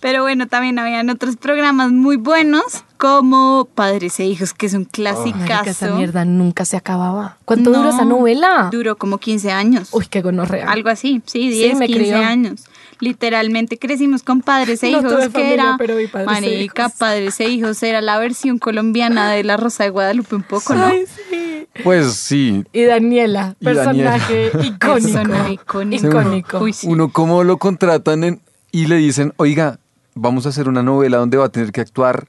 Pero 0.00 0.22
bueno, 0.22 0.46
también 0.48 0.78
habían 0.78 1.10
otros 1.10 1.36
programas 1.36 1.90
muy 1.92 2.16
buenos 2.16 2.84
como 2.96 3.68
Padres 3.74 4.18
e 4.20 4.26
Hijos, 4.26 4.52
que 4.54 4.66
es 4.66 4.74
un 4.74 4.82
Marica, 4.98 5.10
esa 5.12 5.62
clasicazo. 5.62 5.96
mierda 5.96 6.24
nunca 6.24 6.64
se 6.64 6.76
acababa. 6.76 7.36
¿Cuánto 7.44 7.70
No, 7.70 7.78
duró 7.78 7.90
esa 7.90 8.04
novela? 8.04 8.68
Duró 8.72 8.96
como 8.96 9.18
15 9.18 9.52
años. 9.52 9.88
Uy, 9.92 10.06
qué 10.08 10.22
gonorrea. 10.22 10.70
Algo 10.70 10.88
así, 10.90 11.22
sí, 11.26 11.50
Sí, 11.50 11.58
10, 11.58 11.78
me 11.78 11.86
15 11.86 12.00
crió. 12.02 12.16
años. 12.18 12.64
Literalmente 13.00 13.78
crecimos 13.78 14.22
con 14.22 14.42
Padres 14.42 14.82
e 14.82 14.90
No 14.92 14.98
Hijos, 14.98 15.12
tuve 15.12 15.22
que 15.24 15.30
familia, 15.30 15.54
era, 15.54 15.74
pero 15.78 15.96
vi 15.96 16.06
Padres 16.06 16.28
e 16.28 16.32
marica, 16.32 16.82
Hijos. 16.86 16.98
Padres 16.98 17.40
e 17.40 17.48
Hijos 17.48 17.82
era 17.82 18.00
la 18.02 18.18
versión 18.18 18.58
colombiana 18.58 19.30
de 19.30 19.42
La 19.44 19.56
Rosa 19.56 19.84
de 19.84 19.90
Guadalupe 19.90 20.34
un 20.36 20.42
poco, 20.42 20.74
¿no? 20.74 20.84
Ay, 20.86 21.04
sí. 21.06 21.49
Pues 21.84 22.14
sí. 22.14 22.64
Y 22.72 22.82
Daniela, 22.84 23.56
Y 23.60 23.64
personaje 23.64 24.46
icónico. 24.62 24.78
Personaje 24.94 25.52
icónico. 25.54 26.06
Icónico. 26.08 26.58
Uy, 26.60 26.72
sí. 26.72 26.86
Uno 26.88 27.10
cómo 27.12 27.44
lo 27.44 27.56
contratan 27.58 28.24
en- 28.24 28.40
y 28.72 28.86
le 28.86 28.96
dicen, 28.96 29.32
oiga, 29.36 29.78
vamos 30.14 30.46
a 30.46 30.50
hacer 30.50 30.68
una 30.68 30.82
novela 30.82 31.16
donde 31.18 31.36
va 31.36 31.46
a 31.46 31.48
tener 31.48 31.72
que 31.72 31.80
actuar 31.80 32.28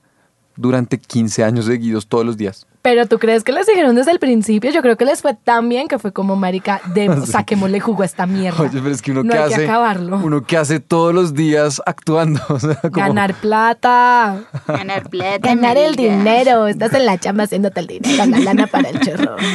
durante 0.55 0.97
15 0.99 1.43
años 1.43 1.65
seguidos 1.65 2.07
todos 2.07 2.25
los 2.25 2.37
días. 2.37 2.67
Pero 2.83 3.05
tú 3.05 3.19
crees 3.19 3.43
que 3.43 3.51
les 3.51 3.67
dijeron 3.67 3.95
desde 3.95 4.11
el 4.11 4.17
principio, 4.17 4.71
yo 4.71 4.81
creo 4.81 4.97
que 4.97 5.05
les 5.05 5.21
fue 5.21 5.35
tan 5.35 5.69
bien 5.69 5.87
que 5.87 5.99
fue 5.99 6.11
como 6.11 6.35
marica, 6.35 6.81
de, 6.95 7.07
Sí. 7.25 7.31
saquémosle 7.31 7.79
jugo 7.79 8.01
a 8.01 8.05
esta 8.05 8.25
mierda. 8.25 8.59
Oye, 8.63 8.79
pero 8.81 8.89
es 8.89 9.01
que 9.03 9.11
uno 9.11 9.23
no 9.23 9.31
que 9.33 9.37
hay 9.37 9.45
hace, 9.53 9.55
que 9.57 9.63
acabarlo. 9.69 10.17
uno 10.17 10.43
que 10.43 10.57
hace 10.57 10.79
todos 10.79 11.13
los 11.13 11.33
días 11.35 11.81
actuando, 11.85 12.41
o 12.49 12.59
sea, 12.59 12.75
como- 12.75 12.91
Ganar 12.91 13.33
plata. 13.35 14.39
Ganar 14.67 15.09
plata. 15.09 15.47
Ganar 15.47 15.77
el 15.77 15.95
dinero. 15.95 16.67
Estás 16.67 16.93
en 16.93 17.05
la 17.05 17.17
chamba 17.19 17.43
haciéndote 17.43 17.79
el 17.81 17.87
dinero, 17.87 18.25
la 18.25 18.39
lana 18.39 18.67
para 18.67 18.89
el 18.89 18.99
chorro. 18.99 19.35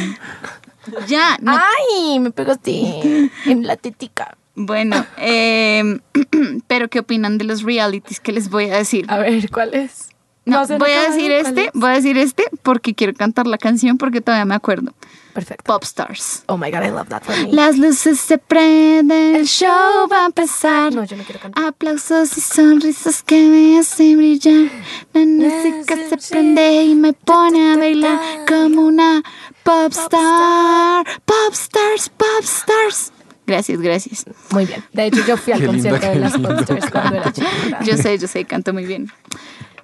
Ya, 1.07 1.37
no 1.41 1.51
Ay, 1.51 2.17
me 2.19 2.31
pegó 2.31 2.53
así 2.53 3.29
en 3.45 3.67
la 3.67 3.75
tetica. 3.75 4.37
Bueno, 4.55 5.05
eh, 5.17 5.99
pero 6.67 6.87
¿qué 6.87 6.99
opinan 6.99 7.37
de 7.37 7.43
los 7.43 7.63
realities 7.63 8.21
que 8.21 8.31
les 8.31 8.49
voy 8.49 8.69
a 8.69 8.77
decir? 8.77 9.05
A 9.09 9.17
ver, 9.17 9.49
¿cuál 9.51 9.73
es? 9.73 10.09
No, 10.47 10.65
voy 10.65 10.91
a 10.91 11.09
decir 11.09 11.31
¿cuál 11.41 11.45
este, 11.45 11.65
es? 11.65 11.71
voy 11.73 11.89
a 11.89 11.93
decir 11.93 12.17
este 12.17 12.45
porque 12.63 12.95
quiero 12.95 13.13
cantar 13.13 13.47
la 13.47 13.57
canción 13.57 13.97
porque 13.97 14.21
todavía 14.21 14.45
me 14.45 14.55
acuerdo. 14.55 14.93
Perfecto. 15.33 15.65
Popstars. 15.65 16.43
Oh 16.47 16.57
my 16.57 16.71
god, 16.71 16.83
I 16.83 16.89
love 16.89 17.09
that 17.09 17.21
for 17.21 17.35
me. 17.37 17.51
Las 17.51 17.77
luces 17.77 18.19
se 18.19 18.39
prenden, 18.39 19.35
el 19.35 19.45
show 19.45 20.07
va 20.11 20.23
a 20.23 20.25
empezar. 20.25 20.95
No, 20.95 21.03
yo 21.03 21.15
no 21.15 21.23
quiero 21.23 21.39
cantar. 21.39 21.63
Aplausos 21.65 22.35
y 22.37 22.41
sonrisas 22.41 23.21
que 23.21 23.45
me 23.45 23.77
hacen 23.77 24.17
brillar. 24.17 24.71
La 25.13 25.25
música 25.25 25.95
se 26.09 26.31
prende 26.31 26.83
y 26.85 26.95
me 26.95 27.13
pone 27.13 27.73
a 27.73 27.77
bailar 27.77 28.19
como 28.47 28.81
una 28.81 29.21
popstar. 29.61 31.05
Popstars, 31.25 32.09
popstars. 32.09 33.11
Gracias, 33.45 33.79
gracias. 33.79 34.25
Muy 34.49 34.65
bien. 34.65 34.83
De 34.91 35.05
hecho, 35.05 35.23
yo 35.27 35.37
fui 35.37 35.53
al 35.53 35.65
concierto 35.65 36.07
de 36.07 36.15
las. 36.15 36.37
Popstars 36.37 36.89
cuando 36.89 37.15
era 37.15 37.31
chiquita. 37.31 37.83
Yo 37.83 37.95
sé, 37.95 38.17
yo 38.17 38.27
sé, 38.27 38.43
canto 38.45 38.73
muy 38.73 38.85
bien. 38.85 39.11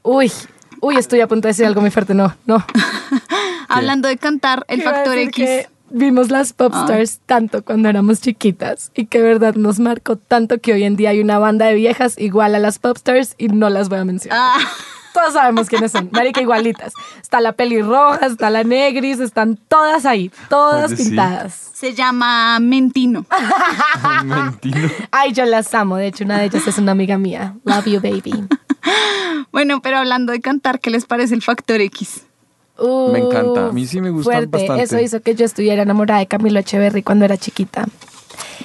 Uy, 0.03 0.31
uy, 0.81 0.97
estoy 0.97 1.21
a 1.21 1.27
punto 1.27 1.47
de 1.47 1.51
decir 1.51 1.65
algo 1.65 1.81
muy 1.81 1.91
fuerte. 1.91 2.13
No, 2.13 2.35
no. 2.45 2.63
Hablando 3.69 4.07
de 4.07 4.17
cantar, 4.17 4.65
el 4.67 4.81
factor 4.83 5.17
X. 5.17 5.33
que 5.35 5.69
vimos 5.89 6.29
las 6.29 6.53
Popstars 6.53 7.19
tanto 7.25 7.63
cuando 7.63 7.87
éramos 7.87 8.19
chiquitas 8.19 8.91
y 8.95 9.05
que 9.05 9.19
de 9.19 9.25
verdad 9.25 9.55
nos 9.55 9.79
marcó 9.79 10.17
tanto 10.17 10.59
que 10.59 10.73
hoy 10.73 10.83
en 10.83 10.95
día 10.95 11.11
hay 11.11 11.21
una 11.21 11.39
banda 11.39 11.67
de 11.67 11.75
viejas 11.75 12.17
igual 12.17 12.55
a 12.55 12.59
las 12.59 12.79
Popstars 12.79 13.35
y 13.37 13.47
no 13.47 13.69
las 13.69 13.89
voy 13.89 13.99
a 13.99 14.05
mencionar. 14.05 14.39
Ah, 14.41 14.59
Todos 15.13 15.33
sabemos 15.33 15.69
quiénes 15.69 15.91
son, 15.91 16.09
marica 16.11 16.41
igualitas. 16.41 16.93
Está 17.21 17.39
la 17.39 17.51
pelirroja, 17.53 18.25
está 18.25 18.49
la 18.49 18.63
negris, 18.63 19.19
están 19.19 19.57
todas 19.67 20.05
ahí, 20.05 20.31
todas 20.49 20.91
Oye, 20.91 20.97
sí. 20.97 21.09
pintadas. 21.09 21.69
se 21.73 21.93
llama 21.93 22.59
Mentino. 22.59 23.25
Mentira. 24.23 24.89
Ay, 25.11 25.33
yo 25.33 25.45
las 25.45 25.73
amo. 25.73 25.97
De 25.97 26.07
hecho, 26.07 26.23
una 26.23 26.39
de 26.39 26.45
ellas 26.45 26.65
es 26.67 26.77
una 26.77 26.93
amiga 26.93 27.17
mía. 27.17 27.55
Love 27.63 27.85
you, 27.85 28.01
baby. 28.01 28.47
Bueno, 29.51 29.81
pero 29.81 29.97
hablando 29.99 30.31
de 30.31 30.41
cantar, 30.41 30.79
¿qué 30.79 30.89
les 30.89 31.05
parece 31.05 31.35
el 31.35 31.41
factor 31.41 31.79
X? 31.81 32.23
Me 33.11 33.19
encanta. 33.19 33.67
A 33.67 33.71
mí 33.71 33.85
sí 33.85 34.01
me 34.01 34.11
fuerte. 34.23 34.47
bastante. 34.47 34.83
Eso 34.83 34.99
hizo 34.99 35.21
que 35.21 35.35
yo 35.35 35.45
estuviera 35.45 35.83
enamorada 35.83 36.19
de 36.19 36.27
Camilo 36.27 36.59
Echeverry 36.59 37.03
cuando 37.03 37.23
era 37.25 37.37
chiquita. 37.37 37.85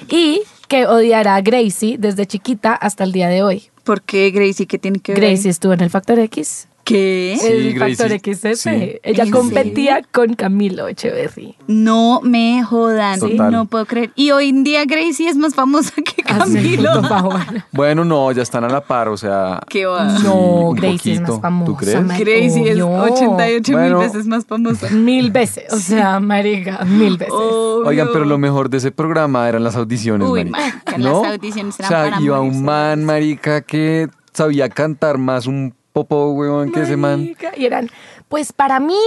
Y 0.09 0.43
que 0.69 0.87
odiara 0.87 1.35
a 1.35 1.41
Gracie 1.41 1.97
desde 1.99 2.27
chiquita 2.27 2.75
hasta 2.75 3.05
el 3.05 3.13
día 3.13 3.29
de 3.29 3.43
hoy. 3.43 3.71
¿Por 3.85 4.03
qué 4.03 4.31
Gracie? 4.31 4.67
¿Qué 4.67 4.79
tiene 4.79 5.01
que 5.01 5.13
ver? 5.13 5.23
Gracie 5.23 5.51
estuvo 5.51 5.73
en 5.73 5.81
el 5.81 5.91
Factor 5.91 6.19
X. 6.19 6.69
¿Qué? 6.88 7.37
Sí, 7.38 7.46
el 7.46 7.79
Factor 7.79 8.11
XS. 8.12 8.61
sí. 8.61 8.98
Ella 9.03 9.24
¿En 9.24 9.31
competía 9.31 10.01
con 10.11 10.35
Camilo 10.35 10.88
Echeverry. 10.88 11.55
No 11.66 12.20
me 12.22 12.62
jodan, 12.64 13.20
Total. 13.20 13.53
no 13.53 13.66
puedo 13.66 13.85
creer. 13.85 14.11
Y 14.14 14.31
hoy 14.31 14.48
en 14.48 14.64
día 14.64 14.85
Gracie 14.87 15.29
es 15.29 15.37
más 15.37 15.55
famosa 15.55 15.92
que 15.96 16.22
el 16.22 16.24
Camilo. 16.24 16.90
Bueno, 17.72 18.05
no, 18.05 18.33
ya 18.33 18.42
están 18.42 18.64
a 18.64 18.68
la 18.68 18.81
par, 18.81 19.09
o 19.09 19.16
sea. 19.16 19.61
¿Qué 19.68 19.85
va? 19.87 20.16
Sí, 20.16 20.22
No, 20.24 20.70
Gracie 20.72 21.12
es 21.14 21.20
más 21.20 21.40
famosa. 21.40 21.66
¿Tú 21.66 21.77
crees? 21.77 22.07
Gracie 22.07 22.70
es 22.72 22.81
Obvio. 22.81 23.03
88 23.12 23.72
Bueno. 23.72 23.98
mil 23.98 24.07
veces 24.09 24.27
más 24.27 24.46
famosa. 24.46 24.88
Mil 24.90 25.31
veces. 25.31 25.72
O 25.72 25.77
sea, 25.79 26.20
marica, 26.20 26.85
mil 26.85 27.18
veces. 27.18 27.35
Obvio. 27.35 27.87
Oigan, 27.88 28.09
pero 28.12 28.24
lo 28.24 28.38
mejor 28.38 28.70
de 28.70 28.79
ese 28.79 28.90
programa 28.92 29.48
eran 29.48 29.62
las 29.62 29.77
audiciones, 29.77 30.27
Uy, 30.29 30.44
marica. 30.46 30.83
marica, 30.87 30.98
¿No? 30.98 31.22
las 31.22 31.33
audiciones 31.33 31.79
eran 31.79 31.92
O 31.92 31.96
sea, 31.96 32.11
para 32.11 32.22
iba 32.22 32.40
un 32.40 32.64
man, 32.64 33.05
marica, 33.05 33.61
que 33.61 34.09
sabía 34.33 34.68
cantar 34.68 35.18
más 35.18 35.46
un 35.46 35.74
popo, 35.92 36.31
weón, 36.33 36.72
que 36.72 36.83
ese 36.83 36.96
man. 36.96 37.29
Y 37.57 37.64
eran, 37.64 37.90
pues 38.29 38.53
para 38.53 38.81
mí 38.81 38.98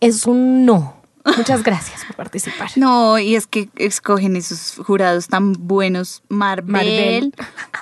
es 0.00 0.26
un 0.26 0.64
no. 0.64 0.96
Muchas 1.36 1.64
gracias 1.64 2.04
por 2.04 2.14
participar. 2.16 2.70
No, 2.76 3.18
y 3.18 3.34
es 3.34 3.48
que 3.48 3.68
escogen 3.76 4.36
esos 4.36 4.76
jurados 4.86 5.26
tan 5.26 5.54
buenos. 5.54 6.22
Marvel, 6.28 6.70
Marvel. 6.70 7.34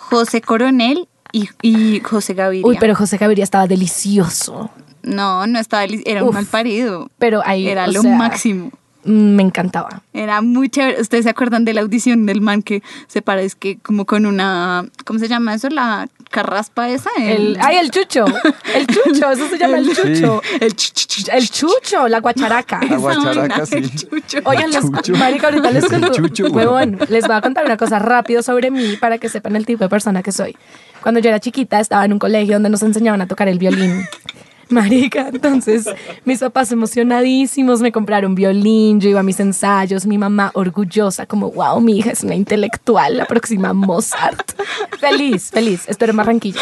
José 0.09 0.41
Coronel 0.41 1.09
y, 1.31 1.51
y 1.61 2.01
José 2.01 2.33
Gaviria. 2.33 2.67
Uy, 2.67 2.79
pero 2.81 2.95
José 2.95 3.19
Gaviria 3.19 3.45
estaba 3.45 3.67
delicioso. 3.67 4.71
No, 5.03 5.47
no 5.47 5.59
estaba, 5.59 5.87
li- 5.87 6.03
era 6.07 6.25
un 6.25 6.33
mal 6.33 6.47
parido. 6.47 7.11
Pero 7.19 7.43
ahí, 7.45 7.69
Era 7.69 7.87
lo 7.87 8.01
sea, 8.01 8.17
máximo. 8.17 8.71
Me 9.05 9.43
encantaba. 9.43 10.01
Era 10.15 10.41
muy 10.41 10.71
chévere. 10.71 10.99
¿Ustedes 11.03 11.25
se 11.25 11.31
acuerdan 11.31 11.67
de 11.67 11.75
la 11.75 11.83
audición 11.83 12.25
del 12.25 12.41
man 12.41 12.63
que 12.63 12.83
se 13.07 13.21
parece 13.21 13.79
como 13.83 14.07
con 14.07 14.25
una, 14.25 14.87
¿cómo 15.05 15.19
se 15.19 15.29
llama 15.29 15.53
eso? 15.53 15.69
La 15.69 16.09
carraspa 16.35 16.89
esa. 16.91 17.11
El, 17.19 17.57
ay, 17.61 17.77
el 17.77 17.91
chucho. 17.91 18.25
El 18.75 18.87
chucho, 18.89 19.31
eso 19.31 19.49
se 19.49 19.57
llama 19.57 19.79
el 19.79 19.87
chucho. 19.95 20.43
El 20.61 20.75
ch- 20.75 20.93
ch- 20.93 21.07
ch- 21.27 21.31
El 21.33 21.49
chucho, 21.49 22.09
la 22.09 22.19
guacharaca. 22.19 22.81
La 22.83 22.97
guacharaca, 22.97 23.65
sí. 23.67 23.77
el 23.77 23.91
chucho. 23.95 24.39
Oigan, 24.45 24.71
les, 24.71 24.81
Chucho. 24.81 25.13
marica, 25.17 25.47
ahorita 25.47 25.71
les 25.71 25.85
Es 25.85 25.93
el 25.93 26.01
cuento, 26.11 26.47
huevón, 26.51 26.99
les 27.09 27.27
voy 27.27 27.37
a 27.37 27.41
contar 27.41 27.65
una 27.65 27.77
cosa 27.77 28.01
rápido 28.01 28.43
sobre 28.43 28.71
mí 28.73 28.97
para 28.97 29.19
que 29.19 29.29
sepan 29.29 29.55
el 29.55 29.65
tipo 29.65 29.85
de 29.85 29.89
persona 29.89 30.23
que 30.25 30.33
soy. 30.33 30.57
Cuando 31.03 31.21
yo 31.21 31.29
era 31.29 31.39
chiquita 31.39 31.79
estaba 31.79 32.05
en 32.05 32.13
un 32.15 32.19
colegio 32.19 32.55
donde 32.55 32.71
nos 32.71 32.83
enseñaban 32.83 33.21
a 33.21 33.27
tocar 33.29 33.47
el 33.49 33.59
violín. 33.61 34.05
Marica, 34.75 35.29
entonces 35.29 35.89
mis 36.25 36.41
papás 36.41 36.73
emocionadísimos 36.73 37.81
me 37.81 37.93
compraron 37.93 38.35
violín, 38.35 39.01
yo 39.01 39.09
iba 39.09 39.21
a 39.21 39.23
mis 39.23 39.39
ensayos, 39.41 40.05
mi 40.05 40.19
mamá 40.19 40.51
orgullosa, 40.55 41.27
como 41.27 41.51
wow, 41.53 41.81
mi 41.81 41.99
hija 41.99 42.11
es 42.11 42.23
una 42.25 42.35
intelectual, 42.35 43.17
la 43.17 43.27
próxima 43.27 43.73
Mozart. 43.73 44.53
Feliz, 44.99 45.51
feliz, 45.51 45.85
esto 45.87 46.05
era 46.05 46.11
en 46.11 46.17
Barranquilla. 46.17 46.61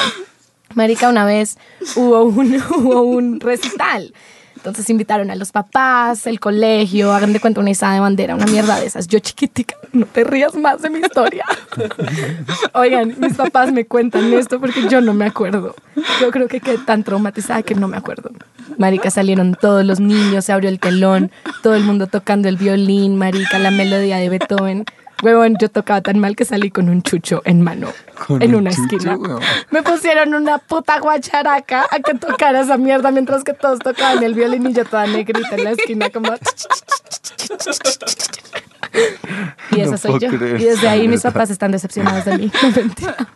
Marica, 0.74 1.08
una 1.08 1.24
vez 1.24 1.58
hubo 1.96 2.22
un, 2.24 2.62
hubo 2.76 3.02
un 3.02 3.40
recital. 3.40 4.12
Entonces 4.62 4.88
invitaron 4.90 5.28
a 5.32 5.34
los 5.34 5.50
papás, 5.50 6.24
el 6.28 6.38
colegio, 6.38 7.12
hagan 7.12 7.32
de 7.32 7.40
cuenta 7.40 7.58
una 7.58 7.70
izada 7.70 7.94
de 7.94 8.00
bandera, 8.00 8.36
una 8.36 8.46
mierda 8.46 8.78
de 8.78 8.86
esas. 8.86 9.08
Yo 9.08 9.18
chiquitica, 9.18 9.74
no 9.92 10.06
te 10.06 10.22
rías 10.22 10.54
más 10.54 10.82
de 10.82 10.90
mi 10.90 11.00
historia. 11.00 11.44
Oigan, 12.74 13.16
mis 13.18 13.34
papás 13.34 13.72
me 13.72 13.86
cuentan 13.86 14.32
esto 14.32 14.60
porque 14.60 14.88
yo 14.88 15.00
no 15.00 15.14
me 15.14 15.26
acuerdo. 15.26 15.74
Yo 16.20 16.30
creo 16.30 16.46
que 16.46 16.60
quedé 16.60 16.78
tan 16.78 17.02
traumatizada 17.02 17.64
que 17.64 17.74
no 17.74 17.88
me 17.88 17.96
acuerdo. 17.96 18.30
Marica, 18.78 19.10
salieron 19.10 19.56
todos 19.60 19.84
los 19.84 19.98
niños, 19.98 20.44
se 20.44 20.52
abrió 20.52 20.70
el 20.70 20.78
telón, 20.78 21.32
todo 21.64 21.74
el 21.74 21.82
mundo 21.82 22.06
tocando 22.06 22.48
el 22.48 22.56
violín, 22.56 23.16
marica, 23.16 23.58
la 23.58 23.72
melodía 23.72 24.18
de 24.18 24.28
Beethoven. 24.28 24.84
Huevón, 25.22 25.56
yo 25.60 25.68
tocaba 25.70 26.00
tan 26.00 26.18
mal 26.18 26.34
que 26.36 26.44
salí 26.44 26.70
con 26.70 26.88
un 26.88 27.02
chucho 27.02 27.42
en 27.44 27.62
mano, 27.62 27.88
Con 28.26 28.42
en 28.42 28.50
un 28.54 28.62
una 28.62 28.70
chucho, 28.72 28.96
esquina. 28.96 29.16
Me 29.70 29.82
pusieron 29.82 30.34
una 30.34 30.58
puta 30.58 30.98
guacharaca 30.98 31.86
a 31.90 32.00
que 32.00 32.14
tocara 32.14 32.60
esa 32.60 32.76
mierda 32.76 33.10
mientras 33.12 33.44
que 33.44 33.54
todos 33.54 33.78
tocaban 33.78 34.22
el 34.22 34.34
violín 34.34 34.66
y 34.68 34.72
yo 34.74 34.84
toda 34.84 35.06
negrita 35.06 35.54
en 35.54 35.64
la 35.64 35.70
esquina 35.70 36.10
como... 36.10 36.32
Y 39.70 39.80
esa 39.80 39.92
No 39.92 39.96
soy 39.96 40.18
yo. 40.20 40.28
creer 40.28 40.60
Y 40.60 40.64
desde 40.64 40.86
ahí 40.88 41.08
mis 41.08 41.22
papás 41.22 41.48
están 41.50 41.70
decepcionados 41.72 42.26
de 42.26 42.36
mí. 42.36 42.52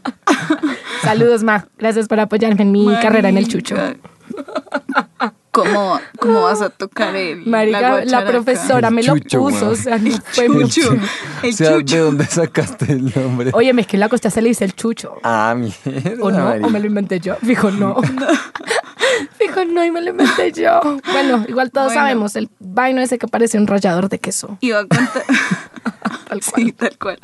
Saludos, 1.03 1.43
Ma. 1.43 1.67
Gracias 1.79 2.09
por 2.09 2.21
apoyarme 2.21 2.63
en 2.63 2.73
mi 2.73 2.85
Marica. 2.85 3.03
carrera 3.03 3.29
en 3.31 3.39
el 3.39 3.49
chucho. 3.49 3.75
¿Cómo, 5.65 6.01
¿Cómo 6.19 6.43
vas 6.43 6.61
a 6.61 6.69
tocar 6.71 7.17
el 7.17 7.47
Marica, 7.47 7.81
la, 7.81 7.91
guacharaca? 7.91 8.31
profesora 8.31 8.91
me 8.91 9.03
lo 9.03 9.15
chucho, 9.19 9.39
puso, 9.39 9.71
o 9.71 9.75
sea, 9.75 9.99
no 9.99 10.11
fue 10.33 10.49
mi 10.49 10.69
Chucho. 10.69 10.93
O 11.43 11.47
El 11.47 11.55
sea, 11.55 11.73
chucho. 11.77 11.95
¿de 11.97 12.01
dónde 12.03 12.27
sacaste 12.27 12.93
el 12.93 13.13
nombre? 13.15 13.51
Oye, 13.55 13.73
es 13.77 13.87
que 13.87 13.97
en 13.97 14.01
la 14.01 14.09
costa 14.09 14.31
se 14.31 14.43
le 14.43 14.49
dice 14.49 14.65
el 14.65 14.75
chucho. 14.75 15.15
Ah, 15.23 15.55
mierda. 15.57 16.23
¿O 16.23 16.31
no? 16.31 16.49
¿O 16.67 16.71
me 16.71 16.81
lo 16.81 16.87
inventé 16.87 17.21
yo? 17.21 17.37
Dijo 17.43 17.71
no. 17.71 17.97
Dijo 19.41 19.65
no 19.65 19.85
y 19.85 19.91
me 19.91 20.01
lo 20.03 20.11
inventé 20.11 20.53
yo. 20.53 20.81
Bueno, 21.13 21.45
igual 21.49 21.71
todos 21.71 21.89
Bueno. 21.89 22.01
sabemos, 22.01 22.37
el 22.37 22.51
vaino 22.59 23.01
ese 23.01 23.19
que 23.19 23.29
parece 23.29 23.59
un 23.59 23.67
rallador 23.67 24.09
de 24.09 24.19
queso. 24.19 24.59
Iba 24.61 24.81
a 24.81 24.87
contar. 24.87 25.23
Tal 26.29 26.41
cual. 26.43 26.65
Sí, 26.65 26.73
tal 26.73 26.99
cual. 26.99 27.19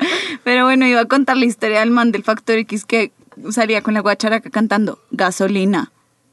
Pero 0.44 0.64
bueno, 0.64 0.86
iba 0.86 1.00
a 1.00 1.04
contar 1.06 1.36
la 1.36 1.44
historia 1.44 1.80
del 1.80 1.90
man 1.90 2.12
del 2.12 2.22
Factor 2.22 2.56
X 2.58 2.84
que 2.84 3.10
salía 3.50 3.82
con 3.82 3.94
la 3.94 4.00
guacharaca 4.00 4.48
cantando 4.50 5.00
gasolina. 5.10 5.90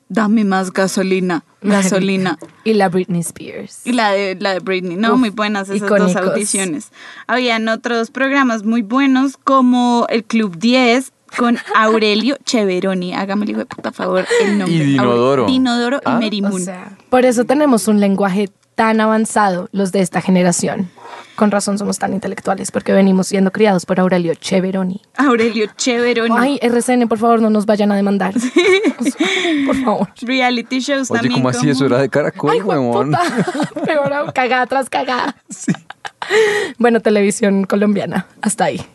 Dame 0.10 0.44
más 0.44 0.72
gasolina. 0.74 1.44
Gasolina. 1.62 2.38
Y 2.64 2.74
la 2.74 2.90
Britney 2.90 3.22
Spears. 3.22 3.82
Y 3.86 3.92
la 3.94 4.12
de, 4.12 4.36
la 4.40 4.54
de 4.54 4.60
Britney, 4.60 4.96
¿no? 4.96 5.14
Uf, 5.14 5.20
muy 5.20 5.30
buenas 5.30 5.70
esas 5.70 5.78
icónicos. 5.88 6.14
dos 6.14 6.24
audiciones. 6.24 6.92
Habían 7.28 7.68
otros 7.68 8.10
programas 8.12 8.64
muy 8.64 8.82
buenos 8.82 9.38
como 9.38 10.06
el 10.10 10.24
Club 10.24 10.58
10 10.58 11.12
con 11.38 11.58
Aurelio 11.76 12.38
Cheveroni. 12.46 13.14
Hágame 13.14 13.44
el 13.46 13.52
hijo 13.52 13.60
de 13.60 13.66
puta 13.66 13.92
favor 13.92 14.26
el 14.42 14.58
nombre. 14.58 14.76
Y 14.76 14.80
Dinodoro. 14.80 15.44
Aure- 15.46 15.52
Dinodoro 15.52 16.00
Ah. 16.06 16.20
y 16.24 16.44
O 16.44 16.50
Moon. 16.50 16.62
sea, 16.64 16.98
por 17.10 17.26
eso 17.26 17.44
tenemos 17.46 17.88
un 17.88 18.00
lenguaje 18.00 18.50
tan 18.76 19.02
avanzado, 19.02 19.68
los 19.74 19.92
de 19.92 20.00
esta 20.00 20.22
generación. 20.22 20.90
Con 21.40 21.52
razón 21.52 21.78
somos 21.78 21.98
tan 21.98 22.12
intelectuales, 22.12 22.70
porque 22.70 22.92
venimos 22.92 23.28
siendo 23.28 23.52
criados 23.54 23.86
por 23.86 23.98
Aurelio 23.98 24.36
Cheveroni. 24.36 25.00
Aurelio 25.16 25.68
Cheveroni. 25.78 26.36
Ay, 26.38 26.60
RCN, 26.62 27.08
por 27.08 27.18
favor, 27.18 27.42
no 27.42 27.50
nos 27.50 27.66
vayan 27.66 27.94
a 27.94 27.96
demandar. 27.96 28.34
Por 29.66 29.76
favor. 29.82 30.10
Reality 30.22 30.80
shows 30.80 31.10
Oye, 31.10 31.22
también. 31.22 31.40
¿cómo 31.40 31.48
así? 31.48 31.70
Eso 31.70 31.86
era 31.86 32.00
de 32.00 32.10
caracol, 32.10 32.52
Ay, 32.52 32.62
huevón. 32.62 33.14
Peor 33.86 34.12
aún, 34.12 34.32
cagada 34.32 34.66
tras 34.68 34.90
cagada. 34.90 35.38
Bueno, 36.78 37.00
televisión 37.00 37.64
colombiana, 37.64 38.28
hasta 38.42 38.66
ahí. 38.66 38.86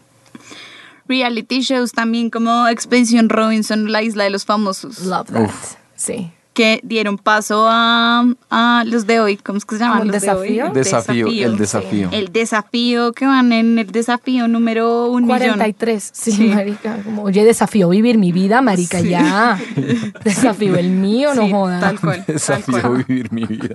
reality 1.08 1.62
shows 1.62 1.92
también 1.92 2.28
como 2.28 2.68
Expedición 2.68 3.30
Robinson, 3.30 3.90
la 3.90 4.02
isla 4.02 4.24
de 4.24 4.30
los 4.30 4.44
famosos, 4.44 5.00
Love 5.06 5.30
that. 5.32 5.50
Sí. 5.96 6.30
Que 6.54 6.80
dieron 6.84 7.18
paso 7.18 7.66
a, 7.68 8.24
a 8.50 8.84
los 8.86 9.06
de 9.06 9.20
hoy, 9.20 9.36
¿cómo 9.36 9.58
es 9.58 9.64
que 9.64 9.74
se 9.76 9.80
llaman 9.82 10.02
¿Un 10.02 10.08
los 10.12 10.22
de 10.22 10.30
hoy? 10.30 10.48
desafío? 10.54 10.72
Desafío, 10.72 11.26
el 11.26 11.52
sí. 11.52 11.58
desafío. 11.58 12.08
El 12.12 12.32
desafío 12.32 13.12
que 13.12 13.26
van 13.26 13.52
en 13.52 13.78
el 13.78 13.90
desafío 13.90 14.46
número 14.48 15.06
un 15.10 15.24
millón. 15.24 15.38
43, 15.38 16.10
sí, 16.14 16.32
Sí. 16.32 16.44
marica. 16.48 16.98
Como, 17.04 17.24
oye, 17.24 17.44
desafío 17.44 17.88
vivir 17.88 18.18
mi 18.18 18.30
vida, 18.32 18.62
marica, 18.62 19.00
Sí. 19.00 19.08
ya. 19.10 19.58
Desafío 20.24 20.76
el 20.76 20.90
mío, 20.90 21.34
no 21.34 21.48
jodas. 21.50 21.80
tal 21.80 22.00
cual, 22.00 22.18
tal 22.26 22.34
Desafío 22.34 22.80
cual. 22.82 23.04
vivir 23.08 23.32
mi 23.32 23.44
vida. 23.44 23.74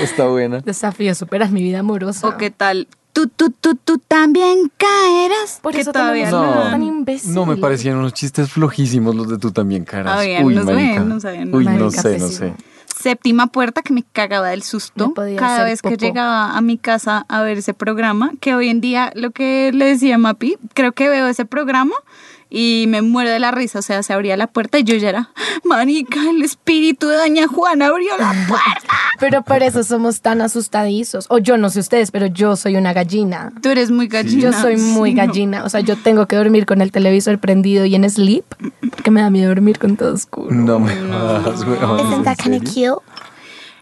Está 0.00 0.26
buena. 0.26 0.60
Desafío, 0.60 1.14
superas 1.14 1.50
mi 1.50 1.62
vida 1.62 1.80
amorosa. 1.80 2.28
O 2.28 2.36
qué 2.36 2.50
tal, 2.50 2.88
tú, 3.16 3.28
tú, 3.28 3.50
tú, 3.50 3.76
tú 3.76 3.98
también 3.98 4.70
caerás. 4.76 5.58
Por 5.62 5.72
que 5.72 5.80
eso 5.80 5.92
todavía 5.92 6.30
no. 6.30 6.42
una 6.42 6.70
tan 6.70 6.82
imbécil. 6.82 7.32
No, 7.32 7.46
me 7.46 7.56
parecían 7.56 7.96
unos 7.96 8.12
chistes 8.12 8.50
flojísimos 8.50 9.14
los 9.14 9.26
de 9.28 9.38
tú 9.38 9.52
también, 9.52 9.84
caras. 9.84 10.18
Habían 10.18 10.44
Uy, 10.44 10.54
marica. 10.56 11.00
buenos, 11.00 11.24
habían 11.24 11.54
Uy, 11.54 11.64
no 11.64 11.90
sé, 11.90 12.18
no 12.18 12.28
sé. 12.28 12.52
Séptima 12.84 13.46
puerta 13.46 13.80
que 13.82 13.94
me 13.94 14.02
cagaba 14.02 14.48
del 14.48 14.62
susto 14.62 15.14
cada 15.14 15.64
vez 15.64 15.80
que 15.80 15.96
llegaba 15.96 16.56
a 16.56 16.60
mi 16.60 16.76
casa 16.76 17.24
a 17.28 17.42
ver 17.42 17.58
ese 17.58 17.72
programa, 17.72 18.32
que 18.40 18.54
hoy 18.54 18.68
en 18.68 18.80
día 18.80 19.12
lo 19.14 19.30
que 19.30 19.70
le 19.72 19.86
decía 19.86 20.16
a 20.16 20.18
Mapi, 20.18 20.56
creo 20.74 20.92
que 20.92 21.08
veo 21.08 21.26
ese 21.26 21.44
programa 21.44 21.94
y 22.48 22.86
me 22.88 23.02
muero 23.02 23.30
de 23.30 23.38
la 23.38 23.50
risa, 23.50 23.80
o 23.80 23.82
sea, 23.82 24.02
se 24.02 24.12
abría 24.12 24.36
la 24.36 24.46
puerta 24.46 24.78
y 24.78 24.84
yo 24.84 24.94
ya 24.96 25.08
era, 25.08 25.30
marica, 25.64 26.30
el 26.30 26.42
espíritu 26.42 27.08
de 27.08 27.16
Doña 27.16 27.46
Juana 27.48 27.88
abrió 27.88 28.16
la 28.18 28.32
puerta. 28.48 28.94
Pero 29.18 29.42
por 29.42 29.62
eso 29.62 29.82
somos 29.82 30.20
tan 30.20 30.40
asustadizos. 30.42 31.26
O 31.30 31.38
yo 31.38 31.56
no 31.56 31.70
sé 31.70 31.80
ustedes, 31.80 32.10
pero 32.10 32.26
yo 32.26 32.54
soy 32.54 32.76
una 32.76 32.92
gallina. 32.92 33.50
Tú 33.62 33.70
eres 33.70 33.90
muy 33.90 34.08
gallina. 34.08 34.42
Yo 34.42 34.52
soy 34.52 34.76
muy 34.76 35.10
Sí, 35.10 35.16
no. 35.16 35.26
gallina. 35.26 35.64
O 35.64 35.68
sea, 35.70 35.80
yo 35.80 35.96
tengo 35.96 36.26
que 36.26 36.36
dormir 36.36 36.66
con 36.66 36.82
el 36.82 36.92
televisor 36.92 37.38
prendido 37.38 37.86
y 37.86 37.94
en 37.94 38.08
sleep, 38.10 38.44
porque 38.90 39.10
me 39.10 39.22
da 39.22 39.30
miedo 39.30 39.48
dormir 39.48 39.78
con 39.78 39.96
todo 39.96 40.12
oscuro. 40.12 40.50
No 40.50 40.78
me 40.78 40.94
jodas. 40.94 41.64
¿en 42.46 42.66
serio? 42.66 43.02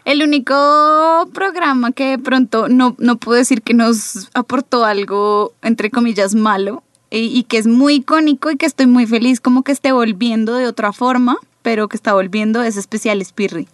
El 0.05 0.21
único 0.23 1.27
programa 1.33 1.91
que 1.91 2.11
de 2.11 2.19
pronto 2.19 2.69
no, 2.69 2.95
no 2.99 3.17
puedo 3.17 3.37
decir 3.39 3.61
que 3.61 3.73
nos 3.73 4.29
aportó 4.33 4.85
algo, 4.85 5.53
entre 5.63 5.89
comillas, 5.89 6.35
malo, 6.35 6.83
y, 7.15 7.37
y 7.37 7.43
que 7.43 7.57
es 7.57 7.67
muy 7.67 7.95
icónico 7.95 8.51
y 8.51 8.57
que 8.57 8.65
estoy 8.65 8.87
muy 8.87 9.05
feliz 9.07 9.39
como 9.41 9.63
que 9.63 9.71
esté 9.71 9.91
volviendo 9.91 10.55
de 10.55 10.67
otra 10.67 10.93
forma, 10.93 11.37
pero 11.61 11.87
que 11.87 11.97
está 11.97 12.13
volviendo 12.13 12.61
es 12.63 12.77
especial 12.77 13.23
Spirri. 13.25 13.67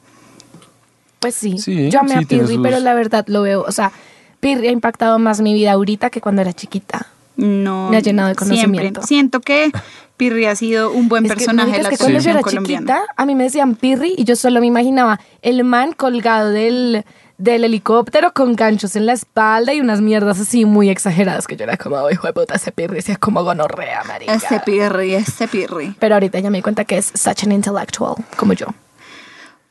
Pues 1.19 1.35
sí, 1.35 1.57
Sí, 1.59 1.89
yo 1.89 1.99
amé 1.99 2.11
sí, 2.11 2.23
a 2.23 2.27
Pirri, 2.27 2.57
pero 2.57 2.79
la 2.79 2.93
verdad 2.93 3.25
lo 3.27 3.43
veo, 3.43 3.63
o 3.67 3.71
sea, 3.71 3.91
Pirri 4.39 4.67
ha 4.69 4.71
impactado 4.71 5.19
más 5.19 5.39
mi 5.41 5.53
vida 5.53 5.73
ahorita 5.73 6.09
que 6.09 6.19
cuando 6.21 6.41
era 6.41 6.53
chiquita. 6.53 7.07
No, 7.37 7.89
Me 7.89 7.97
ha 7.97 7.99
llenado 8.01 8.29
de 8.29 8.35
siempre. 8.35 8.55
conocimiento. 8.55 9.01
Siento 9.03 9.39
que 9.39 9.71
Pirri 10.17 10.45
ha 10.45 10.55
sido 10.55 10.91
un 10.91 11.09
buen 11.09 11.25
Es 11.25 11.31
personaje 11.33 11.71
de 11.71 11.77
es 11.77 11.83
la 11.83 11.89
que 11.89 11.97
cuando 11.97 12.19
yo 12.19 12.23
televisión 12.23 12.35
era 12.37 12.41
colombiana. 12.43 12.85
chiquita, 13.01 13.13
a 13.15 13.25
mí 13.25 13.35
me 13.35 13.43
decían 13.45 13.75
Pirri 13.75 14.15
y 14.17 14.23
yo 14.23 14.35
solo 14.35 14.59
me 14.61 14.67
imaginaba 14.67 15.19
el 15.41 15.63
man 15.63 15.93
colgado 15.93 16.49
del, 16.49 17.05
del 17.41 17.63
helicóptero 17.63 18.33
con 18.33 18.55
ganchos 18.55 18.95
en 18.95 19.07
la 19.07 19.13
espalda 19.13 19.73
y 19.73 19.81
unas 19.81 19.99
mierdas 19.99 20.39
así 20.39 20.65
muy 20.65 20.89
exageradas 20.89 21.47
que 21.47 21.55
yo 21.55 21.63
era 21.63 21.75
como, 21.75 22.09
hijo 22.11 22.27
de 22.27 22.33
puta, 22.33 22.55
ese 22.55 22.71
Pirri, 22.71 22.99
ese 22.99 23.13
es 23.13 23.17
como 23.17 23.43
gonorrea, 23.43 24.03
marica. 24.03 24.33
Ese 24.33 24.59
Pirri, 24.59 25.15
ese 25.15 25.47
Pirri. 25.47 25.95
Pero 25.99 26.15
ahorita 26.15 26.39
ya 26.39 26.51
me 26.51 26.59
di 26.59 26.61
cuenta 26.61 26.85
que 26.85 26.97
es 26.97 27.11
such 27.15 27.43
an 27.43 27.51
intellectual, 27.51 28.15
como 28.37 28.53
yo. 28.53 28.67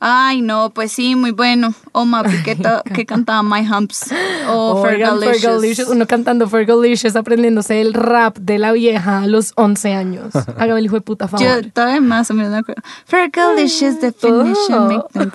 Ay, 0.03 0.41
no, 0.41 0.71
pues 0.71 0.91
sí, 0.91 1.15
muy 1.15 1.29
bueno. 1.29 1.75
O 1.91 2.05
Mapi 2.05 2.41
que, 2.41 2.55
to- 2.55 2.81
que 2.91 3.05
cantaba 3.05 3.43
My 3.43 3.63
Humps. 3.67 4.11
O 4.49 4.81
Oigan, 4.85 5.19
Fergalicious. 5.19 5.87
Uno 5.89 6.07
cantando 6.07 6.49
Fergalicious, 6.49 7.15
aprendiéndose 7.15 7.81
el 7.81 7.93
rap 7.93 8.35
de 8.39 8.57
la 8.57 8.71
vieja 8.71 9.19
a 9.19 9.27
los 9.27 9.53
11 9.57 9.93
años. 9.93 10.35
Hágame 10.57 10.79
el 10.79 10.85
hijo 10.85 10.95
de 10.95 11.01
puta 11.01 11.27
favor. 11.27 11.45
Yo 11.45 11.71
todavía 11.71 12.01
más 12.01 12.31
o 12.31 12.33
menos 12.33 12.51
me 12.51 12.57
acuerdo. 12.57 12.81
Fergalicious 13.05 14.01
definition, 14.01 14.87
make 14.87 15.07
them. 15.13 15.31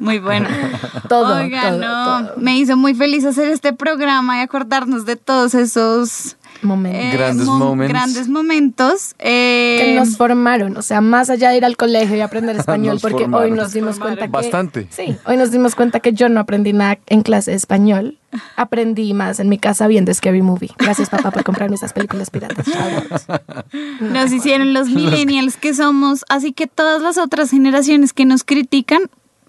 Muy 0.00 0.18
bueno. 0.18 0.46
Todo, 1.08 1.36
Oiga, 1.36 1.70
todo, 1.70 1.78
no. 1.78 2.26
todo. 2.28 2.34
Me 2.36 2.58
hizo 2.58 2.76
muy 2.76 2.94
feliz 2.94 3.24
hacer 3.24 3.48
este 3.48 3.72
programa 3.72 4.36
y 4.38 4.40
acordarnos 4.42 5.06
de 5.06 5.16
todos 5.16 5.54
esos 5.54 6.36
Momento. 6.62 6.98
eh, 6.98 7.10
Grandes 7.12 7.46
mo- 7.46 7.58
moments. 7.58 7.92
grandes 7.92 8.28
momentos. 8.28 9.14
eh, 9.18 9.78
que 9.84 9.94
nos 9.94 10.16
formaron, 10.16 10.76
o 10.76 10.82
sea, 10.82 11.00
más 11.00 11.30
allá 11.30 11.50
de 11.50 11.58
ir 11.58 11.64
al 11.64 11.76
colegio 11.76 12.16
y 12.16 12.20
aprender 12.20 12.56
español, 12.60 12.98
porque 13.00 13.24
formaron. 13.24 13.50
hoy 13.52 13.56
nos 13.56 13.72
dimos 13.72 13.98
cuenta 13.98 14.26
que... 14.26 14.30
Bastante. 14.32 14.86
Sí, 14.90 15.16
hoy 15.26 15.36
nos 15.36 15.50
dimos 15.50 15.74
cuenta 15.74 16.00
que 16.00 16.12
yo 16.12 16.28
no 16.28 16.40
aprendí 16.40 16.72
nada 16.72 16.98
en 17.06 17.22
clase 17.22 17.50
de 17.52 17.56
español. 17.56 18.18
Aprendí 18.56 19.14
más 19.14 19.40
en 19.40 19.48
mi 19.48 19.58
casa 19.58 19.86
viendo 19.86 20.12
Scary 20.12 20.42
Movie. 20.42 20.70
Gracias, 20.78 21.08
papá, 21.08 21.30
por 21.30 21.42
comprarme 21.44 21.76
esas 21.76 21.92
películas 21.92 22.28
piratas. 22.30 22.66
Nos 24.00 24.32
hicieron 24.32 24.74
los 24.74 24.88
millennials 24.88 25.56
que 25.56 25.72
somos. 25.74 26.24
Así 26.28 26.52
que 26.52 26.66
todas 26.66 27.00
las 27.02 27.18
otras 27.18 27.50
generaciones 27.50 28.12
que 28.12 28.24
nos 28.24 28.44
critican, 28.44 29.02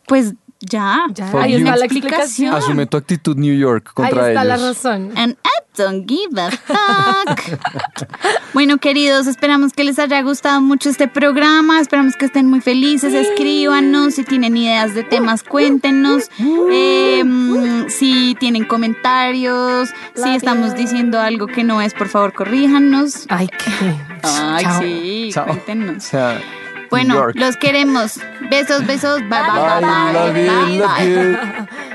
pues 0.06 0.34
ya. 0.70 1.06
Ya, 1.14 1.32
ahí 1.40 1.54
you. 1.54 1.58
está 1.60 1.76
la 1.76 1.86
Explicación. 1.86 2.54
Asume 2.54 2.86
tu 2.86 2.98
actitud 2.98 3.36
New 3.38 3.58
York 3.58 3.88
Ahí 3.90 3.94
contra 3.94 4.28
está 4.30 4.44
la 4.44 4.58
razón. 4.58 5.12
And 5.16 5.34
I 5.34 5.64
don't 5.78 6.08
give 6.10 6.40
a 6.40 6.52
fuck. 6.52 7.60
bueno, 8.54 8.78
queridos, 8.78 9.28
esperamos 9.28 9.74
que 9.74 9.84
les 9.84 10.00
haya 10.00 10.22
gustado 10.22 10.62
mucho 10.62 10.90
este 10.90 11.08
programa. 11.08 11.80
Esperamos 11.80 12.16
que 12.16 12.26
estén 12.26 12.48
muy 12.48 12.62
felices. 12.62 13.14
Escríbanos 13.14 14.16
si 14.16 14.24
tienen 14.24 14.58
ideas 14.58 14.94
de 14.96 15.04
temas, 15.04 15.44
cuéntenos. 15.44 16.30
Eh, 16.72 17.24
mm, 17.24 17.90
si 17.90 18.36
tienen 18.40 18.66
comentarios, 18.66 19.90
si 20.16 20.30
estamos 20.36 20.76
diciendo 20.76 21.20
algo 21.20 21.48
que 21.48 21.64
no 21.64 21.82
es, 21.82 21.94
por 21.94 22.08
favor, 22.10 22.34
corríjanos. 22.34 23.26
Ay, 23.30 23.48
qué. 23.48 23.96
Ay, 24.24 24.64
Chao. 24.64 24.82
sí, 24.82 25.30
Chao. 25.32 25.44
O 25.46 25.48
cuéntenos. 25.48 26.04
sea, 26.04 26.42
bueno, 26.90 27.16
York. 27.16 27.36
los 27.36 27.58
queremos. 27.58 28.20
Besos, 28.50 28.86
besos. 28.86 29.20
Bye, 29.22 29.30
bye, 29.30 29.82
bye. 29.82 30.34
bye, 30.34 30.80
bye, 30.80 31.38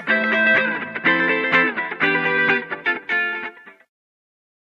bye 0.07 0.23